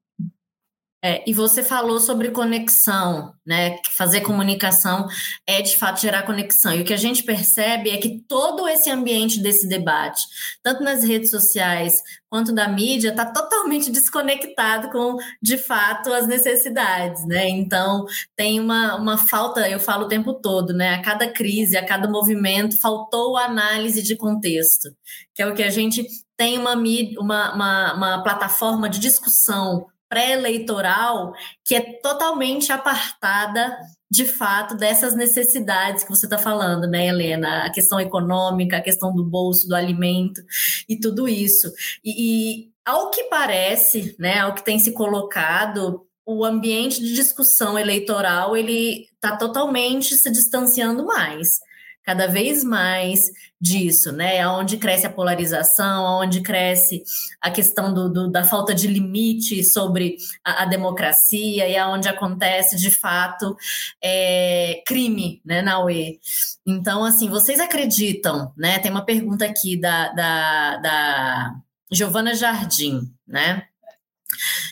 É, 1.04 1.22
e 1.28 1.32
você 1.34 1.62
falou 1.62 2.00
sobre 2.00 2.30
conexão, 2.30 3.32
né? 3.46 3.76
Fazer 3.96 4.22
comunicação 4.22 5.06
é 5.46 5.60
de 5.60 5.76
fato 5.76 6.00
gerar 6.00 6.22
conexão. 6.22 6.74
E 6.74 6.80
o 6.80 6.84
que 6.84 6.94
a 6.94 6.96
gente 6.96 7.22
percebe 7.22 7.90
é 7.90 7.98
que 7.98 8.24
todo 8.26 8.66
esse 8.66 8.90
ambiente 8.90 9.38
desse 9.40 9.68
debate, 9.68 10.22
tanto 10.62 10.82
nas 10.82 11.04
redes 11.04 11.30
sociais 11.30 12.02
quanto 12.30 12.52
da 12.52 12.66
mídia, 12.66 13.10
está 13.10 13.26
totalmente 13.26 13.90
desconectado 13.90 14.90
com, 14.90 15.16
de 15.40 15.58
fato, 15.58 16.12
as 16.12 16.26
necessidades, 16.26 17.24
né? 17.26 17.46
Então, 17.48 18.06
tem 18.34 18.58
uma, 18.58 18.96
uma 18.96 19.18
falta, 19.18 19.68
eu 19.68 19.78
falo 19.78 20.06
o 20.06 20.08
tempo 20.08 20.34
todo, 20.34 20.72
né? 20.72 20.94
A 20.94 21.02
cada 21.02 21.30
crise, 21.30 21.76
a 21.76 21.84
cada 21.84 22.08
movimento, 22.08 22.80
faltou 22.80 23.36
análise 23.36 24.02
de 24.02 24.16
contexto, 24.16 24.88
que 25.34 25.42
é 25.42 25.46
o 25.46 25.54
que 25.54 25.62
a 25.62 25.70
gente 25.70 26.06
tem 26.36 26.58
uma, 26.58 26.74
uma, 26.74 27.54
uma, 27.54 27.94
uma 27.94 28.22
plataforma 28.22 28.88
de 28.88 28.98
discussão 28.98 29.86
pré-eleitoral 30.08 31.32
que 31.64 31.74
é 31.74 31.80
totalmente 32.00 32.72
apartada 32.72 33.76
de 34.10 34.24
fato 34.24 34.76
dessas 34.76 35.14
necessidades 35.14 36.04
que 36.04 36.10
você 36.10 36.26
está 36.26 36.38
falando, 36.38 36.86
né, 36.86 37.08
Helena? 37.08 37.64
A 37.64 37.70
questão 37.70 37.98
econômica, 37.98 38.76
a 38.76 38.82
questão 38.82 39.14
do 39.14 39.24
bolso, 39.24 39.68
do 39.68 39.74
alimento 39.74 40.40
e 40.88 40.98
tudo 40.98 41.28
isso. 41.28 41.72
E, 42.04 42.64
e 42.64 42.70
ao 42.84 43.10
que 43.10 43.24
parece, 43.24 44.14
né, 44.18 44.38
ao 44.40 44.54
que 44.54 44.64
tem 44.64 44.78
se 44.78 44.92
colocado, 44.92 46.06
o 46.24 46.44
ambiente 46.44 47.00
de 47.00 47.14
discussão 47.14 47.78
eleitoral 47.78 48.56
ele 48.56 49.06
está 49.14 49.36
totalmente 49.36 50.14
se 50.16 50.30
distanciando 50.30 51.04
mais 51.04 51.60
cada 52.06 52.28
vez 52.28 52.62
mais 52.62 53.32
disso, 53.60 54.12
né? 54.12 54.46
Onde 54.46 54.76
cresce 54.76 55.06
a 55.06 55.12
polarização, 55.12 56.20
onde 56.22 56.40
cresce 56.40 57.02
a 57.40 57.50
questão 57.50 57.92
do, 57.92 58.08
do 58.08 58.30
da 58.30 58.44
falta 58.44 58.72
de 58.72 58.86
limite 58.86 59.64
sobre 59.64 60.16
a, 60.44 60.62
a, 60.62 60.66
democracia 60.66 61.68
e 61.68 61.76
aonde 61.76 62.08
acontece 62.08 62.76
de 62.76 62.92
fato 62.92 63.56
é, 64.00 64.82
crime, 64.86 65.42
né, 65.44 65.62
na 65.62 65.82
UE. 65.82 66.20
Então, 66.64 67.04
assim, 67.04 67.28
vocês 67.28 67.58
acreditam, 67.58 68.52
né? 68.56 68.78
Tem 68.78 68.90
uma 68.90 69.04
pergunta 69.04 69.44
aqui 69.44 69.76
da, 69.76 70.12
da, 70.12 70.76
da 70.76 71.54
Giovana 71.90 72.34
Jardim, 72.34 73.12
né? 73.26 73.64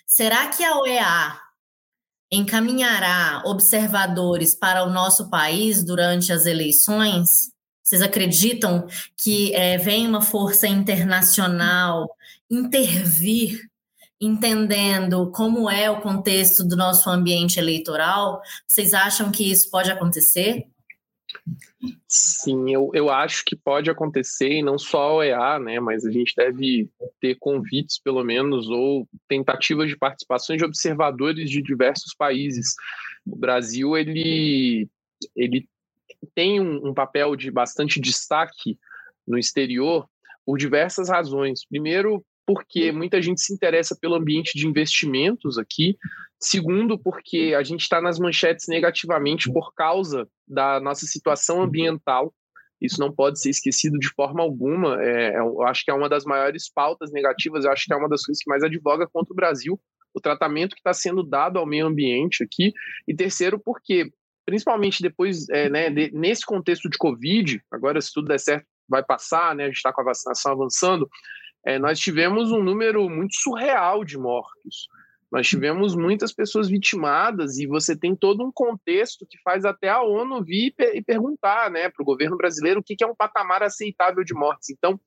Será 0.06 0.46
que 0.48 0.62
a 0.62 0.78
OEA 0.78 1.43
encaminhará 2.34 3.42
observadores 3.44 4.54
para 4.54 4.84
o 4.84 4.90
nosso 4.90 5.28
país 5.30 5.84
durante 5.84 6.32
as 6.32 6.46
eleições? 6.46 7.52
Vocês 7.82 8.00
acreditam 8.00 8.86
que 9.16 9.54
é, 9.54 9.76
vem 9.76 10.06
uma 10.06 10.22
força 10.22 10.66
internacional 10.66 12.08
intervir, 12.50 13.60
entendendo 14.20 15.30
como 15.30 15.68
é 15.70 15.90
o 15.90 16.00
contexto 16.00 16.64
do 16.64 16.76
nosso 16.76 17.10
ambiente 17.10 17.58
eleitoral? 17.58 18.40
Vocês 18.66 18.94
acham 18.94 19.30
que 19.30 19.50
isso 19.50 19.70
pode 19.70 19.90
acontecer? 19.90 20.64
Sim, 22.08 22.72
eu, 22.72 22.90
eu 22.94 23.10
acho 23.10 23.44
que 23.44 23.56
pode 23.56 23.90
acontecer, 23.90 24.52
e 24.52 24.62
não 24.62 24.78
só 24.78 25.02
a 25.02 25.14
OEA, 25.14 25.58
né, 25.58 25.80
mas 25.80 26.04
a 26.04 26.10
gente 26.10 26.34
deve 26.36 26.88
ter 27.20 27.36
convites, 27.36 27.98
pelo 27.98 28.22
menos, 28.22 28.68
ou 28.68 29.08
tentativas 29.28 29.88
de 29.88 29.96
participação 29.96 30.56
de 30.56 30.64
observadores 30.64 31.50
de 31.50 31.62
diversos 31.62 32.14
países. 32.14 32.74
O 33.26 33.36
Brasil, 33.36 33.96
ele 33.96 34.88
ele 35.34 35.68
tem 36.34 36.60
um, 36.60 36.88
um 36.88 36.94
papel 36.94 37.36
de 37.36 37.50
bastante 37.50 38.00
destaque 38.00 38.78
no 39.26 39.38
exterior 39.38 40.08
por 40.44 40.58
diversas 40.58 41.08
razões. 41.08 41.64
Primeiro, 41.66 42.24
porque 42.46 42.92
muita 42.92 43.20
gente 43.22 43.40
se 43.40 43.52
interessa 43.52 43.96
pelo 44.00 44.14
ambiente 44.14 44.58
de 44.58 44.66
investimentos 44.66 45.58
aqui. 45.58 45.96
Segundo, 46.40 46.98
porque 46.98 47.54
a 47.56 47.62
gente 47.62 47.80
está 47.80 48.00
nas 48.00 48.18
manchetes 48.18 48.66
negativamente 48.68 49.50
por 49.50 49.74
causa 49.74 50.28
da 50.46 50.78
nossa 50.80 51.06
situação 51.06 51.62
ambiental. 51.62 52.34
Isso 52.80 53.00
não 53.00 53.10
pode 53.10 53.40
ser 53.40 53.50
esquecido 53.50 53.98
de 53.98 54.08
forma 54.08 54.42
alguma. 54.42 55.02
É, 55.02 55.38
eu 55.38 55.62
acho 55.62 55.84
que 55.84 55.90
é 55.90 55.94
uma 55.94 56.08
das 56.08 56.24
maiores 56.24 56.70
pautas 56.70 57.10
negativas, 57.10 57.64
eu 57.64 57.72
acho 57.72 57.86
que 57.86 57.94
é 57.94 57.96
uma 57.96 58.08
das 58.08 58.24
coisas 58.24 58.42
que 58.42 58.50
mais 58.50 58.62
advoga 58.62 59.08
contra 59.10 59.32
o 59.32 59.36
Brasil, 59.36 59.80
o 60.12 60.20
tratamento 60.20 60.74
que 60.74 60.80
está 60.80 60.92
sendo 60.92 61.22
dado 61.22 61.58
ao 61.58 61.66
meio 61.66 61.86
ambiente 61.86 62.44
aqui. 62.44 62.72
E 63.08 63.14
terceiro, 63.14 63.58
porque, 63.58 64.10
principalmente 64.44 65.02
depois, 65.02 65.48
é, 65.48 65.70
né, 65.70 65.88
de, 65.88 66.10
nesse 66.12 66.44
contexto 66.44 66.90
de 66.90 66.98
Covid, 66.98 67.62
agora 67.70 68.00
se 68.02 68.12
tudo 68.12 68.28
der 68.28 68.38
certo, 68.38 68.66
vai 68.86 69.02
passar, 69.02 69.54
né, 69.54 69.64
a 69.64 69.66
gente 69.68 69.76
está 69.76 69.90
com 69.90 70.02
a 70.02 70.04
vacinação 70.04 70.52
avançando, 70.52 71.08
é, 71.66 71.78
nós 71.78 71.98
tivemos 71.98 72.52
um 72.52 72.62
número 72.62 73.08
muito 73.08 73.34
surreal 73.36 74.04
de 74.04 74.18
mortos. 74.18 74.88
Nós 75.32 75.48
tivemos 75.48 75.96
muitas 75.96 76.32
pessoas 76.32 76.68
vitimadas 76.68 77.58
e 77.58 77.66
você 77.66 77.96
tem 77.96 78.14
todo 78.14 78.44
um 78.44 78.52
contexto 78.52 79.26
que 79.26 79.36
faz 79.42 79.64
até 79.64 79.88
a 79.88 80.00
ONU 80.00 80.44
vir 80.44 80.72
e 80.78 81.02
perguntar 81.02 81.70
né, 81.70 81.88
para 81.88 82.02
o 82.02 82.04
governo 82.04 82.36
brasileiro 82.36 82.80
o 82.80 82.82
que, 82.82 83.02
é 83.02 83.06
um 83.06 83.16
patamar 83.16 83.62
aceitável 83.62 84.22
de 84.22 84.32
mortes. 84.32 84.70
Então, 84.70 85.00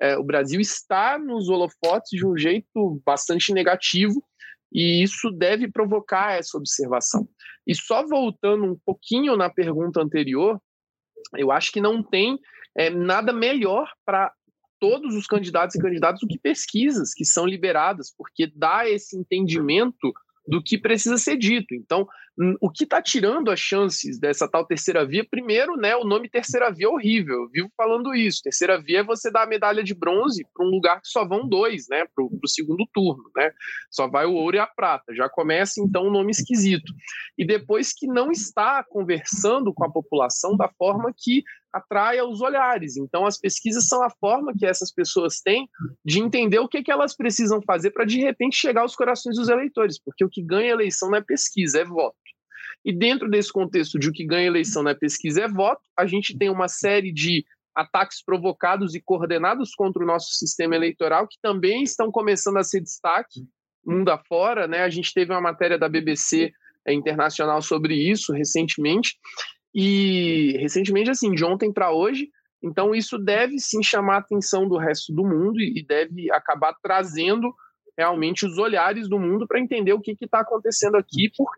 é, 0.00 0.16
o 0.16 0.24
Brasil 0.24 0.60
está 0.60 1.18
nos 1.18 1.48
holofotes 1.48 2.10
de 2.18 2.26
um 2.26 2.36
jeito 2.36 3.02
bastante 3.04 3.52
negativo 3.52 4.24
e 4.72 5.02
isso 5.02 5.30
deve 5.30 5.70
provocar 5.70 6.38
essa 6.38 6.56
observação. 6.56 7.28
E 7.66 7.74
só 7.74 8.06
voltando 8.06 8.64
um 8.64 8.78
pouquinho 8.86 9.36
na 9.36 9.50
pergunta 9.50 10.00
anterior, 10.00 10.58
eu 11.36 11.52
acho 11.52 11.70
que 11.70 11.80
não 11.80 12.02
tem 12.02 12.38
é, 12.76 12.88
nada 12.88 13.32
melhor 13.32 13.90
para 14.04 14.32
todos 14.84 15.14
os 15.14 15.26
candidatos 15.26 15.74
e 15.74 15.80
candidatas 15.80 16.20
do 16.20 16.26
que 16.26 16.38
pesquisas 16.38 17.14
que 17.14 17.24
são 17.24 17.46
liberadas, 17.46 18.14
porque 18.14 18.52
dá 18.54 18.86
esse 18.86 19.16
entendimento 19.16 20.12
do 20.46 20.62
que 20.62 20.76
precisa 20.76 21.16
ser 21.16 21.38
dito. 21.38 21.74
Então, 21.74 22.06
o 22.60 22.68
que 22.68 22.84
está 22.84 23.00
tirando 23.00 23.50
as 23.50 23.60
chances 23.60 24.18
dessa 24.18 24.48
tal 24.48 24.66
terceira 24.66 25.06
via? 25.06 25.24
Primeiro, 25.24 25.76
né, 25.76 25.94
o 25.94 26.04
nome 26.04 26.28
terceira 26.28 26.70
via 26.72 26.86
é 26.86 26.88
horrível. 26.88 27.42
Eu 27.42 27.48
vivo 27.48 27.70
falando 27.76 28.14
isso. 28.14 28.42
Terceira 28.42 28.80
via 28.80 29.00
é 29.00 29.04
você 29.04 29.30
dar 29.30 29.44
a 29.44 29.46
medalha 29.46 29.84
de 29.84 29.94
bronze 29.94 30.44
para 30.52 30.66
um 30.66 30.70
lugar 30.70 31.00
que 31.00 31.08
só 31.08 31.24
vão 31.24 31.48
dois, 31.48 31.88
né, 31.88 32.04
para 32.14 32.24
o 32.24 32.48
segundo 32.48 32.84
turno, 32.92 33.30
né? 33.36 33.52
Só 33.90 34.08
vai 34.08 34.26
o 34.26 34.34
ouro 34.34 34.56
e 34.56 34.58
a 34.58 34.66
prata. 34.66 35.14
Já 35.14 35.28
começa 35.28 35.80
então 35.80 36.08
um 36.08 36.10
nome 36.10 36.32
esquisito. 36.32 36.92
E 37.38 37.46
depois 37.46 37.92
que 37.92 38.06
não 38.06 38.30
está 38.30 38.82
conversando 38.82 39.72
com 39.72 39.84
a 39.84 39.90
população 39.90 40.56
da 40.56 40.68
forma 40.68 41.14
que 41.16 41.44
atraia 41.74 42.24
os 42.24 42.40
olhares. 42.40 42.96
Então, 42.96 43.26
as 43.26 43.36
pesquisas 43.36 43.88
são 43.88 44.02
a 44.02 44.08
forma 44.08 44.54
que 44.56 44.64
essas 44.64 44.92
pessoas 44.92 45.40
têm 45.40 45.68
de 46.04 46.20
entender 46.20 46.60
o 46.60 46.68
que, 46.68 46.82
que 46.82 46.92
elas 46.92 47.16
precisam 47.16 47.60
fazer 47.62 47.90
para, 47.90 48.04
de 48.04 48.20
repente, 48.20 48.56
chegar 48.56 48.82
aos 48.82 48.94
corações 48.94 49.36
dos 49.36 49.48
eleitores, 49.48 49.98
porque 49.98 50.24
o 50.24 50.28
que 50.28 50.40
ganha 50.40 50.70
eleição 50.70 51.10
não 51.10 51.18
é 51.18 51.20
pesquisa, 51.20 51.80
é 51.80 51.84
voto. 51.84 52.16
E 52.84 52.92
dentro 52.92 53.30
desse 53.30 53.52
contexto 53.52 53.98
de 53.98 54.08
o 54.08 54.12
que 54.12 54.26
ganha 54.26 54.46
eleição 54.46 54.86
é 54.88 54.94
pesquisa, 54.94 55.42
é 55.42 55.48
voto, 55.48 55.82
a 55.96 56.06
gente 56.06 56.36
tem 56.36 56.50
uma 56.50 56.68
série 56.68 57.12
de 57.12 57.44
ataques 57.74 58.22
provocados 58.22 58.94
e 58.94 59.00
coordenados 59.00 59.74
contra 59.74 60.02
o 60.02 60.06
nosso 60.06 60.32
sistema 60.34 60.76
eleitoral 60.76 61.26
que 61.26 61.38
também 61.42 61.82
estão 61.82 62.10
começando 62.10 62.58
a 62.58 62.62
ser 62.62 62.80
destaque 62.80 63.40
mundo 63.84 64.10
afora, 64.10 64.66
né? 64.66 64.82
A 64.82 64.88
gente 64.88 65.12
teve 65.12 65.32
uma 65.32 65.40
matéria 65.40 65.78
da 65.78 65.88
BBC 65.88 66.52
é, 66.86 66.92
internacional 66.92 67.60
sobre 67.60 67.94
isso 67.94 68.32
recentemente, 68.32 69.16
e 69.74 70.56
recentemente, 70.60 71.10
assim, 71.10 71.32
de 71.32 71.44
ontem 71.44 71.72
para 71.72 71.90
hoje, 71.90 72.30
então 72.62 72.94
isso 72.94 73.18
deve 73.18 73.58
sim 73.58 73.82
chamar 73.82 74.14
a 74.14 74.18
atenção 74.18 74.68
do 74.68 74.78
resto 74.78 75.12
do 75.12 75.24
mundo 75.24 75.60
e 75.60 75.84
deve 75.84 76.30
acabar 76.30 76.74
trazendo 76.80 77.52
realmente 77.98 78.46
os 78.46 78.56
olhares 78.56 79.08
do 79.08 79.18
mundo 79.18 79.46
para 79.46 79.60
entender 79.60 79.92
o 79.92 80.00
que 80.00 80.16
está 80.20 80.40
acontecendo 80.40 80.96
aqui, 80.96 81.30
por 81.36 81.56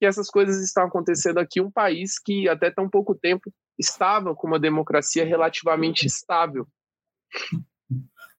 que 0.00 0.06
essas 0.06 0.30
coisas 0.30 0.64
estão 0.64 0.84
acontecendo 0.84 1.38
aqui, 1.38 1.60
um 1.60 1.70
país 1.70 2.18
que 2.18 2.48
até 2.48 2.70
tão 2.70 2.88
pouco 2.88 3.14
tempo 3.14 3.52
estava 3.78 4.34
com 4.34 4.46
uma 4.46 4.58
democracia 4.58 5.26
relativamente 5.26 6.06
estável. 6.06 6.66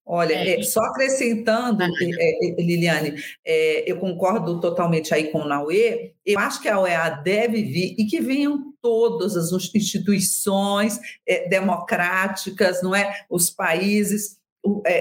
Olha, 0.03 0.33
é. 0.33 0.59
é, 0.59 0.63
só 0.63 0.81
acrescentando, 0.81 1.83
é, 1.83 1.87
é, 1.87 2.55
Liliane, 2.61 3.15
é, 3.45 3.89
eu 3.89 3.99
concordo 3.99 4.59
totalmente 4.59 5.13
aí 5.13 5.31
com 5.31 5.41
o 5.41 5.47
Naue, 5.47 6.15
eu 6.25 6.39
acho 6.39 6.59
que 6.59 6.67
a 6.67 6.79
OEA 6.79 7.11
deve 7.23 7.61
vir 7.61 7.95
e 7.97 8.05
que 8.07 8.19
venham 8.19 8.73
todas 8.81 9.37
as 9.37 9.51
instituições 9.75 10.99
é, 11.27 11.47
democráticas, 11.47 12.81
não 12.81 12.95
é? 12.95 13.23
Os 13.29 13.51
países, 13.51 14.40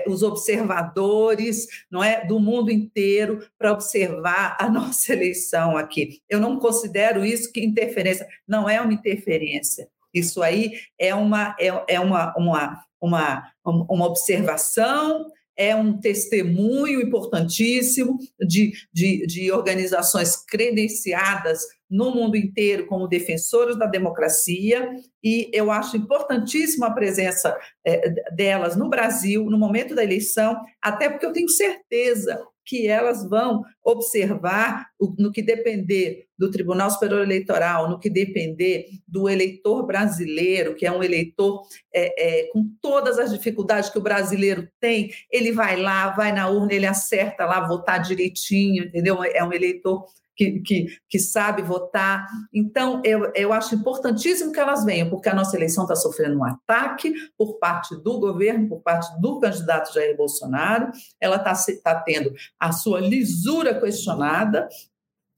os 0.07 0.23
observadores, 0.23 1.67
não 1.91 2.03
é, 2.03 2.25
do 2.25 2.41
mundo 2.41 2.71
inteiro 2.71 3.47
para 3.59 3.73
observar 3.73 4.57
a 4.59 4.69
nossa 4.71 5.13
eleição 5.13 5.77
aqui. 5.77 6.21
Eu 6.29 6.41
não 6.41 6.59
considero 6.59 7.25
isso 7.25 7.53
que 7.53 7.65
interferência, 7.65 8.27
não 8.47 8.69
é 8.69 8.81
uma 8.81 8.93
interferência. 8.93 9.89
Isso 10.13 10.43
aí 10.43 10.73
é 10.99 11.15
uma 11.15 11.55
é, 11.61 11.95
é 11.95 12.01
uma, 12.01 12.35
uma 12.37 12.85
uma, 13.01 13.51
uma 13.65 14.07
observação, 14.07 15.27
é 15.57 15.75
um 15.75 15.99
testemunho 15.99 17.01
importantíssimo 17.01 18.19
de, 18.41 18.73
de, 18.93 19.27
de 19.27 19.53
organizações 19.53 20.37
credenciadas 20.37 21.63
no 21.91 22.14
mundo 22.14 22.36
inteiro 22.36 22.86
como 22.86 23.09
defensoras 23.09 23.76
da 23.76 23.86
democracia, 23.86 24.88
e 25.22 25.51
eu 25.53 25.70
acho 25.70 25.97
importantíssima 25.97 26.86
a 26.86 26.93
presença 26.93 27.59
é, 27.84 28.09
delas 28.32 28.76
no 28.76 28.88
Brasil, 28.88 29.45
no 29.51 29.59
momento 29.59 29.95
da 29.95 30.05
eleição, 30.05 30.57
até 30.80 31.09
porque 31.09 31.26
eu 31.26 31.32
tenho 31.32 31.49
certeza 31.49 32.41
que 32.64 32.86
elas 32.86 33.28
vão 33.28 33.64
observar 33.84 34.86
no 35.18 35.32
que 35.32 35.43
depender 35.43 36.26
do 36.38 36.53
Tribunal 36.53 36.88
Superior 36.88 37.22
Eleitoral, 37.22 37.91
no 37.91 37.99
que 37.99 38.09
depender 38.09 38.86
do 39.09 39.28
eleitor 39.28 39.84
brasileiro, 39.84 40.76
que 40.76 40.86
é 40.86 40.93
um 40.93 41.03
eleitor 41.03 41.62
é, 41.93 42.45
é, 42.45 42.49
com 42.53 42.64
todas 42.80 43.18
as 43.18 43.32
dificuldades 43.32 43.91
que 43.91 43.99
o 43.99 44.03
brasileiro 44.03 44.68
tem, 44.78 45.11
ele 45.32 45.51
vai 45.51 45.80
lá, 45.80 46.11
vai 46.11 46.32
na 46.32 46.49
urna, 46.49 46.72
ele 46.72 46.86
acerta 46.86 47.45
lá 47.45 47.66
votar 47.66 48.01
direitinho, 48.01 48.84
entendeu? 48.84 49.18
É 49.24 49.43
um 49.43 49.53
eleitor 49.53 50.05
que, 50.41 50.61
que, 50.61 50.99
que, 51.07 51.18
sabe 51.18 51.61
votar. 51.61 52.26
Então, 52.51 53.03
eu, 53.05 53.30
eu 53.34 53.53
acho 53.53 53.74
importantíssimo 53.74 54.53
que 54.53 54.59
elas 54.59 54.86
venham, 54.86 55.11
porque 55.11 55.28
a 55.28 55.34
nossa 55.34 55.55
eleição 55.55 55.84
está 55.84 55.95
sofrendo 55.95 56.38
um 56.38 56.45
ataque 56.45 57.12
por 57.36 57.59
parte 57.59 57.95
do 57.95 58.18
governo, 58.18 58.66
por 58.66 58.80
parte 58.80 59.20
do 59.20 59.38
candidato 59.38 59.93
Jair 59.93 60.16
Bolsonaro, 60.16 60.91
ela 61.20 61.36
está 61.36 61.53
tá 61.84 62.01
tendo 62.01 62.32
a 62.59 62.72
sua 62.72 63.01
lisura 63.01 63.78
questionada, 63.78 64.66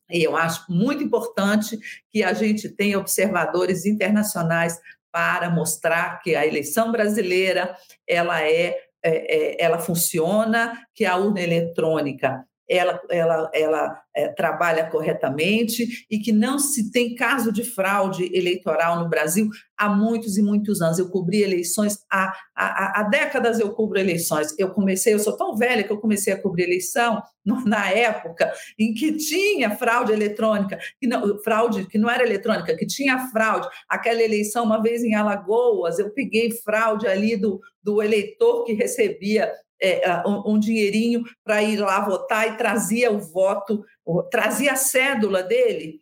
e 0.09 0.23
eu 0.23 0.37
acho 0.37 0.71
muito 0.71 1.03
importante 1.03 1.81
que 2.13 2.23
a 2.23 2.33
gente 2.33 2.69
tenha 2.69 2.99
observadores 2.99 3.85
internacionais 3.85 4.79
para 5.11 5.51
mostrar 5.51 6.21
que 6.21 6.37
a 6.37 6.47
eleição 6.47 6.93
brasileira 6.93 7.75
ela 8.07 8.41
é, 8.41 8.77
é, 9.03 9.57
é 9.57 9.65
ela 9.65 9.81
funciona, 9.81 10.87
que 10.95 11.05
a 11.05 11.17
urna 11.17 11.41
eletrônica 11.41 12.47
ela, 12.69 13.01
ela, 13.11 13.51
ela 13.55 14.03
é, 14.15 14.29
trabalha 14.29 14.87
corretamente 14.87 16.07
e 16.11 16.19
que 16.19 16.33
não 16.33 16.59
se 16.59 16.91
tem 16.91 17.15
caso 17.15 17.53
de 17.53 17.65
fraude 17.65 18.31
eleitoral 18.35 19.01
no 19.01 19.09
Brasil 19.09 19.49
há 19.77 19.89
muitos 19.89 20.37
e 20.37 20.43
muitos 20.43 20.81
anos. 20.81 20.99
Eu 20.99 21.11
cobri 21.11 21.43
eleições 21.43 21.99
há, 22.11 22.33
há, 22.55 23.01
há 23.01 23.03
décadas, 23.05 23.59
eu 23.59 23.73
cubro 23.73 23.99
eleições. 23.99 24.55
Eu 24.59 24.71
comecei, 24.71 25.13
eu 25.13 25.19
sou 25.19 25.37
tão 25.37 25.57
velha 25.57 25.83
que 25.83 25.93
eu 25.93 26.01
comecei 26.01 26.33
a 26.33 26.41
cobrir 26.41 26.65
eleição 26.65 27.23
na 27.67 27.91
época 27.91 28.53
em 28.79 28.95
que 28.95 29.17
tinha 29.17 29.77
fraude 29.77 30.13
eletrônica, 30.13 30.79
que 31.01 31.07
não, 31.07 31.39
fraude 31.43 31.87
que 31.87 31.99
não 31.99 32.09
era 32.09 32.23
eletrônica, 32.23 32.77
que 32.77 32.87
tinha 32.87 33.19
fraude. 33.29 33.69
Aquela 33.89 34.23
eleição, 34.23 34.65
uma 34.65 34.81
vez 34.81 35.03
em 35.03 35.15
Alagoas, 35.15 35.99
eu 35.99 36.11
peguei 36.11 36.51
fraude 36.51 37.07
ali 37.07 37.37
do, 37.37 37.61
do 37.83 38.03
eleitor 38.03 38.65
que 38.65 38.73
recebia 38.73 39.53
é, 39.83 40.23
um, 40.27 40.53
um 40.53 40.59
dinheirinho 40.59 41.23
para 41.45 41.63
ir 41.63 41.79
lá 41.79 42.01
votar 42.01 42.49
e 42.49 42.57
trazia 42.57 43.11
o 43.11 43.19
voto, 43.19 43.85
trazia 44.31 44.73
a 44.73 44.77
cédula 44.77 45.43
dele? 45.43 46.02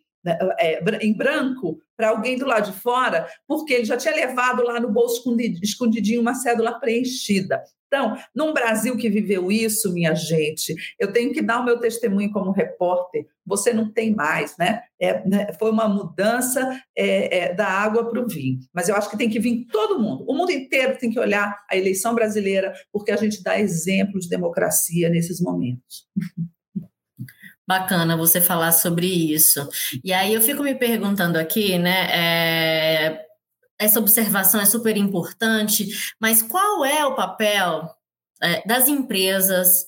em 1.01 1.13
branco 1.13 1.79
para 1.97 2.09
alguém 2.09 2.37
do 2.37 2.45
lado 2.45 2.71
de 2.71 2.77
fora, 2.79 3.27
porque 3.47 3.73
ele 3.73 3.85
já 3.85 3.97
tinha 3.97 4.15
levado 4.15 4.63
lá 4.63 4.79
no 4.79 4.91
bolso 4.91 5.23
escondidinho 5.61 6.21
uma 6.21 6.35
cédula 6.35 6.79
preenchida. 6.79 7.61
Então, 7.93 8.17
num 8.33 8.53
Brasil 8.53 8.95
que 8.95 9.09
viveu 9.09 9.51
isso, 9.51 9.93
minha 9.93 10.15
gente, 10.15 10.73
eu 10.97 11.11
tenho 11.11 11.33
que 11.33 11.41
dar 11.41 11.59
o 11.59 11.65
meu 11.65 11.77
testemunho 11.77 12.31
como 12.31 12.51
repórter. 12.51 13.25
Você 13.45 13.73
não 13.73 13.91
tem 13.91 14.15
mais, 14.15 14.55
né? 14.57 14.81
É, 14.97 15.27
né? 15.27 15.51
Foi 15.59 15.69
uma 15.69 15.89
mudança 15.89 16.81
é, 16.97 17.37
é, 17.37 17.53
da 17.53 17.67
água 17.67 18.09
para 18.09 18.21
o 18.21 18.27
vinho. 18.29 18.59
Mas 18.73 18.87
eu 18.87 18.95
acho 18.95 19.09
que 19.09 19.17
tem 19.17 19.29
que 19.29 19.41
vir 19.41 19.65
todo 19.69 19.99
mundo. 19.99 20.23
O 20.25 20.33
mundo 20.33 20.53
inteiro 20.53 20.97
tem 20.97 21.11
que 21.11 21.19
olhar 21.19 21.61
a 21.69 21.75
eleição 21.75 22.15
brasileira, 22.15 22.73
porque 22.93 23.11
a 23.11 23.17
gente 23.17 23.43
dá 23.43 23.59
exemplo 23.59 24.21
de 24.21 24.29
democracia 24.29 25.09
nesses 25.09 25.41
momentos. 25.41 26.07
Bacana 27.71 28.17
você 28.17 28.41
falar 28.41 28.73
sobre 28.73 29.07
isso. 29.07 29.65
E 30.03 30.11
aí 30.11 30.33
eu 30.33 30.41
fico 30.41 30.61
me 30.61 30.75
perguntando 30.75 31.37
aqui, 31.37 31.79
né? 31.79 32.05
É, 32.11 33.25
essa 33.79 33.97
observação 33.97 34.59
é 34.59 34.65
super 34.65 34.97
importante, 34.97 35.87
mas 36.19 36.41
qual 36.41 36.83
é 36.83 37.05
o 37.05 37.15
papel 37.15 37.89
é, 38.43 38.67
das 38.67 38.89
empresas, 38.89 39.85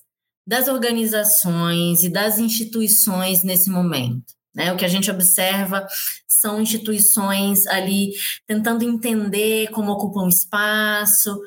das 0.47 0.69
organizações 0.69 2.03
e 2.03 2.09
das 2.09 2.39
instituições 2.39 3.43
nesse 3.43 3.69
momento? 3.69 4.33
Né? 4.55 4.71
O 4.71 4.77
que 4.77 4.85
a 4.85 4.89
gente 4.89 5.11
observa 5.11 5.85
são 6.25 6.61
instituições 6.61 7.67
ali 7.67 8.13
tentando 8.47 8.85
entender 8.85 9.67
como 9.71 9.91
ocupam 9.91 10.29
espaço, 10.29 11.37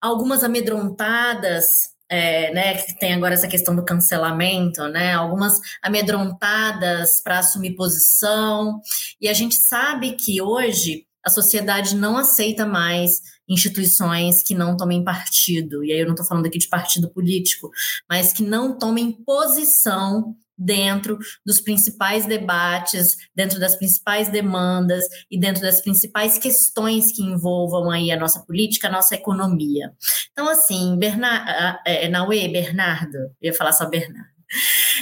algumas 0.00 0.42
amedrontadas 0.42 1.93
é, 2.08 2.52
né, 2.52 2.74
que 2.74 2.98
tem 2.98 3.14
agora 3.14 3.34
essa 3.34 3.48
questão 3.48 3.74
do 3.74 3.84
cancelamento, 3.84 4.86
né, 4.88 5.14
algumas 5.14 5.54
amedrontadas 5.82 7.22
para 7.22 7.38
assumir 7.38 7.74
posição, 7.74 8.80
e 9.20 9.28
a 9.28 9.32
gente 9.32 9.56
sabe 9.56 10.12
que 10.12 10.40
hoje 10.40 11.06
a 11.24 11.30
sociedade 11.30 11.96
não 11.96 12.18
aceita 12.18 12.66
mais 12.66 13.20
instituições 13.48 14.42
que 14.42 14.54
não 14.54 14.76
tomem 14.76 15.04
partido, 15.04 15.84
e 15.84 15.92
aí 15.92 16.00
eu 16.00 16.06
não 16.06 16.14
estou 16.14 16.26
falando 16.26 16.46
aqui 16.46 16.58
de 16.58 16.68
partido 16.68 17.10
político, 17.10 17.70
mas 18.08 18.32
que 18.32 18.42
não 18.42 18.78
tomem 18.78 19.12
posição 19.12 20.34
dentro 20.56 21.18
dos 21.44 21.60
principais 21.60 22.26
debates, 22.26 23.16
dentro 23.34 23.58
das 23.58 23.76
principais 23.76 24.28
demandas 24.28 25.04
e 25.30 25.38
dentro 25.38 25.62
das 25.62 25.80
principais 25.80 26.38
questões 26.38 27.12
que 27.12 27.22
envolvam 27.22 27.90
aí 27.90 28.10
a 28.10 28.18
nossa 28.18 28.40
política, 28.40 28.88
a 28.88 28.92
nossa 28.92 29.14
economia. 29.14 29.92
Então, 30.32 30.48
assim, 30.48 30.96
Bernard, 30.96 31.80
é, 31.84 32.08
Naue, 32.08 32.48
Bernardo, 32.48 33.16
eu 33.42 33.50
ia 33.50 33.54
falar 33.54 33.72
só 33.72 33.88
Bernardo. 33.88 34.32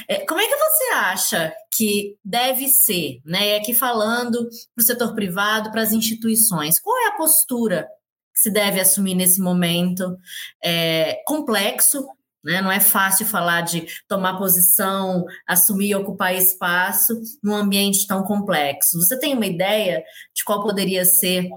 É, 0.09 0.25
como 0.25 0.41
é 0.41 0.47
que 0.47 0.57
você 0.57 0.85
acha 0.95 1.53
que 1.75 2.17
deve 2.25 2.69
ser, 2.69 3.21
né? 3.25 3.57
Aqui 3.57 3.75
falando 3.75 4.49
para 4.75 4.83
o 4.83 4.85
setor 4.85 5.15
privado, 5.15 5.71
para 5.71 5.83
as 5.83 5.93
instituições, 5.93 6.81
qual 6.81 6.97
é 7.05 7.09
a 7.09 7.17
postura 7.17 7.87
que 8.33 8.41
se 8.41 8.51
deve 8.51 8.81
assumir 8.81 9.15
nesse 9.15 9.41
momento 9.41 10.17
é, 10.63 11.23
complexo, 11.27 12.07
né? 12.45 12.61
Não 12.61 12.73
é 12.73 12.81
fácil 12.81 13.25
falar 13.25 13.61
de 13.61 13.87
tomar 14.09 14.37
posição, 14.37 15.25
assumir 15.47 15.91
e 15.91 15.95
ocupar 15.95 16.35
espaço 16.35 17.21
num 17.43 17.55
ambiente 17.55 18.07
tão 18.07 18.25
complexo. 18.25 18.99
Você 18.99 19.19
tem 19.19 19.35
uma 19.35 19.47
ideia 19.47 20.03
de 20.35 20.45
qual 20.45 20.63
poderia 20.63 21.05
ser 21.05 21.49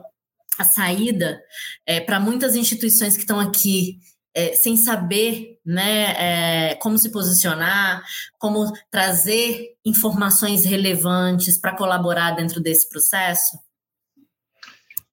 a 0.59 0.63
saída 0.63 1.41
é, 1.86 1.99
para 1.99 2.19
muitas 2.19 2.55
instituições 2.55 3.15
que 3.15 3.23
estão 3.23 3.39
aqui 3.39 3.99
é, 4.34 4.53
sem 4.53 4.76
saber 4.78 5.59
né, 5.65 6.71
é, 6.71 6.76
como 6.76 6.97
se 6.97 7.09
posicionar, 7.09 8.03
como 8.38 8.71
trazer 8.91 9.76
informações 9.84 10.65
relevantes 10.65 11.57
para 11.57 11.76
colaborar 11.76 12.32
dentro 12.32 12.61
desse 12.61 12.88
processo? 12.89 13.57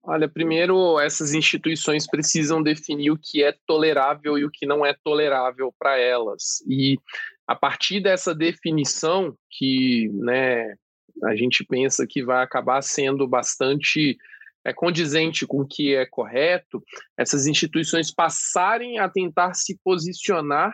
Olha, 0.05 0.29
primeiro, 0.29 0.99
essas 0.99 1.33
instituições 1.33 2.09
precisam 2.09 2.61
definir 2.61 3.13
o 3.13 3.19
que 3.19 3.43
é 3.43 3.55
tolerável 3.67 4.37
e 4.37 4.45
o 4.45 4.51
que 4.51 4.67
não 4.67 4.85
é 4.85 4.95
tolerável 5.05 5.73
para 5.79 5.97
elas. 5.97 6.61
E 6.69 6.99
a 7.47 7.55
partir 7.55 8.01
dessa 8.01 8.35
definição, 8.35 9.37
que 9.49 10.11
né, 10.15 10.75
a 11.25 11.37
gente 11.37 11.65
pensa 11.65 12.05
que 12.09 12.25
vai 12.25 12.43
acabar 12.43 12.83
sendo 12.83 13.29
bastante 13.29 14.19
é, 14.65 14.73
condizente 14.73 15.47
com 15.47 15.61
o 15.61 15.67
que 15.67 15.95
é 15.95 16.05
correto, 16.05 16.83
essas 17.17 17.47
instituições 17.47 18.13
passarem 18.13 18.99
a 18.99 19.09
tentar 19.09 19.55
se 19.55 19.79
posicionar 19.85 20.73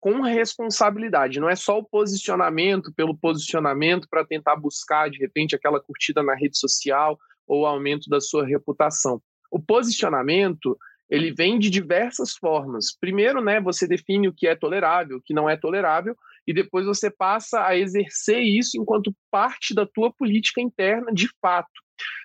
com 0.00 0.20
responsabilidade. 0.20 1.38
Não 1.38 1.48
é 1.48 1.56
só 1.56 1.78
o 1.78 1.84
posicionamento 1.84 2.92
pelo 2.92 3.16
posicionamento 3.16 4.08
para 4.10 4.24
tentar 4.24 4.56
buscar, 4.56 5.08
de 5.08 5.18
repente, 5.18 5.54
aquela 5.54 5.80
curtida 5.80 6.22
na 6.22 6.34
rede 6.34 6.58
social 6.58 7.18
ou 7.46 7.66
aumento 7.66 8.08
da 8.08 8.20
sua 8.20 8.46
reputação. 8.46 9.20
O 9.50 9.60
posicionamento 9.60 10.76
ele 11.10 11.32
vem 11.32 11.58
de 11.58 11.70
diversas 11.70 12.32
formas. 12.36 12.96
Primeiro, 12.98 13.42
né, 13.42 13.60
você 13.60 13.86
define 13.86 14.28
o 14.28 14.32
que 14.32 14.46
é 14.46 14.56
tolerável, 14.56 15.18
o 15.18 15.22
que 15.22 15.34
não 15.34 15.48
é 15.48 15.56
tolerável, 15.56 16.16
e 16.46 16.52
depois 16.52 16.86
você 16.86 17.10
passa 17.10 17.64
a 17.64 17.76
exercer 17.76 18.40
isso 18.40 18.78
enquanto 18.80 19.14
parte 19.30 19.74
da 19.74 19.86
tua 19.86 20.12
política 20.12 20.60
interna 20.60 21.12
de 21.12 21.28
fato. 21.40 21.70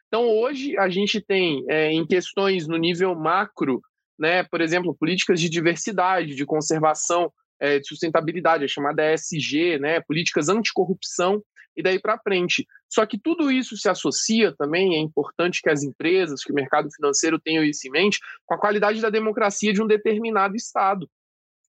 Então, 0.07 0.27
hoje 0.27 0.77
a 0.77 0.89
gente 0.89 1.21
tem 1.21 1.63
é, 1.69 1.91
em 1.91 2.05
questões 2.05 2.67
no 2.67 2.77
nível 2.77 3.13
macro, 3.15 3.81
né, 4.17 4.43
por 4.43 4.59
exemplo, 4.59 4.95
políticas 4.99 5.39
de 5.39 5.49
diversidade, 5.49 6.35
de 6.35 6.45
conservação, 6.45 7.31
é, 7.59 7.79
de 7.79 7.87
sustentabilidade, 7.87 8.63
a 8.63 8.67
chamada 8.67 9.13
ESG, 9.13 9.77
né, 9.79 10.01
políticas 10.01 10.49
anticorrupção, 10.49 11.43
e 11.75 11.83
daí 11.83 11.99
para 11.99 12.19
frente. 12.19 12.67
Só 12.89 13.05
que 13.05 13.17
tudo 13.17 13.51
isso 13.51 13.77
se 13.77 13.89
associa 13.89 14.53
também, 14.57 14.95
é 14.95 14.99
importante 14.99 15.61
que 15.61 15.69
as 15.69 15.83
empresas, 15.83 16.43
que 16.43 16.51
o 16.51 16.55
mercado 16.55 16.89
financeiro 16.91 17.39
tenham 17.39 17.63
isso 17.63 17.87
em 17.87 17.91
mente, 17.91 18.19
com 18.45 18.55
a 18.55 18.59
qualidade 18.59 19.01
da 19.01 19.09
democracia 19.09 19.73
de 19.73 19.81
um 19.81 19.87
determinado 19.87 20.55
Estado. 20.55 21.09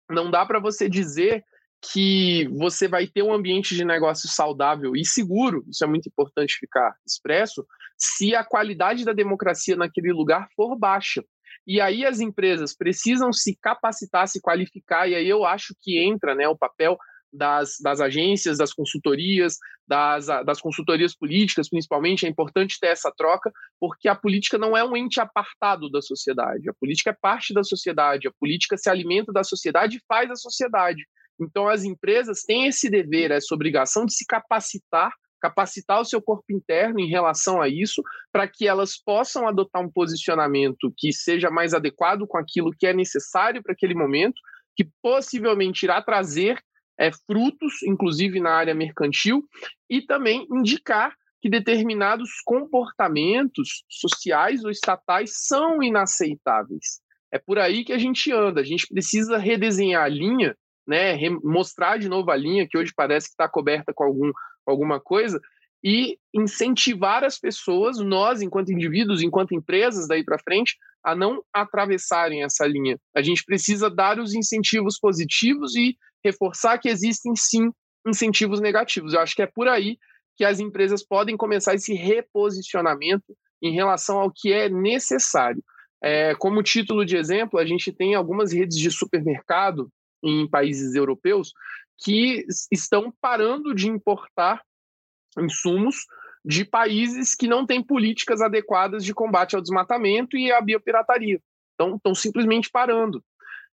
Não 0.08 0.30
dá 0.30 0.44
para 0.44 0.58
você 0.58 0.88
dizer 0.88 1.44
que 1.80 2.46
você 2.48 2.86
vai 2.86 3.06
ter 3.06 3.22
um 3.22 3.32
ambiente 3.32 3.74
de 3.74 3.84
negócio 3.84 4.28
saudável 4.28 4.94
e 4.94 5.04
seguro, 5.04 5.64
isso 5.68 5.82
é 5.82 5.86
muito 5.86 6.08
importante 6.08 6.58
ficar 6.58 6.94
expresso, 7.06 7.66
se 7.96 8.34
a 8.34 8.44
qualidade 8.44 9.04
da 9.04 9.12
democracia 9.12 9.76
naquele 9.76 10.12
lugar 10.12 10.48
for 10.54 10.76
baixa. 10.76 11.24
E 11.66 11.80
aí 11.80 12.04
as 12.04 12.20
empresas 12.20 12.74
precisam 12.74 13.32
se 13.32 13.56
capacitar, 13.60 14.28
se 14.28 14.40
qualificar, 14.40 15.08
e 15.08 15.14
aí 15.14 15.28
eu 15.28 15.44
acho 15.44 15.74
que 15.80 15.98
entra 15.98 16.34
né, 16.34 16.48
o 16.48 16.56
papel 16.56 16.98
das, 17.32 17.76
das 17.80 18.00
agências, 18.00 18.58
das 18.58 18.72
consultorias, 18.72 19.56
das, 19.86 20.26
das 20.26 20.60
consultorias 20.60 21.16
políticas, 21.16 21.68
principalmente, 21.68 22.26
é 22.26 22.28
importante 22.28 22.78
ter 22.80 22.88
essa 22.88 23.12
troca, 23.16 23.50
porque 23.78 24.08
a 24.08 24.14
política 24.14 24.58
não 24.58 24.76
é 24.76 24.84
um 24.84 24.96
ente 24.96 25.20
apartado 25.20 25.90
da 25.90 26.00
sociedade. 26.00 26.68
A 26.68 26.74
política 26.74 27.10
é 27.10 27.16
parte 27.20 27.52
da 27.54 27.62
sociedade, 27.62 28.28
a 28.28 28.32
política 28.38 28.76
se 28.76 28.88
alimenta 28.88 29.32
da 29.32 29.44
sociedade 29.44 29.96
e 29.96 30.02
faz 30.06 30.30
a 30.30 30.36
sociedade. 30.36 31.04
Então, 31.40 31.68
as 31.68 31.84
empresas 31.84 32.42
têm 32.42 32.66
esse 32.66 32.90
dever, 32.90 33.30
essa 33.30 33.54
obrigação 33.54 34.04
de 34.04 34.14
se 34.14 34.26
capacitar, 34.26 35.10
capacitar 35.40 36.00
o 36.00 36.04
seu 36.04 36.20
corpo 36.20 36.44
interno 36.50 37.00
em 37.00 37.08
relação 37.08 37.62
a 37.62 37.68
isso, 37.68 38.02
para 38.30 38.46
que 38.46 38.68
elas 38.68 38.96
possam 38.96 39.48
adotar 39.48 39.82
um 39.82 39.90
posicionamento 39.90 40.92
que 40.96 41.12
seja 41.12 41.50
mais 41.50 41.72
adequado 41.72 42.26
com 42.26 42.36
aquilo 42.36 42.74
que 42.78 42.86
é 42.86 42.92
necessário 42.92 43.62
para 43.62 43.72
aquele 43.72 43.94
momento, 43.94 44.38
que 44.76 44.86
possivelmente 45.02 45.84
irá 45.84 46.02
trazer 46.02 46.62
é, 47.00 47.10
frutos, 47.26 47.82
inclusive 47.82 48.38
na 48.40 48.50
área 48.50 48.74
mercantil, 48.74 49.42
e 49.88 50.02
também 50.02 50.46
indicar 50.52 51.14
que 51.40 51.48
determinados 51.48 52.28
comportamentos 52.44 53.82
sociais 53.88 54.62
ou 54.62 54.70
estatais 54.70 55.30
são 55.46 55.82
inaceitáveis. 55.82 57.00
É 57.32 57.38
por 57.38 57.58
aí 57.58 57.84
que 57.84 57.94
a 57.94 57.98
gente 57.98 58.30
anda. 58.30 58.60
A 58.60 58.64
gente 58.64 58.86
precisa 58.86 59.38
redesenhar 59.38 60.04
a 60.04 60.08
linha, 60.08 60.54
né, 60.86 61.16
mostrar 61.42 61.96
de 61.96 62.08
novo 62.08 62.30
a 62.30 62.36
linha, 62.36 62.68
que 62.68 62.76
hoje 62.76 62.92
parece 62.94 63.28
que 63.28 63.32
está 63.32 63.48
coberta 63.48 63.94
com 63.94 64.04
algum, 64.04 64.30
alguma 64.66 65.00
coisa, 65.00 65.40
e 65.82 66.18
incentivar 66.34 67.24
as 67.24 67.38
pessoas, 67.38 67.98
nós, 67.98 68.42
enquanto 68.42 68.70
indivíduos, 68.72 69.22
enquanto 69.22 69.54
empresas 69.54 70.06
daí 70.06 70.22
para 70.22 70.38
frente, 70.38 70.76
a 71.02 71.14
não 71.14 71.42
atravessarem 71.54 72.42
essa 72.42 72.66
linha. 72.66 72.98
A 73.16 73.22
gente 73.22 73.42
precisa 73.46 73.88
dar 73.88 74.18
os 74.18 74.34
incentivos 74.34 74.98
positivos 74.98 75.74
e 75.74 75.96
reforçar 76.24 76.78
que 76.78 76.88
existem 76.88 77.34
sim 77.36 77.70
incentivos 78.06 78.60
negativos. 78.60 79.12
Eu 79.12 79.20
acho 79.20 79.34
que 79.34 79.42
é 79.42 79.46
por 79.46 79.68
aí 79.68 79.98
que 80.36 80.44
as 80.44 80.58
empresas 80.58 81.04
podem 81.04 81.36
começar 81.36 81.74
esse 81.74 81.94
reposicionamento 81.94 83.36
em 83.62 83.72
relação 83.72 84.18
ao 84.18 84.32
que 84.34 84.52
é 84.52 84.68
necessário. 84.68 85.62
É, 86.02 86.34
como 86.34 86.62
título 86.62 87.04
de 87.04 87.16
exemplo, 87.16 87.58
a 87.58 87.64
gente 87.64 87.92
tem 87.92 88.14
algumas 88.14 88.52
redes 88.52 88.78
de 88.78 88.90
supermercado 88.90 89.90
em 90.22 90.48
países 90.48 90.94
europeus 90.94 91.52
que 92.02 92.46
estão 92.72 93.12
parando 93.20 93.74
de 93.74 93.88
importar 93.88 94.62
insumos 95.38 95.96
de 96.42 96.64
países 96.64 97.34
que 97.34 97.46
não 97.46 97.66
têm 97.66 97.82
políticas 97.82 98.40
adequadas 98.40 99.04
de 99.04 99.12
combate 99.12 99.54
ao 99.54 99.60
desmatamento 99.60 100.38
e 100.38 100.50
à 100.50 100.60
biopirataria. 100.60 101.38
Então, 101.74 101.96
estão 101.96 102.14
simplesmente 102.14 102.70
parando 102.70 103.22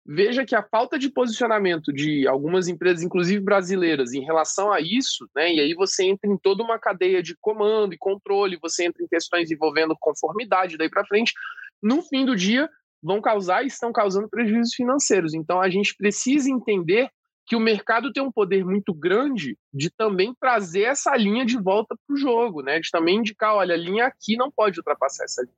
veja 0.05 0.45
que 0.45 0.55
a 0.55 0.61
falta 0.61 0.99
de 0.99 1.09
posicionamento 1.09 1.91
de 1.91 2.27
algumas 2.27 2.67
empresas, 2.67 3.01
inclusive 3.01 3.39
brasileiras, 3.39 4.13
em 4.13 4.23
relação 4.23 4.71
a 4.71 4.79
isso, 4.79 5.27
né, 5.35 5.53
e 5.53 5.59
aí 5.59 5.73
você 5.73 6.03
entra 6.05 6.29
em 6.29 6.37
toda 6.37 6.63
uma 6.63 6.77
cadeia 6.77 7.23
de 7.23 7.35
comando 7.41 7.93
e 7.93 7.97
controle, 7.97 8.59
você 8.61 8.85
entra 8.85 9.03
em 9.03 9.07
questões 9.07 9.49
envolvendo 9.49 9.95
conformidade 9.99 10.77
daí 10.77 10.89
para 10.89 11.05
frente, 11.05 11.33
no 11.81 12.01
fim 12.03 12.25
do 12.25 12.35
dia 12.35 12.69
vão 13.01 13.19
causar 13.19 13.63
e 13.63 13.67
estão 13.67 13.91
causando 13.91 14.29
prejuízos 14.29 14.73
financeiros. 14.73 15.33
Então 15.33 15.59
a 15.59 15.69
gente 15.69 15.95
precisa 15.95 16.49
entender 16.49 17.09
que 17.47 17.55
o 17.55 17.59
mercado 17.59 18.11
tem 18.11 18.23
um 18.23 18.31
poder 18.31 18.65
muito 18.65 18.93
grande 18.93 19.57
de 19.71 19.91
também 19.91 20.33
trazer 20.39 20.83
essa 20.83 21.15
linha 21.15 21.45
de 21.45 21.57
volta 21.57 21.95
para 21.95 22.13
o 22.15 22.17
jogo, 22.17 22.63
né? 22.63 22.79
De 22.79 22.89
também 22.89 23.17
indicar, 23.17 23.53
olha, 23.53 23.75
a 23.75 23.77
linha 23.77 24.07
aqui 24.07 24.35
não 24.35 24.51
pode 24.51 24.79
ultrapassar 24.79 25.25
essa 25.25 25.43
linha. 25.43 25.53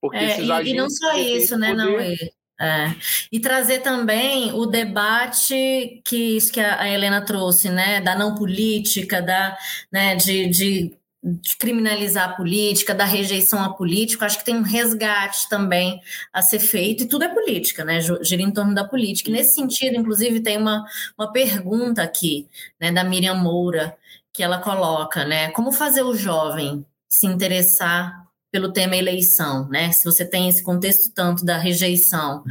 Porque 0.00 0.16
é, 0.16 0.30
esses 0.30 0.48
e, 0.48 0.70
e 0.70 0.74
não 0.74 0.88
só 0.88 1.12
isso, 1.18 1.58
né, 1.58 1.70
poder... 1.70 1.84
não 1.84 2.00
é? 2.00 2.14
É. 2.62 2.94
E 3.32 3.40
trazer 3.40 3.78
também 3.78 4.52
o 4.52 4.66
debate 4.66 6.02
que 6.04 6.36
isso 6.36 6.52
que 6.52 6.60
a 6.60 6.86
Helena 6.86 7.24
trouxe, 7.24 7.70
né, 7.70 8.02
da 8.02 8.14
não 8.14 8.34
política, 8.34 9.22
da, 9.22 9.56
né, 9.90 10.14
de, 10.14 10.46
de, 10.48 10.94
de 11.22 11.56
criminalizar 11.56 12.28
a 12.28 12.32
política, 12.34 12.94
da 12.94 13.06
rejeição 13.06 13.64
à 13.64 13.72
política, 13.72 14.26
acho 14.26 14.38
que 14.38 14.44
tem 14.44 14.56
um 14.56 14.62
resgate 14.62 15.48
também 15.48 16.02
a 16.34 16.42
ser 16.42 16.58
feito, 16.58 17.04
e 17.04 17.08
tudo 17.08 17.24
é 17.24 17.28
política, 17.28 17.82
né, 17.82 17.98
gira 18.20 18.42
em 18.42 18.50
torno 18.50 18.74
da 18.74 18.84
política. 18.84 19.30
E 19.30 19.32
nesse 19.32 19.54
sentido, 19.54 19.96
inclusive, 19.96 20.40
tem 20.40 20.58
uma, 20.58 20.84
uma 21.18 21.32
pergunta 21.32 22.02
aqui, 22.02 22.46
né, 22.78 22.92
da 22.92 23.02
Miriam 23.02 23.36
Moura, 23.36 23.96
que 24.34 24.42
ela 24.42 24.58
coloca, 24.58 25.24
né, 25.24 25.50
como 25.52 25.72
fazer 25.72 26.02
o 26.02 26.14
jovem 26.14 26.84
se 27.08 27.26
interessar 27.26 28.29
pelo 28.50 28.72
tema 28.72 28.96
eleição, 28.96 29.68
né? 29.68 29.92
Se 29.92 30.04
você 30.04 30.24
tem 30.24 30.48
esse 30.48 30.62
contexto 30.62 31.12
tanto 31.14 31.44
da 31.44 31.56
rejeição, 31.56 32.42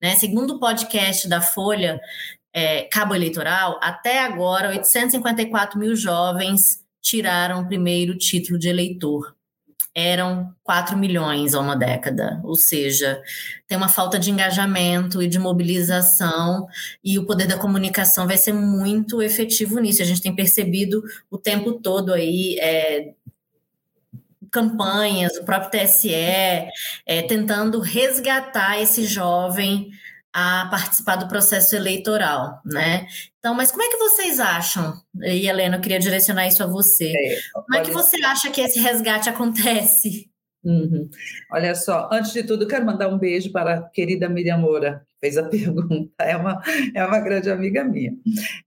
né? 0.00 0.14
Segundo 0.16 0.54
o 0.54 0.60
podcast 0.60 1.28
da 1.28 1.40
Folha 1.40 2.00
é, 2.52 2.82
Cabo 2.84 3.14
Eleitoral, 3.14 3.78
até 3.82 4.20
agora 4.20 4.70
854 4.70 5.78
mil 5.78 5.94
jovens 5.94 6.84
tiraram 7.02 7.60
o 7.60 7.66
primeiro 7.66 8.16
título 8.16 8.58
de 8.58 8.68
eleitor. 8.68 9.34
Eram 9.94 10.54
4 10.62 10.96
milhões 10.96 11.54
há 11.54 11.60
uma 11.60 11.74
década, 11.74 12.38
ou 12.44 12.54
seja, 12.54 13.22
tem 13.66 13.78
uma 13.78 13.88
falta 13.88 14.18
de 14.18 14.30
engajamento 14.30 15.22
e 15.22 15.28
de 15.28 15.38
mobilização, 15.38 16.66
e 17.02 17.18
o 17.18 17.24
poder 17.24 17.46
da 17.46 17.56
comunicação 17.56 18.26
vai 18.26 18.36
ser 18.36 18.52
muito 18.52 19.22
efetivo 19.22 19.78
nisso. 19.78 20.02
A 20.02 20.04
gente 20.04 20.20
tem 20.20 20.34
percebido 20.34 21.02
o 21.30 21.38
tempo 21.38 21.80
todo 21.80 22.12
aí 22.12 22.58
é, 22.60 23.14
campanhas, 24.56 25.36
o 25.36 25.44
próprio 25.44 25.70
TSE, 25.70 26.10
é, 26.14 27.22
tentando 27.28 27.78
resgatar 27.78 28.80
esse 28.80 29.04
jovem 29.04 29.90
a 30.32 30.66
participar 30.70 31.16
do 31.16 31.28
processo 31.28 31.76
eleitoral, 31.76 32.60
né? 32.64 33.06
Então, 33.38 33.54
mas 33.54 33.70
como 33.70 33.82
é 33.82 33.88
que 33.88 33.98
vocês 33.98 34.40
acham? 34.40 34.94
E 35.22 35.46
Helena, 35.46 35.76
eu 35.76 35.80
queria 35.80 35.98
direcionar 35.98 36.46
isso 36.46 36.62
a 36.62 36.66
você. 36.66 37.12
É, 37.14 37.38
como 37.52 37.76
é 37.76 37.82
que 37.82 37.90
você 37.90 38.16
acha 38.24 38.50
que 38.50 38.62
esse 38.62 38.80
resgate 38.80 39.28
acontece? 39.28 40.30
Uhum. 40.64 41.08
Olha 41.52 41.74
só, 41.74 42.08
antes 42.10 42.32
de 42.32 42.42
tudo, 42.42 42.66
quero 42.66 42.84
mandar 42.84 43.08
um 43.08 43.18
beijo 43.18 43.52
para 43.52 43.74
a 43.74 43.82
querida 43.90 44.28
Miriam 44.28 44.58
Moura, 44.58 45.06
que 45.08 45.20
fez 45.20 45.36
a 45.36 45.44
pergunta. 45.48 46.24
É 46.24 46.36
uma, 46.36 46.62
é 46.94 47.04
uma 47.04 47.20
grande 47.20 47.50
amiga 47.50 47.84
minha. 47.84 48.14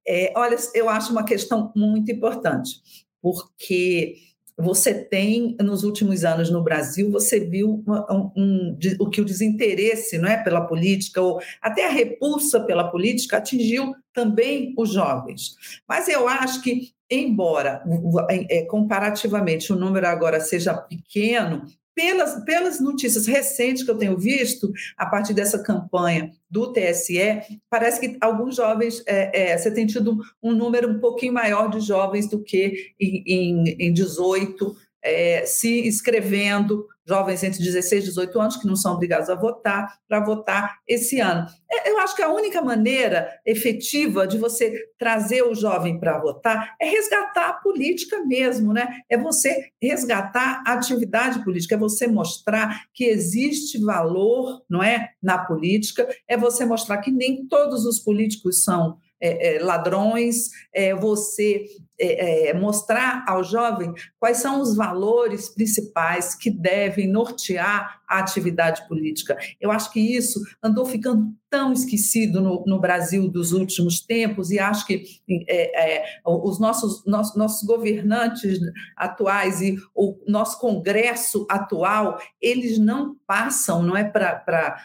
É, 0.07 0.31
olha, 0.35 0.55
eu 0.75 0.87
acho 0.87 1.11
uma 1.11 1.25
questão 1.25 1.71
muito 1.75 2.11
importante, 2.11 2.79
porque 3.21 4.28
você 4.59 4.93
tem, 4.93 5.55
nos 5.61 5.83
últimos 5.83 6.25
anos 6.25 6.49
no 6.49 6.61
Brasil, 6.61 7.09
você 7.09 7.39
viu 7.39 7.83
um, 7.87 8.31
um, 8.35 8.77
o 8.99 9.09
que 9.09 9.21
o 9.21 9.25
desinteresse 9.25 10.17
não 10.17 10.29
é, 10.29 10.43
pela 10.43 10.61
política, 10.61 11.21
ou 11.21 11.39
até 11.61 11.87
a 11.87 11.91
repulsa 11.91 12.59
pela 12.59 12.89
política, 12.91 13.37
atingiu 13.37 13.95
também 14.13 14.73
os 14.77 14.91
jovens. 14.91 15.55
Mas 15.87 16.09
eu 16.09 16.27
acho 16.27 16.61
que, 16.61 16.91
embora 17.09 17.81
é, 18.29 18.65
comparativamente 18.65 19.71
o 19.71 19.77
número 19.77 20.07
agora 20.07 20.41
seja 20.41 20.73
pequeno, 20.73 21.63
pelas, 21.99 22.45
pelas 22.45 22.79
notícias 22.79 23.25
recentes 23.27 23.83
que 23.83 23.91
eu 23.91 23.97
tenho 23.97 24.17
visto, 24.17 24.71
a 24.95 25.05
partir 25.05 25.33
dessa 25.33 25.61
campanha 25.61 26.31
do 26.49 26.71
TSE, 26.71 27.41
parece 27.69 27.99
que 27.99 28.17
alguns 28.21 28.55
jovens, 28.55 29.03
é, 29.05 29.51
é, 29.51 29.57
você 29.57 29.69
tem 29.69 29.85
tido 29.85 30.17
um 30.41 30.53
número 30.53 30.89
um 30.89 30.99
pouquinho 31.01 31.33
maior 31.33 31.69
de 31.69 31.81
jovens 31.81 32.29
do 32.29 32.41
que 32.41 32.93
em, 32.97 33.23
em, 33.27 33.87
em 33.87 33.93
18, 33.93 34.77
é, 35.03 35.45
se 35.45 35.87
inscrevendo 35.87 36.85
jovens 37.09 37.43
entre 37.43 37.63
16 37.63 38.03
e 38.03 38.07
18 38.09 38.39
anos 38.39 38.57
que 38.57 38.67
não 38.67 38.75
são 38.75 38.93
obrigados 38.93 39.29
a 39.29 39.35
votar, 39.35 39.97
para 40.07 40.23
votar 40.23 40.77
esse 40.87 41.19
ano. 41.19 41.47
É, 41.71 41.89
eu 41.89 41.97
acho 41.99 42.15
que 42.15 42.21
a 42.21 42.31
única 42.31 42.61
maneira 42.61 43.27
efetiva 43.43 44.27
de 44.27 44.37
você 44.37 44.71
trazer 44.97 45.41
o 45.41 45.55
jovem 45.55 45.99
para 45.99 46.19
votar 46.19 46.75
é 46.79 46.87
resgatar 46.87 47.49
a 47.49 47.53
política 47.53 48.23
mesmo, 48.25 48.71
né? 48.71 48.99
É 49.09 49.17
você 49.17 49.71
resgatar 49.81 50.61
a 50.65 50.73
atividade 50.73 51.43
política, 51.43 51.73
é 51.73 51.79
você 51.79 52.05
mostrar 52.05 52.83
que 52.93 53.05
existe 53.05 53.83
valor, 53.83 54.61
não 54.69 54.83
é, 54.83 55.09
na 55.21 55.39
política, 55.39 56.07
é 56.27 56.37
você 56.37 56.63
mostrar 56.63 56.99
que 56.99 57.11
nem 57.11 57.47
todos 57.47 57.85
os 57.85 57.97
políticos 57.97 58.63
são 58.63 58.97
é, 59.19 59.55
é, 59.55 59.59
ladrões, 59.59 60.49
é, 60.73 60.93
você 60.93 61.65
é, 61.99 62.49
é, 62.49 62.53
mostrar 62.53 63.25
ao 63.27 63.43
jovem 63.43 63.93
quais 64.19 64.37
são 64.37 64.61
os 64.61 64.75
valores 64.75 65.49
principais 65.49 66.33
que 66.33 66.49
devem 66.49 67.07
nortear 67.07 67.99
a 68.07 68.19
atividade 68.19 68.87
política. 68.87 69.37
Eu 69.61 69.69
acho 69.71 69.91
que 69.91 69.99
isso 69.99 70.39
andou 70.63 70.85
ficando 70.85 71.31
tão 71.49 71.73
esquecido 71.73 72.41
no, 72.41 72.63
no 72.65 72.79
Brasil 72.79 73.27
dos 73.27 73.51
últimos 73.51 73.99
tempos 74.01 74.51
e 74.51 74.59
acho 74.59 74.85
que 74.85 75.03
é, 75.47 75.97
é, 75.97 76.03
os 76.25 76.59
nossos, 76.59 77.03
nossos, 77.05 77.35
nossos 77.35 77.67
governantes 77.67 78.59
atuais 78.95 79.61
e 79.61 79.77
o 79.95 80.15
nosso 80.27 80.59
Congresso 80.59 81.45
atual, 81.49 82.19
eles 82.41 82.77
não 82.77 83.15
passam, 83.25 83.83
não 83.83 83.97
é 83.97 84.03
para 84.03 84.77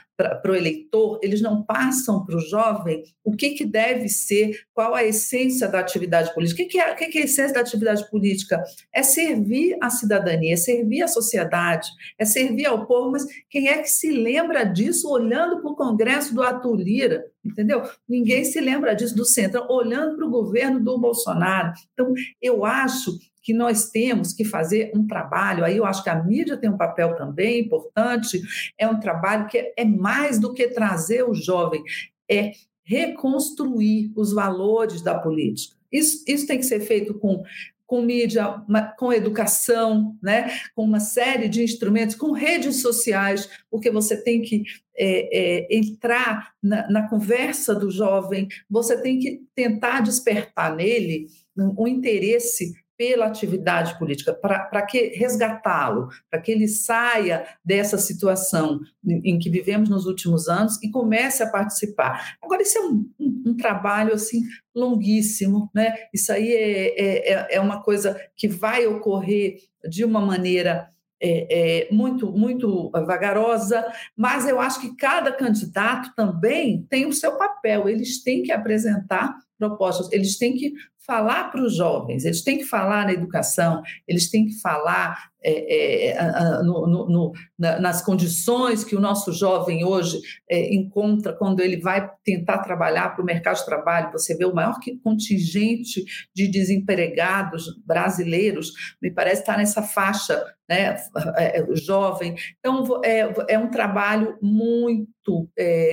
o 0.47 0.55
eleitor, 0.55 1.19
eles 1.23 1.41
não 1.41 1.63
passam 1.63 2.25
para 2.25 2.37
o 2.37 2.41
jovem 2.41 3.03
o 3.23 3.37
que, 3.37 3.51
que 3.51 3.65
deve 3.65 4.09
ser, 4.09 4.65
qual 4.73 4.95
a 4.95 5.05
essência 5.05 5.69
da 5.69 5.81
atividade 5.81 6.33
política. 6.35 6.63
O 6.63 6.67
que, 6.67 6.73
que, 6.73 6.81
é, 6.81 6.95
que, 7.11 7.19
é 7.19 7.23
a 7.23 7.25
essência 7.25 7.55
da 7.55 7.61
atividade 7.61 8.09
política? 8.11 8.63
É 8.93 9.03
servir 9.03 9.77
a 9.81 9.91
cidadania, 9.91 10.55
é 10.55 10.57
servir 10.57 11.03
a 11.03 11.09
sociedade, 11.09 11.89
é 12.19 12.25
servir 12.25 12.67
ao 12.67 12.87
povo, 12.87 13.13
mas 13.13 13.25
quem 13.49 13.69
é 13.69 13.79
que 13.79 13.89
se 13.89 14.11
lembra 14.11 14.65
disso 14.65 15.11
olhando 15.11 15.61
para 15.61 15.71
o 15.71 15.77
Congresso 15.77 16.35
do 16.35 16.43
Arthur 16.43 16.77
Lira, 16.77 17.25
entendeu? 17.45 17.83
Ninguém 18.09 18.45
se 18.45 18.61
lembra 18.61 18.95
disso 18.95 19.15
do 19.15 19.25
centro, 19.25 19.67
olhando 19.69 20.17
para 20.17 20.27
o 20.27 20.31
governo 20.31 20.81
do 20.81 20.99
Bolsonaro. 20.99 21.73
Então, 21.93 22.13
eu 22.41 22.65
acho 22.65 23.19
que 23.45 23.53
nós 23.53 23.91
temos 23.91 24.33
que 24.33 24.45
fazer 24.45 24.91
um 24.95 25.07
trabalho, 25.07 25.65
aí 25.65 25.77
eu 25.77 25.85
acho 25.85 26.03
que 26.03 26.09
a 26.09 26.23
mídia 26.23 26.57
tem 26.57 26.71
um 26.71 26.79
papel 26.79 27.15
também 27.15 27.61
importante, 27.61 28.41
é 28.79 28.89
um 28.89 28.99
trabalho 28.99 29.47
que 29.47 29.75
é 29.77 29.85
mais 29.85 30.39
do 30.39 30.55
que 30.55 30.69
trazer 30.69 31.29
o 31.29 31.35
jovem, 31.35 31.83
é 32.29 32.53
reconstruir 32.83 34.11
os 34.17 34.33
valores 34.33 35.03
da 35.03 35.19
política. 35.19 35.77
Isso, 35.95 36.25
isso 36.27 36.47
tem 36.47 36.59
que 36.59 36.67
ser 36.67 36.81
feito 36.81 37.15
com 37.15 37.43
com 37.87 38.01
mídia, 38.01 38.63
com 38.99 39.13
educação, 39.13 40.17
né? 40.23 40.51
com 40.75 40.83
uma 40.85 41.01
série 41.01 41.49
de 41.49 41.63
instrumentos, 41.63 42.17
com 42.17 42.33
redes 42.33 42.81
sociais, 42.81 43.49
porque 43.71 43.91
você 43.91 44.17
tem 44.23 44.41
que 44.41 44.65
é, 44.97 45.67
é, 45.67 45.77
entrar 45.77 46.53
na, 46.63 46.91
na, 46.91 47.09
conversa 47.09 47.75
do 47.75 47.91
jovem, 47.91 48.49
você 48.71 49.01
tem 49.01 49.19
que 49.19 49.43
tentar 49.55 50.01
despertar 50.01 50.75
nele 50.75 51.27
um, 51.57 51.83
um 51.83 51.87
interesse 51.87 52.73
pela 52.97 53.27
atividade 53.27 53.99
política, 53.99 54.33
para 54.33 54.83
que 54.83 55.09
resgatá-lo, 55.17 56.09
para 56.31 56.41
que 56.41 56.53
ele 56.53 56.69
saia 56.69 57.45
dessa 57.65 57.99
situação 57.99 58.81
em, 59.07 59.39
que 59.39 59.51
vivemos 59.51 59.89
nos 59.89 60.07
últimos 60.07 60.49
anos 60.49 60.81
e 60.83 60.91
comece 60.91 61.43
a 61.43 61.51
participar. 61.51 62.37
Agora, 62.41 62.63
isso 62.63 62.79
é 62.79 62.81
um, 62.83 63.11
um, 63.19 63.43
um 63.47 63.57
trabalho 63.57 64.15
assim 64.15 64.43
longuíssimo, 64.75 65.71
né? 65.75 65.95
Isso 66.13 66.33
aí 66.33 66.53
é, 66.53 67.01
é, 67.01 67.33
é, 67.33 67.55
é 67.57 67.61
uma 67.61 67.83
coisa 67.83 68.21
que 68.37 68.49
vai 68.49 68.87
ocorrer 68.87 69.59
de 69.89 70.05
uma 70.05 70.21
maneira 70.21 70.89
é, 71.21 71.87
é, 71.87 71.89
muito, 71.93 72.31
muito 72.33 72.91
vagarosa, 72.91 73.87
mas 74.17 74.47
eu 74.47 74.61
acho 74.61 74.81
que 74.81 74.95
cada 74.95 75.33
candidato 75.33 76.13
também 76.15 76.87
tem 76.91 77.07
o 77.07 77.13
seu 77.13 77.39
papel, 77.39 77.89
eles 77.89 78.23
têm 78.23 78.43
que 78.43 78.53
apresentar 78.53 79.35
propostas, 79.59 80.11
eles 80.13 80.39
têm 80.39 80.55
que 80.55 80.73
falar 81.07 81.51
para 81.51 81.63
os 81.63 81.77
jovens, 81.77 82.25
eles 82.25 82.43
têm 82.43 82.59
que 82.59 82.65
falar 82.65 83.05
na 83.05 83.13
educação, 83.13 83.83
eles 84.09 84.31
têm 84.31 84.47
que 84.47 84.61
falar 84.61 85.31
é, 85.47 86.13
é, 86.13 86.63
no, 86.63 86.87
no, 86.87 87.07
no, 87.07 87.33
nas 87.59 88.01
condições 88.01 88.83
que 88.83 88.97
o 88.97 89.01
nosso 89.01 89.31
jovem 89.31 89.85
hoje 89.85 90.19
é, 90.49 90.75
encontra 90.75 91.35
quando 91.35 91.61
ele 91.61 91.77
vai 91.77 92.11
tentar 92.25 92.61
trabalhar 92.61 93.11
para 93.11 93.23
o 93.23 93.27
mercado 93.27 93.59
de 93.59 93.67
trabalho. 93.67 94.11
Você 94.13 94.35
vê 94.35 94.47
o 94.47 94.55
maior 94.55 94.79
contingente 95.03 96.03
de 96.35 96.49
desempregados 96.49 97.67
brasileiros, 97.85 98.73
me 99.03 99.11
parece 99.11 99.43
estar 99.43 99.59
nessa 99.59 99.83
faixa 99.83 100.43
né, 100.67 100.97
é, 101.37 101.61
é, 101.61 101.77
jovem. 101.77 102.35
Então, 102.59 103.03
é, 103.05 103.31
é 103.49 103.59
um 103.59 103.71
trabalho 103.71 104.39
muito 104.41 105.51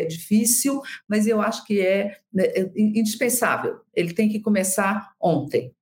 difícil, 0.08 0.82
mas 1.10 1.28
eu 1.28 1.42
acho 1.42 1.66
que 1.66 1.82
é, 1.82 2.16
né, 2.34 2.46
Ele 3.94 4.14
tem 4.14 4.30
que 4.30 4.40
começar 4.40 5.14
ontem. 5.20 5.74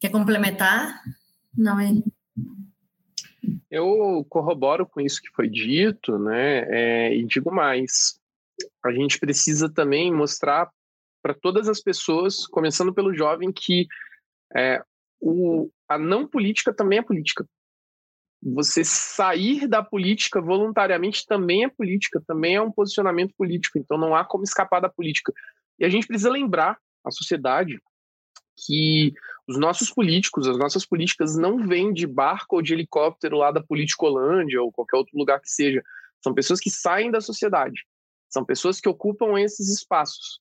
Quer 0.00 0.10
complementar? 0.10 1.02
Não 1.56 1.78
é? 1.80 1.90
Eu 3.70 4.24
corroboro 4.28 4.86
com 4.86 5.00
isso 5.00 5.20
que 5.20 5.30
foi 5.30 5.48
dito, 5.48 6.18
né? 6.18 6.60
É, 6.68 7.14
e 7.14 7.24
digo 7.24 7.52
mais: 7.52 8.18
a 8.84 8.92
gente 8.92 9.18
precisa 9.18 9.68
também 9.68 10.12
mostrar 10.12 10.70
para 11.22 11.34
todas 11.34 11.68
as 11.68 11.80
pessoas, 11.80 12.46
começando 12.46 12.94
pelo 12.94 13.14
jovem, 13.14 13.52
que 13.52 13.86
é, 14.56 14.82
o, 15.20 15.68
a 15.88 15.98
não 15.98 16.26
política 16.26 16.72
também 16.72 17.00
é 17.00 17.02
política. 17.02 17.44
você 18.42 18.84
sair 18.84 19.66
da 19.66 19.82
política 19.82 20.40
voluntariamente 20.40 21.26
também 21.26 21.64
é 21.64 21.68
política, 21.68 22.22
também 22.26 22.54
é 22.54 22.62
um 22.62 22.70
posicionamento 22.70 23.34
político, 23.36 23.78
então 23.78 23.98
não 23.98 24.14
há 24.14 24.24
como 24.24 24.44
escapar 24.44 24.80
da 24.80 24.88
política. 24.88 25.32
E 25.78 25.84
a 25.84 25.88
gente 25.88 26.06
precisa 26.06 26.30
lembrar 26.30 26.78
a 27.04 27.10
sociedade 27.10 27.80
que 28.66 29.12
os 29.46 29.58
nossos 29.58 29.90
políticos, 29.90 30.46
as 30.46 30.58
nossas 30.58 30.84
políticas 30.84 31.36
não 31.36 31.66
vêm 31.66 31.92
de 31.92 32.06
barco 32.06 32.56
ou 32.56 32.62
de 32.62 32.72
helicóptero 32.72 33.38
lá 33.38 33.50
da 33.50 33.62
Politicolândia 33.62 34.60
ou 34.60 34.72
qualquer 34.72 34.96
outro 34.96 35.16
lugar 35.16 35.40
que 35.40 35.48
seja. 35.48 35.82
São 36.22 36.34
pessoas 36.34 36.60
que 36.60 36.70
saem 36.70 37.10
da 37.10 37.20
sociedade. 37.20 37.86
São 38.28 38.44
pessoas 38.44 38.80
que 38.80 38.88
ocupam 38.88 39.40
esses 39.40 39.68
espaços. 39.68 40.40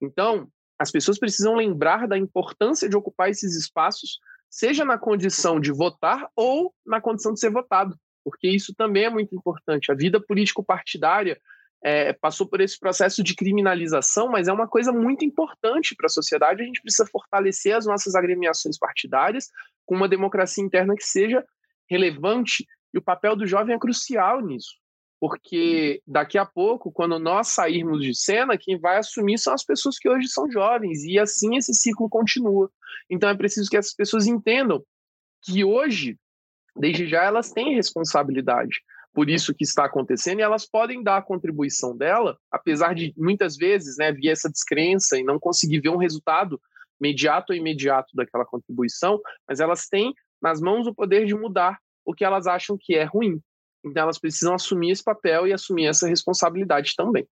Então, 0.00 0.48
as 0.78 0.90
pessoas 0.90 1.18
precisam 1.18 1.54
lembrar 1.54 2.06
da 2.06 2.16
importância 2.16 2.88
de 2.88 2.96
ocupar 2.96 3.30
esses 3.30 3.56
espaços, 3.56 4.20
seja 4.48 4.84
na 4.84 4.98
condição 4.98 5.58
de 5.60 5.72
votar 5.72 6.28
ou 6.34 6.74
na 6.84 7.00
condição 7.00 7.32
de 7.32 7.40
ser 7.40 7.50
votado, 7.50 7.98
porque 8.24 8.48
isso 8.48 8.74
também 8.74 9.04
é 9.04 9.10
muito 9.10 9.34
importante. 9.34 9.90
A 9.90 9.94
vida 9.94 10.20
político-partidária 10.20 11.38
é, 11.84 12.12
passou 12.12 12.46
por 12.46 12.60
esse 12.60 12.78
processo 12.78 13.22
de 13.22 13.34
criminalização, 13.34 14.28
mas 14.28 14.48
é 14.48 14.52
uma 14.52 14.66
coisa 14.66 14.92
muito 14.92 15.24
importante 15.24 15.94
para 15.94 16.06
a 16.06 16.10
sociedade. 16.10 16.62
A 16.62 16.66
gente 16.66 16.82
precisa 16.82 17.06
fortalecer 17.06 17.76
as 17.76 17.86
nossas 17.86 18.14
agremiações 18.14 18.78
partidárias 18.78 19.48
com 19.84 19.94
uma 19.94 20.08
democracia 20.08 20.64
interna 20.64 20.96
que 20.96 21.04
seja 21.04 21.44
relevante, 21.88 22.66
e 22.92 22.98
o 22.98 23.02
papel 23.02 23.36
do 23.36 23.46
jovem 23.46 23.74
é 23.74 23.78
crucial 23.78 24.40
nisso 24.40 24.74
porque 25.18 26.02
daqui 26.06 26.36
a 26.36 26.44
pouco, 26.44 26.92
quando 26.92 27.18
nós 27.18 27.48
sairmos 27.48 28.02
de 28.02 28.14
cena, 28.14 28.58
quem 28.58 28.78
vai 28.78 28.98
assumir 28.98 29.38
são 29.38 29.54
as 29.54 29.64
pessoas 29.64 29.98
que 29.98 30.08
hoje 30.08 30.28
são 30.28 30.50
jovens, 30.50 31.04
e 31.04 31.18
assim 31.18 31.56
esse 31.56 31.72
ciclo 31.74 32.08
continua. 32.08 32.70
Então 33.08 33.28
é 33.28 33.34
preciso 33.34 33.70
que 33.70 33.76
essas 33.76 33.94
pessoas 33.94 34.26
entendam 34.26 34.84
que 35.42 35.64
hoje, 35.64 36.18
desde 36.76 37.06
já, 37.08 37.24
elas 37.24 37.50
têm 37.50 37.74
responsabilidade 37.74 38.82
por 39.16 39.30
isso 39.30 39.54
que 39.54 39.64
está 39.64 39.86
acontecendo, 39.86 40.40
e 40.40 40.42
elas 40.42 40.68
podem 40.68 41.02
dar 41.02 41.16
a 41.16 41.22
contribuição 41.22 41.96
dela, 41.96 42.36
apesar 42.52 42.94
de 42.94 43.14
muitas 43.16 43.56
vezes 43.56 43.96
né, 43.96 44.12
vir 44.12 44.28
essa 44.28 44.46
descrença 44.46 45.18
e 45.18 45.24
não 45.24 45.40
conseguir 45.40 45.80
ver 45.80 45.88
um 45.88 45.96
resultado 45.96 46.60
imediato 47.00 47.54
ou 47.54 47.56
imediato 47.56 48.14
daquela 48.14 48.44
contribuição, 48.44 49.18
mas 49.48 49.58
elas 49.58 49.88
têm 49.88 50.12
nas 50.40 50.60
mãos 50.60 50.86
o 50.86 50.94
poder 50.94 51.24
de 51.24 51.34
mudar 51.34 51.78
o 52.04 52.12
que 52.12 52.26
elas 52.26 52.46
acham 52.46 52.76
que 52.78 52.94
é 52.94 53.04
ruim. 53.04 53.40
Então 53.82 54.02
elas 54.02 54.18
precisam 54.18 54.52
assumir 54.52 54.90
esse 54.90 55.02
papel 55.02 55.46
e 55.46 55.52
assumir 55.54 55.86
essa 55.86 56.06
responsabilidade 56.06 56.92
também. 56.94 57.26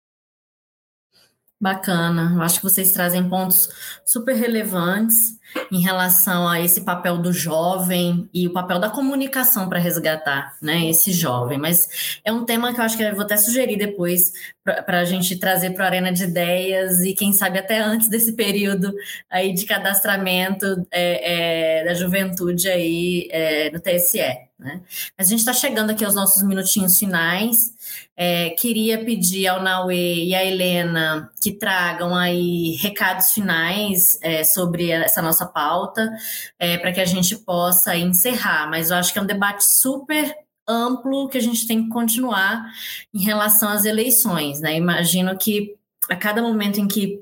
Bacana, 1.64 2.30
eu 2.34 2.42
acho 2.42 2.58
que 2.58 2.62
vocês 2.62 2.92
trazem 2.92 3.26
pontos 3.26 3.70
super 4.04 4.36
relevantes 4.36 5.38
em 5.72 5.80
relação 5.80 6.46
a 6.46 6.60
esse 6.60 6.82
papel 6.82 7.16
do 7.16 7.32
jovem 7.32 8.28
e 8.34 8.46
o 8.46 8.52
papel 8.52 8.78
da 8.78 8.90
comunicação 8.90 9.66
para 9.66 9.78
resgatar 9.78 10.58
né, 10.60 10.84
esse 10.90 11.10
jovem. 11.10 11.56
Mas 11.56 12.20
é 12.22 12.30
um 12.30 12.44
tema 12.44 12.74
que 12.74 12.80
eu 12.80 12.84
acho 12.84 12.98
que 12.98 13.02
eu 13.02 13.14
vou 13.14 13.24
até 13.24 13.38
sugerir 13.38 13.78
depois 13.78 14.30
para 14.62 15.00
a 15.00 15.04
gente 15.04 15.38
trazer 15.38 15.70
para 15.70 15.84
a 15.84 15.88
Arena 15.88 16.12
de 16.12 16.24
Ideias 16.24 17.00
e 17.00 17.14
quem 17.14 17.32
sabe 17.32 17.58
até 17.58 17.80
antes 17.80 18.08
desse 18.08 18.34
período 18.34 18.92
aí 19.30 19.54
de 19.54 19.64
cadastramento 19.64 20.66
é, 20.90 21.80
é, 21.80 21.84
da 21.86 21.94
juventude 21.94 22.68
aí 22.68 23.26
é, 23.30 23.70
no 23.70 23.80
TSE. 23.80 24.18
Né? 24.58 24.82
Mas 25.16 25.26
a 25.26 25.30
gente 25.30 25.40
está 25.40 25.54
chegando 25.54 25.90
aqui 25.90 26.04
aos 26.04 26.14
nossos 26.14 26.42
minutinhos 26.42 26.98
finais. 26.98 27.73
É, 28.16 28.50
queria 28.50 29.04
pedir 29.04 29.46
ao 29.46 29.62
Naue 29.62 30.28
e 30.28 30.34
à 30.34 30.44
Helena 30.44 31.30
que 31.40 31.52
tragam 31.52 32.14
aí 32.14 32.76
recados 32.80 33.32
finais 33.32 34.18
é, 34.22 34.44
sobre 34.44 34.90
essa 34.90 35.20
nossa 35.20 35.46
pauta, 35.46 36.10
é, 36.58 36.78
para 36.78 36.92
que 36.92 37.00
a 37.00 37.04
gente 37.04 37.36
possa 37.36 37.96
encerrar. 37.96 38.68
Mas 38.68 38.90
eu 38.90 38.96
acho 38.96 39.12
que 39.12 39.18
é 39.18 39.22
um 39.22 39.26
debate 39.26 39.64
super 39.64 40.34
amplo 40.66 41.28
que 41.28 41.38
a 41.38 41.42
gente 41.42 41.66
tem 41.66 41.84
que 41.84 41.90
continuar 41.90 42.64
em 43.12 43.22
relação 43.22 43.68
às 43.68 43.84
eleições. 43.84 44.60
Né? 44.60 44.76
Imagino 44.76 45.36
que 45.36 45.74
a 46.08 46.16
cada 46.16 46.42
momento 46.42 46.80
em 46.80 46.88
que 46.88 47.20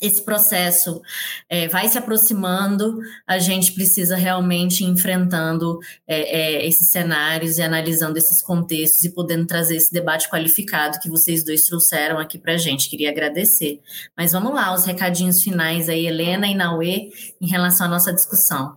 esse 0.00 0.24
processo 0.24 1.00
é, 1.48 1.68
vai 1.68 1.88
se 1.88 1.96
aproximando, 1.96 2.98
a 3.26 3.38
gente 3.38 3.72
precisa 3.72 4.16
realmente 4.16 4.84
enfrentando 4.84 5.78
é, 6.06 6.18
é, 6.20 6.66
esses 6.66 6.90
cenários 6.90 7.58
e 7.58 7.62
analisando 7.62 8.18
esses 8.18 8.42
contextos 8.42 9.04
e 9.04 9.14
podendo 9.14 9.46
trazer 9.46 9.76
esse 9.76 9.92
debate 9.92 10.28
qualificado 10.28 10.98
que 10.98 11.08
vocês 11.08 11.44
dois 11.44 11.62
trouxeram 11.62 12.18
aqui 12.18 12.38
para 12.38 12.54
a 12.54 12.58
gente. 12.58 12.90
Queria 12.90 13.10
agradecer. 13.10 13.80
Mas 14.16 14.32
vamos 14.32 14.52
lá, 14.52 14.74
os 14.74 14.84
recadinhos 14.84 15.42
finais 15.42 15.88
aí, 15.88 16.06
Helena 16.06 16.46
e 16.46 16.54
Naue, 16.54 17.10
em 17.40 17.46
relação 17.46 17.86
à 17.86 17.90
nossa 17.90 18.12
discussão. 18.12 18.76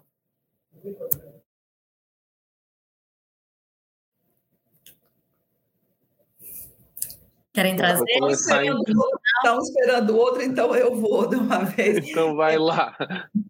Querem 7.58 7.76
trazer? 7.76 8.06
Estão 8.08 9.60
esperando 9.60 10.16
outro, 10.16 10.44
então 10.44 10.76
eu 10.76 10.96
vou 10.96 11.28
de 11.28 11.38
uma 11.38 11.64
vez. 11.66 12.08
Então 12.08 12.36
vai 12.36 12.56
lá. 12.56 12.96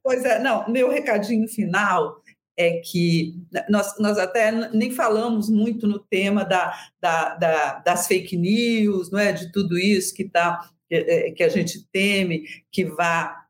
Pois 0.01 0.23
é, 0.23 0.39
não, 0.39 0.65
meu 0.69 0.89
recadinho 0.89 1.45
final 1.49 2.21
é 2.57 2.79
que 2.79 3.35
nós, 3.69 3.99
nós 3.99 4.17
até 4.17 4.49
nem 4.73 4.91
falamos 4.91 5.49
muito 5.49 5.85
no 5.85 5.99
tema 5.99 6.45
da, 6.45 6.73
da, 7.01 7.35
da, 7.35 7.79
das 7.79 8.07
fake 8.07 8.37
news, 8.37 9.11
não 9.11 9.19
é? 9.19 9.33
de 9.33 9.51
tudo 9.51 9.77
isso 9.77 10.15
que, 10.15 10.23
tá, 10.23 10.69
que, 10.89 11.33
que 11.33 11.43
a 11.43 11.49
gente 11.49 11.85
teme 11.91 12.45
que 12.71 12.85
vá 12.85 13.45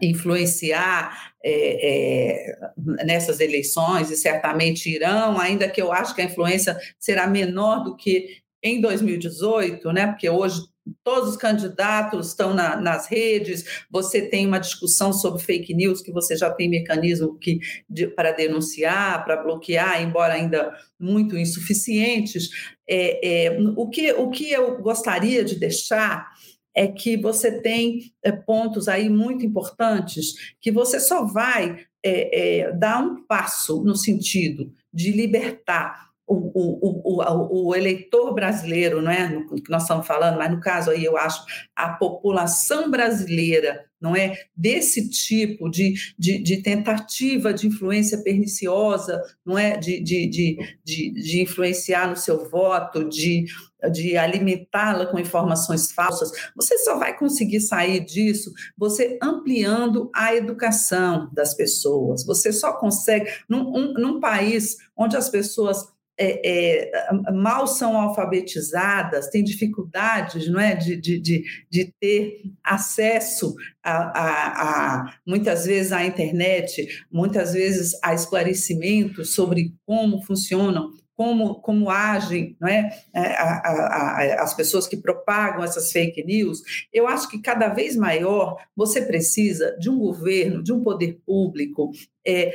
influenciar 0.00 1.32
é, 1.44 2.52
é, 2.52 3.04
nessas 3.04 3.40
eleições, 3.40 4.12
e 4.12 4.16
certamente 4.16 4.88
irão, 4.88 5.40
ainda 5.40 5.68
que 5.68 5.82
eu 5.82 5.92
acho 5.92 6.14
que 6.14 6.22
a 6.22 6.26
influência 6.26 6.78
será 7.00 7.26
menor 7.26 7.82
do 7.82 7.96
que 7.96 8.41
em 8.62 8.80
2018, 8.80 9.92
né? 9.92 10.06
Porque 10.06 10.28
hoje 10.28 10.62
todos 11.04 11.30
os 11.30 11.36
candidatos 11.36 12.28
estão 12.28 12.54
na, 12.54 12.76
nas 12.76 13.06
redes, 13.06 13.84
você 13.90 14.22
tem 14.22 14.46
uma 14.46 14.58
discussão 14.58 15.12
sobre 15.12 15.42
fake 15.42 15.74
news, 15.74 16.02
que 16.02 16.12
você 16.12 16.36
já 16.36 16.50
tem 16.50 16.68
mecanismo 16.68 17.38
que, 17.38 17.60
de, 17.88 18.08
para 18.08 18.32
denunciar, 18.32 19.24
para 19.24 19.42
bloquear, 19.42 20.02
embora 20.02 20.34
ainda 20.34 20.72
muito 20.98 21.36
insuficientes. 21.36 22.50
É, 22.88 23.46
é, 23.46 23.58
o, 23.76 23.88
que, 23.88 24.12
o 24.12 24.30
que 24.30 24.50
eu 24.50 24.80
gostaria 24.80 25.44
de 25.44 25.58
deixar 25.58 26.28
é 26.74 26.86
que 26.88 27.16
você 27.16 27.60
tem 27.60 28.12
é, 28.24 28.32
pontos 28.32 28.88
aí 28.88 29.08
muito 29.08 29.44
importantes 29.44 30.54
que 30.60 30.72
você 30.72 30.98
só 30.98 31.24
vai 31.24 31.84
é, 32.02 32.60
é, 32.60 32.72
dar 32.72 33.02
um 33.02 33.24
passo 33.24 33.82
no 33.84 33.94
sentido 33.94 34.72
de 34.92 35.12
libertar 35.12 36.11
o, 36.34 37.02
o, 37.04 37.68
o, 37.68 37.74
eleitor 37.74 38.34
brasileiro, 38.34 39.02
não 39.02 39.10
é? 39.10 39.28
No 39.28 39.46
que 39.46 39.70
nós 39.70 39.82
estamos 39.82 40.06
falando, 40.06 40.38
mas 40.38 40.50
no 40.50 40.60
caso 40.60 40.90
aí 40.90 41.04
eu 41.04 41.16
acho 41.16 41.44
a 41.74 41.90
população 41.90 42.90
brasileira, 42.90 43.84
não 44.00 44.16
é? 44.16 44.36
Desse 44.56 45.08
tipo 45.08 45.70
de, 45.70 45.94
de, 46.18 46.38
de 46.38 46.62
tentativa 46.62 47.54
de 47.54 47.68
influência 47.68 48.22
perniciosa, 48.22 49.22
não 49.44 49.58
é? 49.58 49.76
De, 49.76 50.00
de, 50.00 50.26
de, 50.26 50.56
de, 50.84 51.10
de 51.12 51.42
influenciar 51.42 52.08
no 52.08 52.16
seu 52.16 52.48
voto, 52.48 53.08
de, 53.08 53.44
de 53.92 54.16
alimentá-la 54.16 55.06
com 55.06 55.18
informações 55.18 55.92
falsas, 55.92 56.30
você 56.56 56.78
só 56.78 56.98
vai 56.98 57.16
conseguir 57.16 57.60
sair 57.60 58.00
disso 58.00 58.52
você 58.76 59.18
ampliando 59.22 60.10
a 60.14 60.34
educação 60.34 61.30
das 61.32 61.54
pessoas. 61.54 62.24
Você 62.24 62.52
só 62.52 62.72
consegue, 62.72 63.30
num, 63.48 63.68
um, 63.68 63.92
num 63.94 64.20
país 64.20 64.76
onde 64.96 65.16
as 65.16 65.28
pessoas 65.28 65.92
é, 66.18 66.90
é, 66.90 67.32
mal 67.32 67.66
são 67.66 67.98
alfabetizadas, 67.98 69.28
têm 69.28 69.42
dificuldades 69.42 70.48
não 70.48 70.60
é, 70.60 70.74
de, 70.74 70.96
de, 70.96 71.18
de, 71.18 71.44
de 71.70 71.94
ter 71.98 72.42
acesso 72.62 73.54
a, 73.82 73.92
a, 73.92 74.62
a, 75.00 75.14
muitas 75.26 75.64
vezes 75.64 75.92
à 75.92 76.04
internet, 76.04 76.86
muitas 77.10 77.52
vezes 77.54 77.98
a 78.02 78.14
esclarecimentos 78.14 79.34
sobre 79.34 79.74
como 79.86 80.22
funcionam 80.22 80.90
como, 81.14 81.56
como 81.56 81.90
agem 81.90 82.56
não 82.60 82.68
é? 82.68 82.90
é? 83.14 83.20
A, 83.34 83.60
a, 83.64 84.42
as 84.42 84.54
pessoas 84.54 84.88
que 84.88 84.96
propagam 84.96 85.62
essas 85.62 85.92
fake 85.92 86.24
news, 86.24 86.62
eu 86.92 87.06
acho 87.06 87.28
que 87.28 87.40
cada 87.40 87.68
vez 87.68 87.94
maior 87.96 88.56
você 88.74 89.02
precisa 89.02 89.76
de 89.78 89.88
um 89.90 89.98
governo, 89.98 90.62
de 90.62 90.72
um 90.72 90.82
poder 90.82 91.20
público 91.24 91.92
é, 92.26 92.52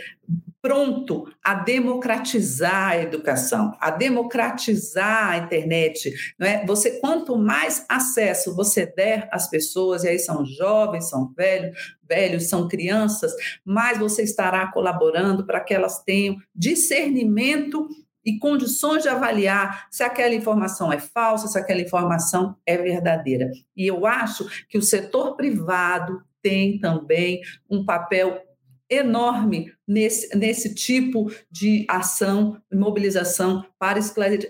pronto 0.68 1.26
a 1.41 1.53
democratizar 1.53 2.89
a 2.89 3.01
educação, 3.01 3.72
a 3.80 3.89
democratizar 3.89 5.30
a 5.30 5.38
internet. 5.38 6.13
Não 6.38 6.45
é? 6.45 6.65
Você 6.65 6.99
quanto 6.99 7.38
mais 7.38 7.86
acesso 7.88 8.53
você 8.53 8.86
der 8.86 9.30
às 9.32 9.49
pessoas, 9.49 10.03
e 10.03 10.09
aí 10.09 10.20
são 10.20 10.45
jovens, 10.45 11.07
são 11.09 11.32
velhos, 11.34 11.95
velhos, 12.03 12.49
são 12.49 12.68
crianças, 12.68 13.32
mais 13.63 13.97
você 13.97 14.24
estará 14.24 14.70
colaborando 14.70 15.45
para 15.45 15.61
que 15.61 15.74
elas 15.74 16.03
tenham 16.03 16.36
discernimento 16.53 17.88
e 18.26 18.38
condições 18.38 19.03
de 19.03 19.07
avaliar 19.07 19.88
se 19.89 20.03
aquela 20.03 20.36
informação 20.36 20.91
é 20.91 20.99
falsa, 20.99 21.47
se 21.47 21.57
aquela 21.57 21.80
informação 21.80 22.57
é 22.65 22.76
verdadeira. 22.76 23.49
E 23.74 23.88
eu 23.88 24.05
acho 24.05 24.45
que 24.68 24.78
o 24.78 24.82
setor 24.82 25.38
privado 25.38 26.22
tem 26.41 26.78
também 26.78 27.39
um 27.70 27.86
papel 27.86 28.43
enorme 28.89 29.76
nesse, 29.88 30.35
nesse 30.35 30.75
tipo 30.75 31.31
de 31.49 31.85
ação, 31.88 32.61
mobilização 32.73 33.63
para 33.79 33.99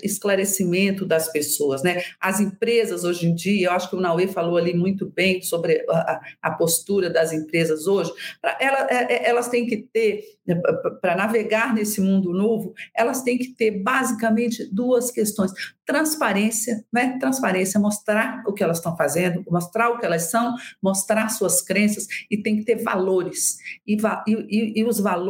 esclarecimento 0.02 1.06
das 1.06 1.32
pessoas. 1.32 1.84
Né? 1.84 2.02
As 2.20 2.40
empresas 2.40 3.04
hoje 3.04 3.28
em 3.28 3.36
dia, 3.36 3.68
eu 3.68 3.72
acho 3.72 3.90
que 3.90 3.96
o 3.96 4.00
Naue 4.00 4.28
falou 4.28 4.58
ali 4.58 4.74
muito 4.74 5.12
bem 5.12 5.42
sobre 5.42 5.86
a, 5.90 6.20
a 6.42 6.52
postura 6.52 7.10
das 7.10 7.32
empresas 7.32 7.86
hoje, 7.86 8.12
ela, 8.60 8.88
é, 8.90 9.14
é, 9.14 9.30
elas 9.30 9.48
têm 9.48 9.68
que 9.68 9.78
ter, 9.78 10.24
né, 10.46 10.56
para 11.02 11.16
navegar 11.16 11.74
nesse 11.76 12.02
mundo 12.02 12.34
novo, 12.34 12.74
elas 12.96 13.22
têm 13.22 13.38
que 13.38 13.50
ter 13.50 13.72
basicamente 13.72 14.68
duas 14.74 15.12
questões. 15.12 15.52
Transparência, 15.86 16.84
né? 16.92 17.18
Transparência, 17.20 17.80
mostrar 17.80 18.44
o 18.46 18.54
que 18.54 18.64
elas 18.64 18.78
estão 18.78 18.96
fazendo, 18.98 19.44
mostrar 19.50 19.90
o 19.90 20.00
que 20.00 20.06
elas 20.06 20.24
são, 20.24 20.56
mostrar 20.82 21.30
suas 21.30 21.62
crenças 21.62 22.08
e 22.30 22.42
tem 22.42 22.58
que 22.58 22.66
ter 22.66 22.84
valores. 22.84 23.58
E, 23.86 23.98
e, 24.28 24.82
e 24.82 24.84
os 24.84 25.00
valores 25.00 25.27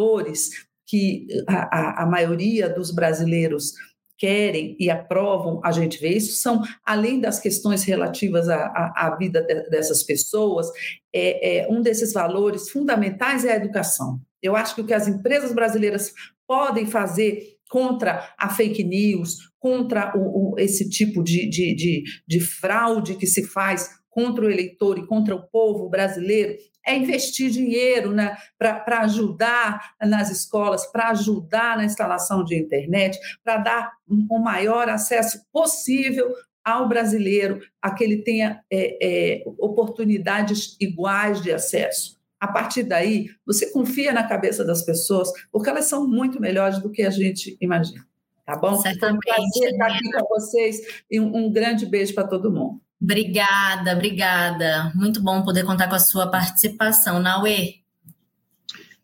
que 0.85 1.27
a, 1.47 1.77
a, 1.77 2.03
a 2.03 2.05
maioria 2.05 2.69
dos 2.69 2.91
brasileiros 2.91 3.73
querem 4.17 4.75
e 4.79 4.89
aprovam, 4.89 5.61
a 5.63 5.71
gente 5.71 5.99
vê 5.99 6.09
isso, 6.09 6.41
são, 6.41 6.63
além 6.83 7.19
das 7.19 7.39
questões 7.39 7.83
relativas 7.83 8.49
à, 8.49 8.65
à, 8.65 9.07
à 9.07 9.15
vida 9.15 9.41
de, 9.41 9.69
dessas 9.69 10.01
pessoas, 10.01 10.67
é, 11.13 11.59
é, 11.59 11.67
um 11.69 11.81
desses 11.81 12.13
valores 12.13 12.69
fundamentais 12.69 13.45
é 13.45 13.51
a 13.51 13.57
educação. 13.57 14.19
Eu 14.41 14.55
acho 14.55 14.73
que 14.73 14.81
o 14.81 14.85
que 14.85 14.93
as 14.93 15.07
empresas 15.07 15.53
brasileiras 15.53 16.13
podem 16.47 16.87
fazer 16.87 17.57
contra 17.69 18.33
a 18.37 18.49
fake 18.49 18.83
news, 18.83 19.37
contra 19.59 20.13
o, 20.17 20.53
o, 20.53 20.59
esse 20.59 20.89
tipo 20.89 21.23
de, 21.23 21.47
de, 21.47 21.75
de, 21.75 22.03
de 22.25 22.39
fraude 22.39 23.15
que 23.15 23.27
se 23.27 23.45
faz 23.45 23.89
contra 24.09 24.45
o 24.45 24.49
eleitor 24.49 24.97
e 24.97 25.05
contra 25.05 25.35
o 25.35 25.47
povo 25.47 25.89
brasileiro 25.89 26.57
é 26.87 26.95
investir 26.95 27.51
dinheiro 27.51 28.11
né, 28.11 28.37
para 28.57 29.01
ajudar 29.01 29.93
nas 30.01 30.31
escolas, 30.31 30.85
para 30.87 31.09
ajudar 31.09 31.77
na 31.77 31.85
instalação 31.85 32.43
de 32.43 32.55
internet, 32.55 33.19
para 33.43 33.57
dar 33.57 33.91
o 34.07 34.39
maior 34.39 34.89
acesso 34.89 35.45
possível 35.51 36.33
ao 36.63 36.87
brasileiro, 36.87 37.61
a 37.81 37.91
que 37.91 38.03
ele 38.03 38.23
tenha 38.23 38.61
é, 38.71 38.97
é, 39.01 39.43
oportunidades 39.57 40.75
iguais 40.79 41.41
de 41.41 41.51
acesso. 41.51 42.17
A 42.39 42.47
partir 42.47 42.83
daí, 42.83 43.29
você 43.45 43.71
confia 43.71 44.13
na 44.13 44.27
cabeça 44.27 44.63
das 44.63 44.83
pessoas, 44.83 45.31
porque 45.51 45.69
elas 45.69 45.85
são 45.85 46.07
muito 46.07 46.39
melhores 46.39 46.79
do 46.79 46.91
que 46.91 47.03
a 47.03 47.09
gente 47.09 47.57
imagina. 47.59 48.05
Tá 48.45 48.55
bom? 48.55 48.79
Certamente. 48.81 49.17
Um 49.17 49.19
prazer 49.19 49.71
estar 49.71 49.87
aqui 49.87 50.11
com 50.11 50.27
vocês 50.27 51.03
e 51.09 51.19
um, 51.19 51.35
um 51.35 51.51
grande 51.51 51.85
beijo 51.85 52.13
para 52.13 52.27
todo 52.27 52.51
mundo. 52.51 52.81
Obrigada, 53.01 53.93
obrigada. 53.93 54.91
Muito 54.95 55.21
bom 55.21 55.43
poder 55.43 55.63
contar 55.63 55.87
com 55.87 55.95
a 55.95 55.99
sua 55.99 56.29
participação. 56.29 57.19
Naue. 57.19 57.85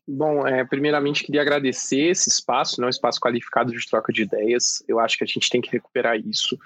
Bom, 0.06 0.46
é, 0.46 0.66
primeiramente 0.66 1.24
queria 1.24 1.42
agradecer 1.42 2.10
esse 2.10 2.30
espaço, 2.30 2.82
né, 2.82 2.88
um 2.88 2.90
espaço 2.90 3.22
qualificado 3.22 3.72
de 3.72 3.88
troca 3.88 4.12
de 4.12 4.24
ideias. 4.24 4.84
Eu 4.86 5.00
acho 5.00 5.18
que 5.18 5.24
a 5.24 5.28
gente 5.28 5.50
tem 5.50 5.62
que 5.62 5.72
recuperar 5.72 6.18
isso. 6.18 6.58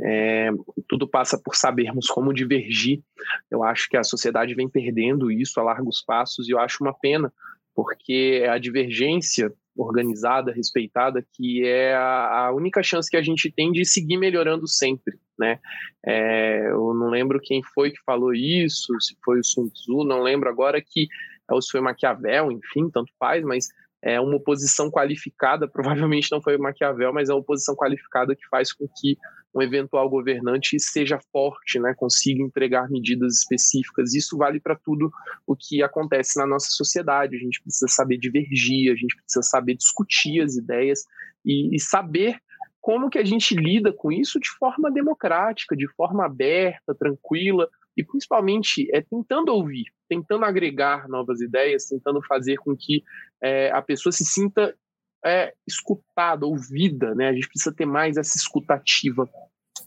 É, 0.00 0.50
tudo 0.88 1.08
passa 1.08 1.36
por 1.36 1.56
sabermos 1.56 2.06
como 2.06 2.32
divergir. 2.32 3.02
Eu 3.50 3.64
acho 3.64 3.88
que 3.88 3.96
a 3.96 4.04
sociedade 4.04 4.54
vem 4.54 4.68
perdendo 4.68 5.32
isso 5.32 5.58
a 5.58 5.64
largos 5.64 6.02
passos 6.06 6.48
e 6.48 6.52
eu 6.52 6.60
acho 6.60 6.84
uma 6.84 6.94
pena, 6.94 7.32
porque 7.74 8.46
a 8.48 8.58
divergência 8.58 9.52
organizada, 9.76 10.52
respeitada, 10.52 11.24
que 11.34 11.66
é 11.66 11.94
a, 11.94 12.52
única 12.54 12.82
chance 12.82 13.10
que 13.10 13.16
a 13.16 13.22
gente 13.22 13.50
tem 13.50 13.72
de 13.72 13.84
seguir 13.84 14.16
melhorando 14.16 14.68
sempre, 14.68 15.18
né? 15.38 15.58
É, 16.06 16.68
eu 16.70 16.94
não 16.94 17.08
lembro 17.08 17.40
quem 17.42 17.62
foi 17.74 17.90
que 17.90 18.02
falou 18.04 18.32
isso, 18.32 18.92
se 19.00 19.16
foi 19.24 19.40
o 19.40 19.44
Sun 19.44 19.68
Tzu, 19.68 20.04
não 20.04 20.22
lembro 20.22 20.48
agora 20.48 20.80
que 20.80 21.08
ou 21.50 21.60
se 21.60 21.70
foi 21.70 21.80
Maquiavel, 21.80 22.50
enfim, 22.50 22.88
tanto 22.90 23.12
faz, 23.18 23.44
mas 23.44 23.68
é 24.02 24.20
uma 24.20 24.36
oposição 24.36 24.90
qualificada, 24.90 25.66
provavelmente 25.68 26.30
não 26.30 26.40
foi 26.40 26.56
Maquiavel, 26.56 27.12
mas 27.12 27.28
é 27.28 27.32
uma 27.32 27.40
oposição 27.40 27.74
qualificada 27.74 28.34
que 28.34 28.46
faz 28.48 28.72
com 28.72 28.86
que 29.00 29.16
um 29.54 29.62
eventual 29.62 30.08
governante 30.10 30.78
seja 30.80 31.18
forte, 31.30 31.78
né, 31.78 31.94
consiga 31.96 32.42
entregar 32.42 32.90
medidas 32.90 33.38
específicas. 33.38 34.12
Isso 34.12 34.36
vale 34.36 34.58
para 34.58 34.74
tudo 34.74 35.12
o 35.46 35.54
que 35.54 35.82
acontece 35.82 36.38
na 36.38 36.46
nossa 36.46 36.68
sociedade. 36.70 37.36
A 37.36 37.38
gente 37.38 37.62
precisa 37.62 37.86
saber 37.88 38.18
divergir, 38.18 38.92
a 38.92 38.96
gente 38.96 39.14
precisa 39.14 39.42
saber 39.42 39.76
discutir 39.76 40.40
as 40.40 40.56
ideias 40.56 41.04
e, 41.44 41.74
e 41.74 41.78
saber 41.78 42.38
como 42.80 43.08
que 43.08 43.18
a 43.18 43.24
gente 43.24 43.54
lida 43.54 43.92
com 43.92 44.12
isso 44.12 44.38
de 44.40 44.50
forma 44.58 44.90
democrática, 44.90 45.76
de 45.76 45.88
forma 45.94 46.26
aberta, 46.26 46.94
tranquila 46.94 47.68
e 47.96 48.04
principalmente 48.04 48.88
é 48.92 49.00
tentando 49.00 49.54
ouvir, 49.54 49.84
tentando 50.08 50.44
agregar 50.44 51.08
novas 51.08 51.40
ideias, 51.40 51.86
tentando 51.86 52.20
fazer 52.22 52.56
com 52.56 52.76
que 52.76 53.02
é, 53.40 53.70
a 53.70 53.80
pessoa 53.80 54.12
se 54.12 54.24
sinta 54.24 54.76
é, 55.24 55.54
escutada, 55.66 56.46
ouvida, 56.46 57.14
né? 57.14 57.28
A 57.28 57.32
gente 57.32 57.48
precisa 57.48 57.74
ter 57.74 57.86
mais 57.86 58.16
essa 58.16 58.36
escutativa. 58.36 59.28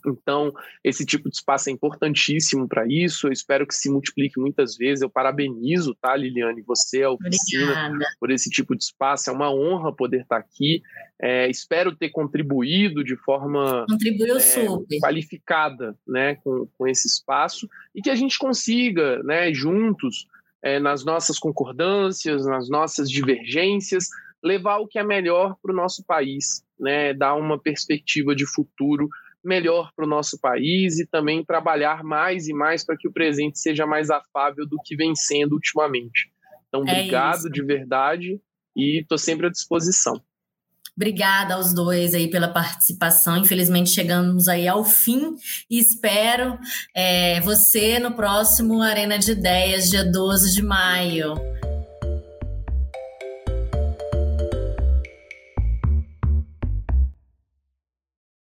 Então, 0.06 0.52
esse 0.84 1.04
tipo 1.04 1.28
de 1.28 1.36
espaço 1.36 1.68
é 1.68 1.72
importantíssimo 1.72 2.68
para 2.68 2.86
isso. 2.86 3.26
Eu 3.26 3.32
espero 3.32 3.66
que 3.66 3.74
se 3.74 3.90
multiplique 3.90 4.38
muitas 4.38 4.76
vezes. 4.76 5.02
Eu 5.02 5.10
parabenizo, 5.10 5.94
tá, 6.00 6.14
Liliane, 6.14 6.62
você, 6.62 7.02
a 7.02 7.10
oficina, 7.10 7.86
Obrigada. 7.86 8.14
por 8.20 8.30
esse 8.30 8.50
tipo 8.50 8.76
de 8.76 8.84
espaço. 8.84 9.30
É 9.30 9.32
uma 9.32 9.52
honra 9.52 9.94
poder 9.94 10.22
estar 10.22 10.36
aqui. 10.36 10.82
É, 11.20 11.48
espero 11.48 11.96
ter 11.96 12.10
contribuído 12.10 13.02
de 13.02 13.16
forma 13.16 13.86
é, 13.90 14.98
qualificada 15.00 15.96
né, 16.06 16.36
com, 16.36 16.68
com 16.76 16.86
esse 16.86 17.08
espaço 17.08 17.68
e 17.94 18.02
que 18.02 18.10
a 18.10 18.14
gente 18.14 18.38
consiga, 18.38 19.22
né, 19.22 19.52
juntos, 19.52 20.26
é, 20.62 20.78
nas 20.78 21.04
nossas 21.04 21.38
concordâncias, 21.38 22.44
nas 22.44 22.68
nossas 22.68 23.10
divergências, 23.10 24.08
levar 24.42 24.78
o 24.78 24.86
que 24.86 24.98
é 24.98 25.04
melhor 25.04 25.56
para 25.62 25.72
o 25.72 25.76
nosso 25.76 26.04
país, 26.04 26.62
né? 26.78 27.12
dar 27.12 27.34
uma 27.34 27.58
perspectiva 27.58 28.34
de 28.34 28.46
futuro 28.46 29.08
melhor 29.44 29.90
para 29.94 30.04
o 30.04 30.08
nosso 30.08 30.38
país 30.40 30.98
e 30.98 31.06
também 31.06 31.44
trabalhar 31.44 32.02
mais 32.02 32.48
e 32.48 32.52
mais 32.52 32.84
para 32.84 32.96
que 32.96 33.08
o 33.08 33.12
presente 33.12 33.58
seja 33.58 33.86
mais 33.86 34.10
afável 34.10 34.66
do 34.66 34.78
que 34.84 34.96
vem 34.96 35.14
sendo 35.14 35.52
ultimamente. 35.52 36.30
Então, 36.68 36.80
é 36.86 36.92
obrigado 36.92 37.50
de 37.50 37.62
verdade 37.64 38.40
e 38.76 39.00
estou 39.00 39.18
sempre 39.18 39.46
à 39.46 39.50
disposição. 39.50 40.20
Obrigada 40.96 41.54
aos 41.54 41.72
dois 41.72 42.12
aí 42.12 42.28
pela 42.28 42.48
participação. 42.48 43.36
Infelizmente 43.36 43.90
chegamos 43.90 44.48
aí 44.48 44.66
ao 44.66 44.84
fim 44.84 45.36
e 45.70 45.78
espero 45.78 46.58
é, 46.92 47.40
você 47.40 48.00
no 48.00 48.14
próximo 48.14 48.82
Arena 48.82 49.16
de 49.16 49.30
Ideias, 49.30 49.88
dia 49.88 50.04
12 50.04 50.56
de 50.56 50.62
maio. 50.62 51.34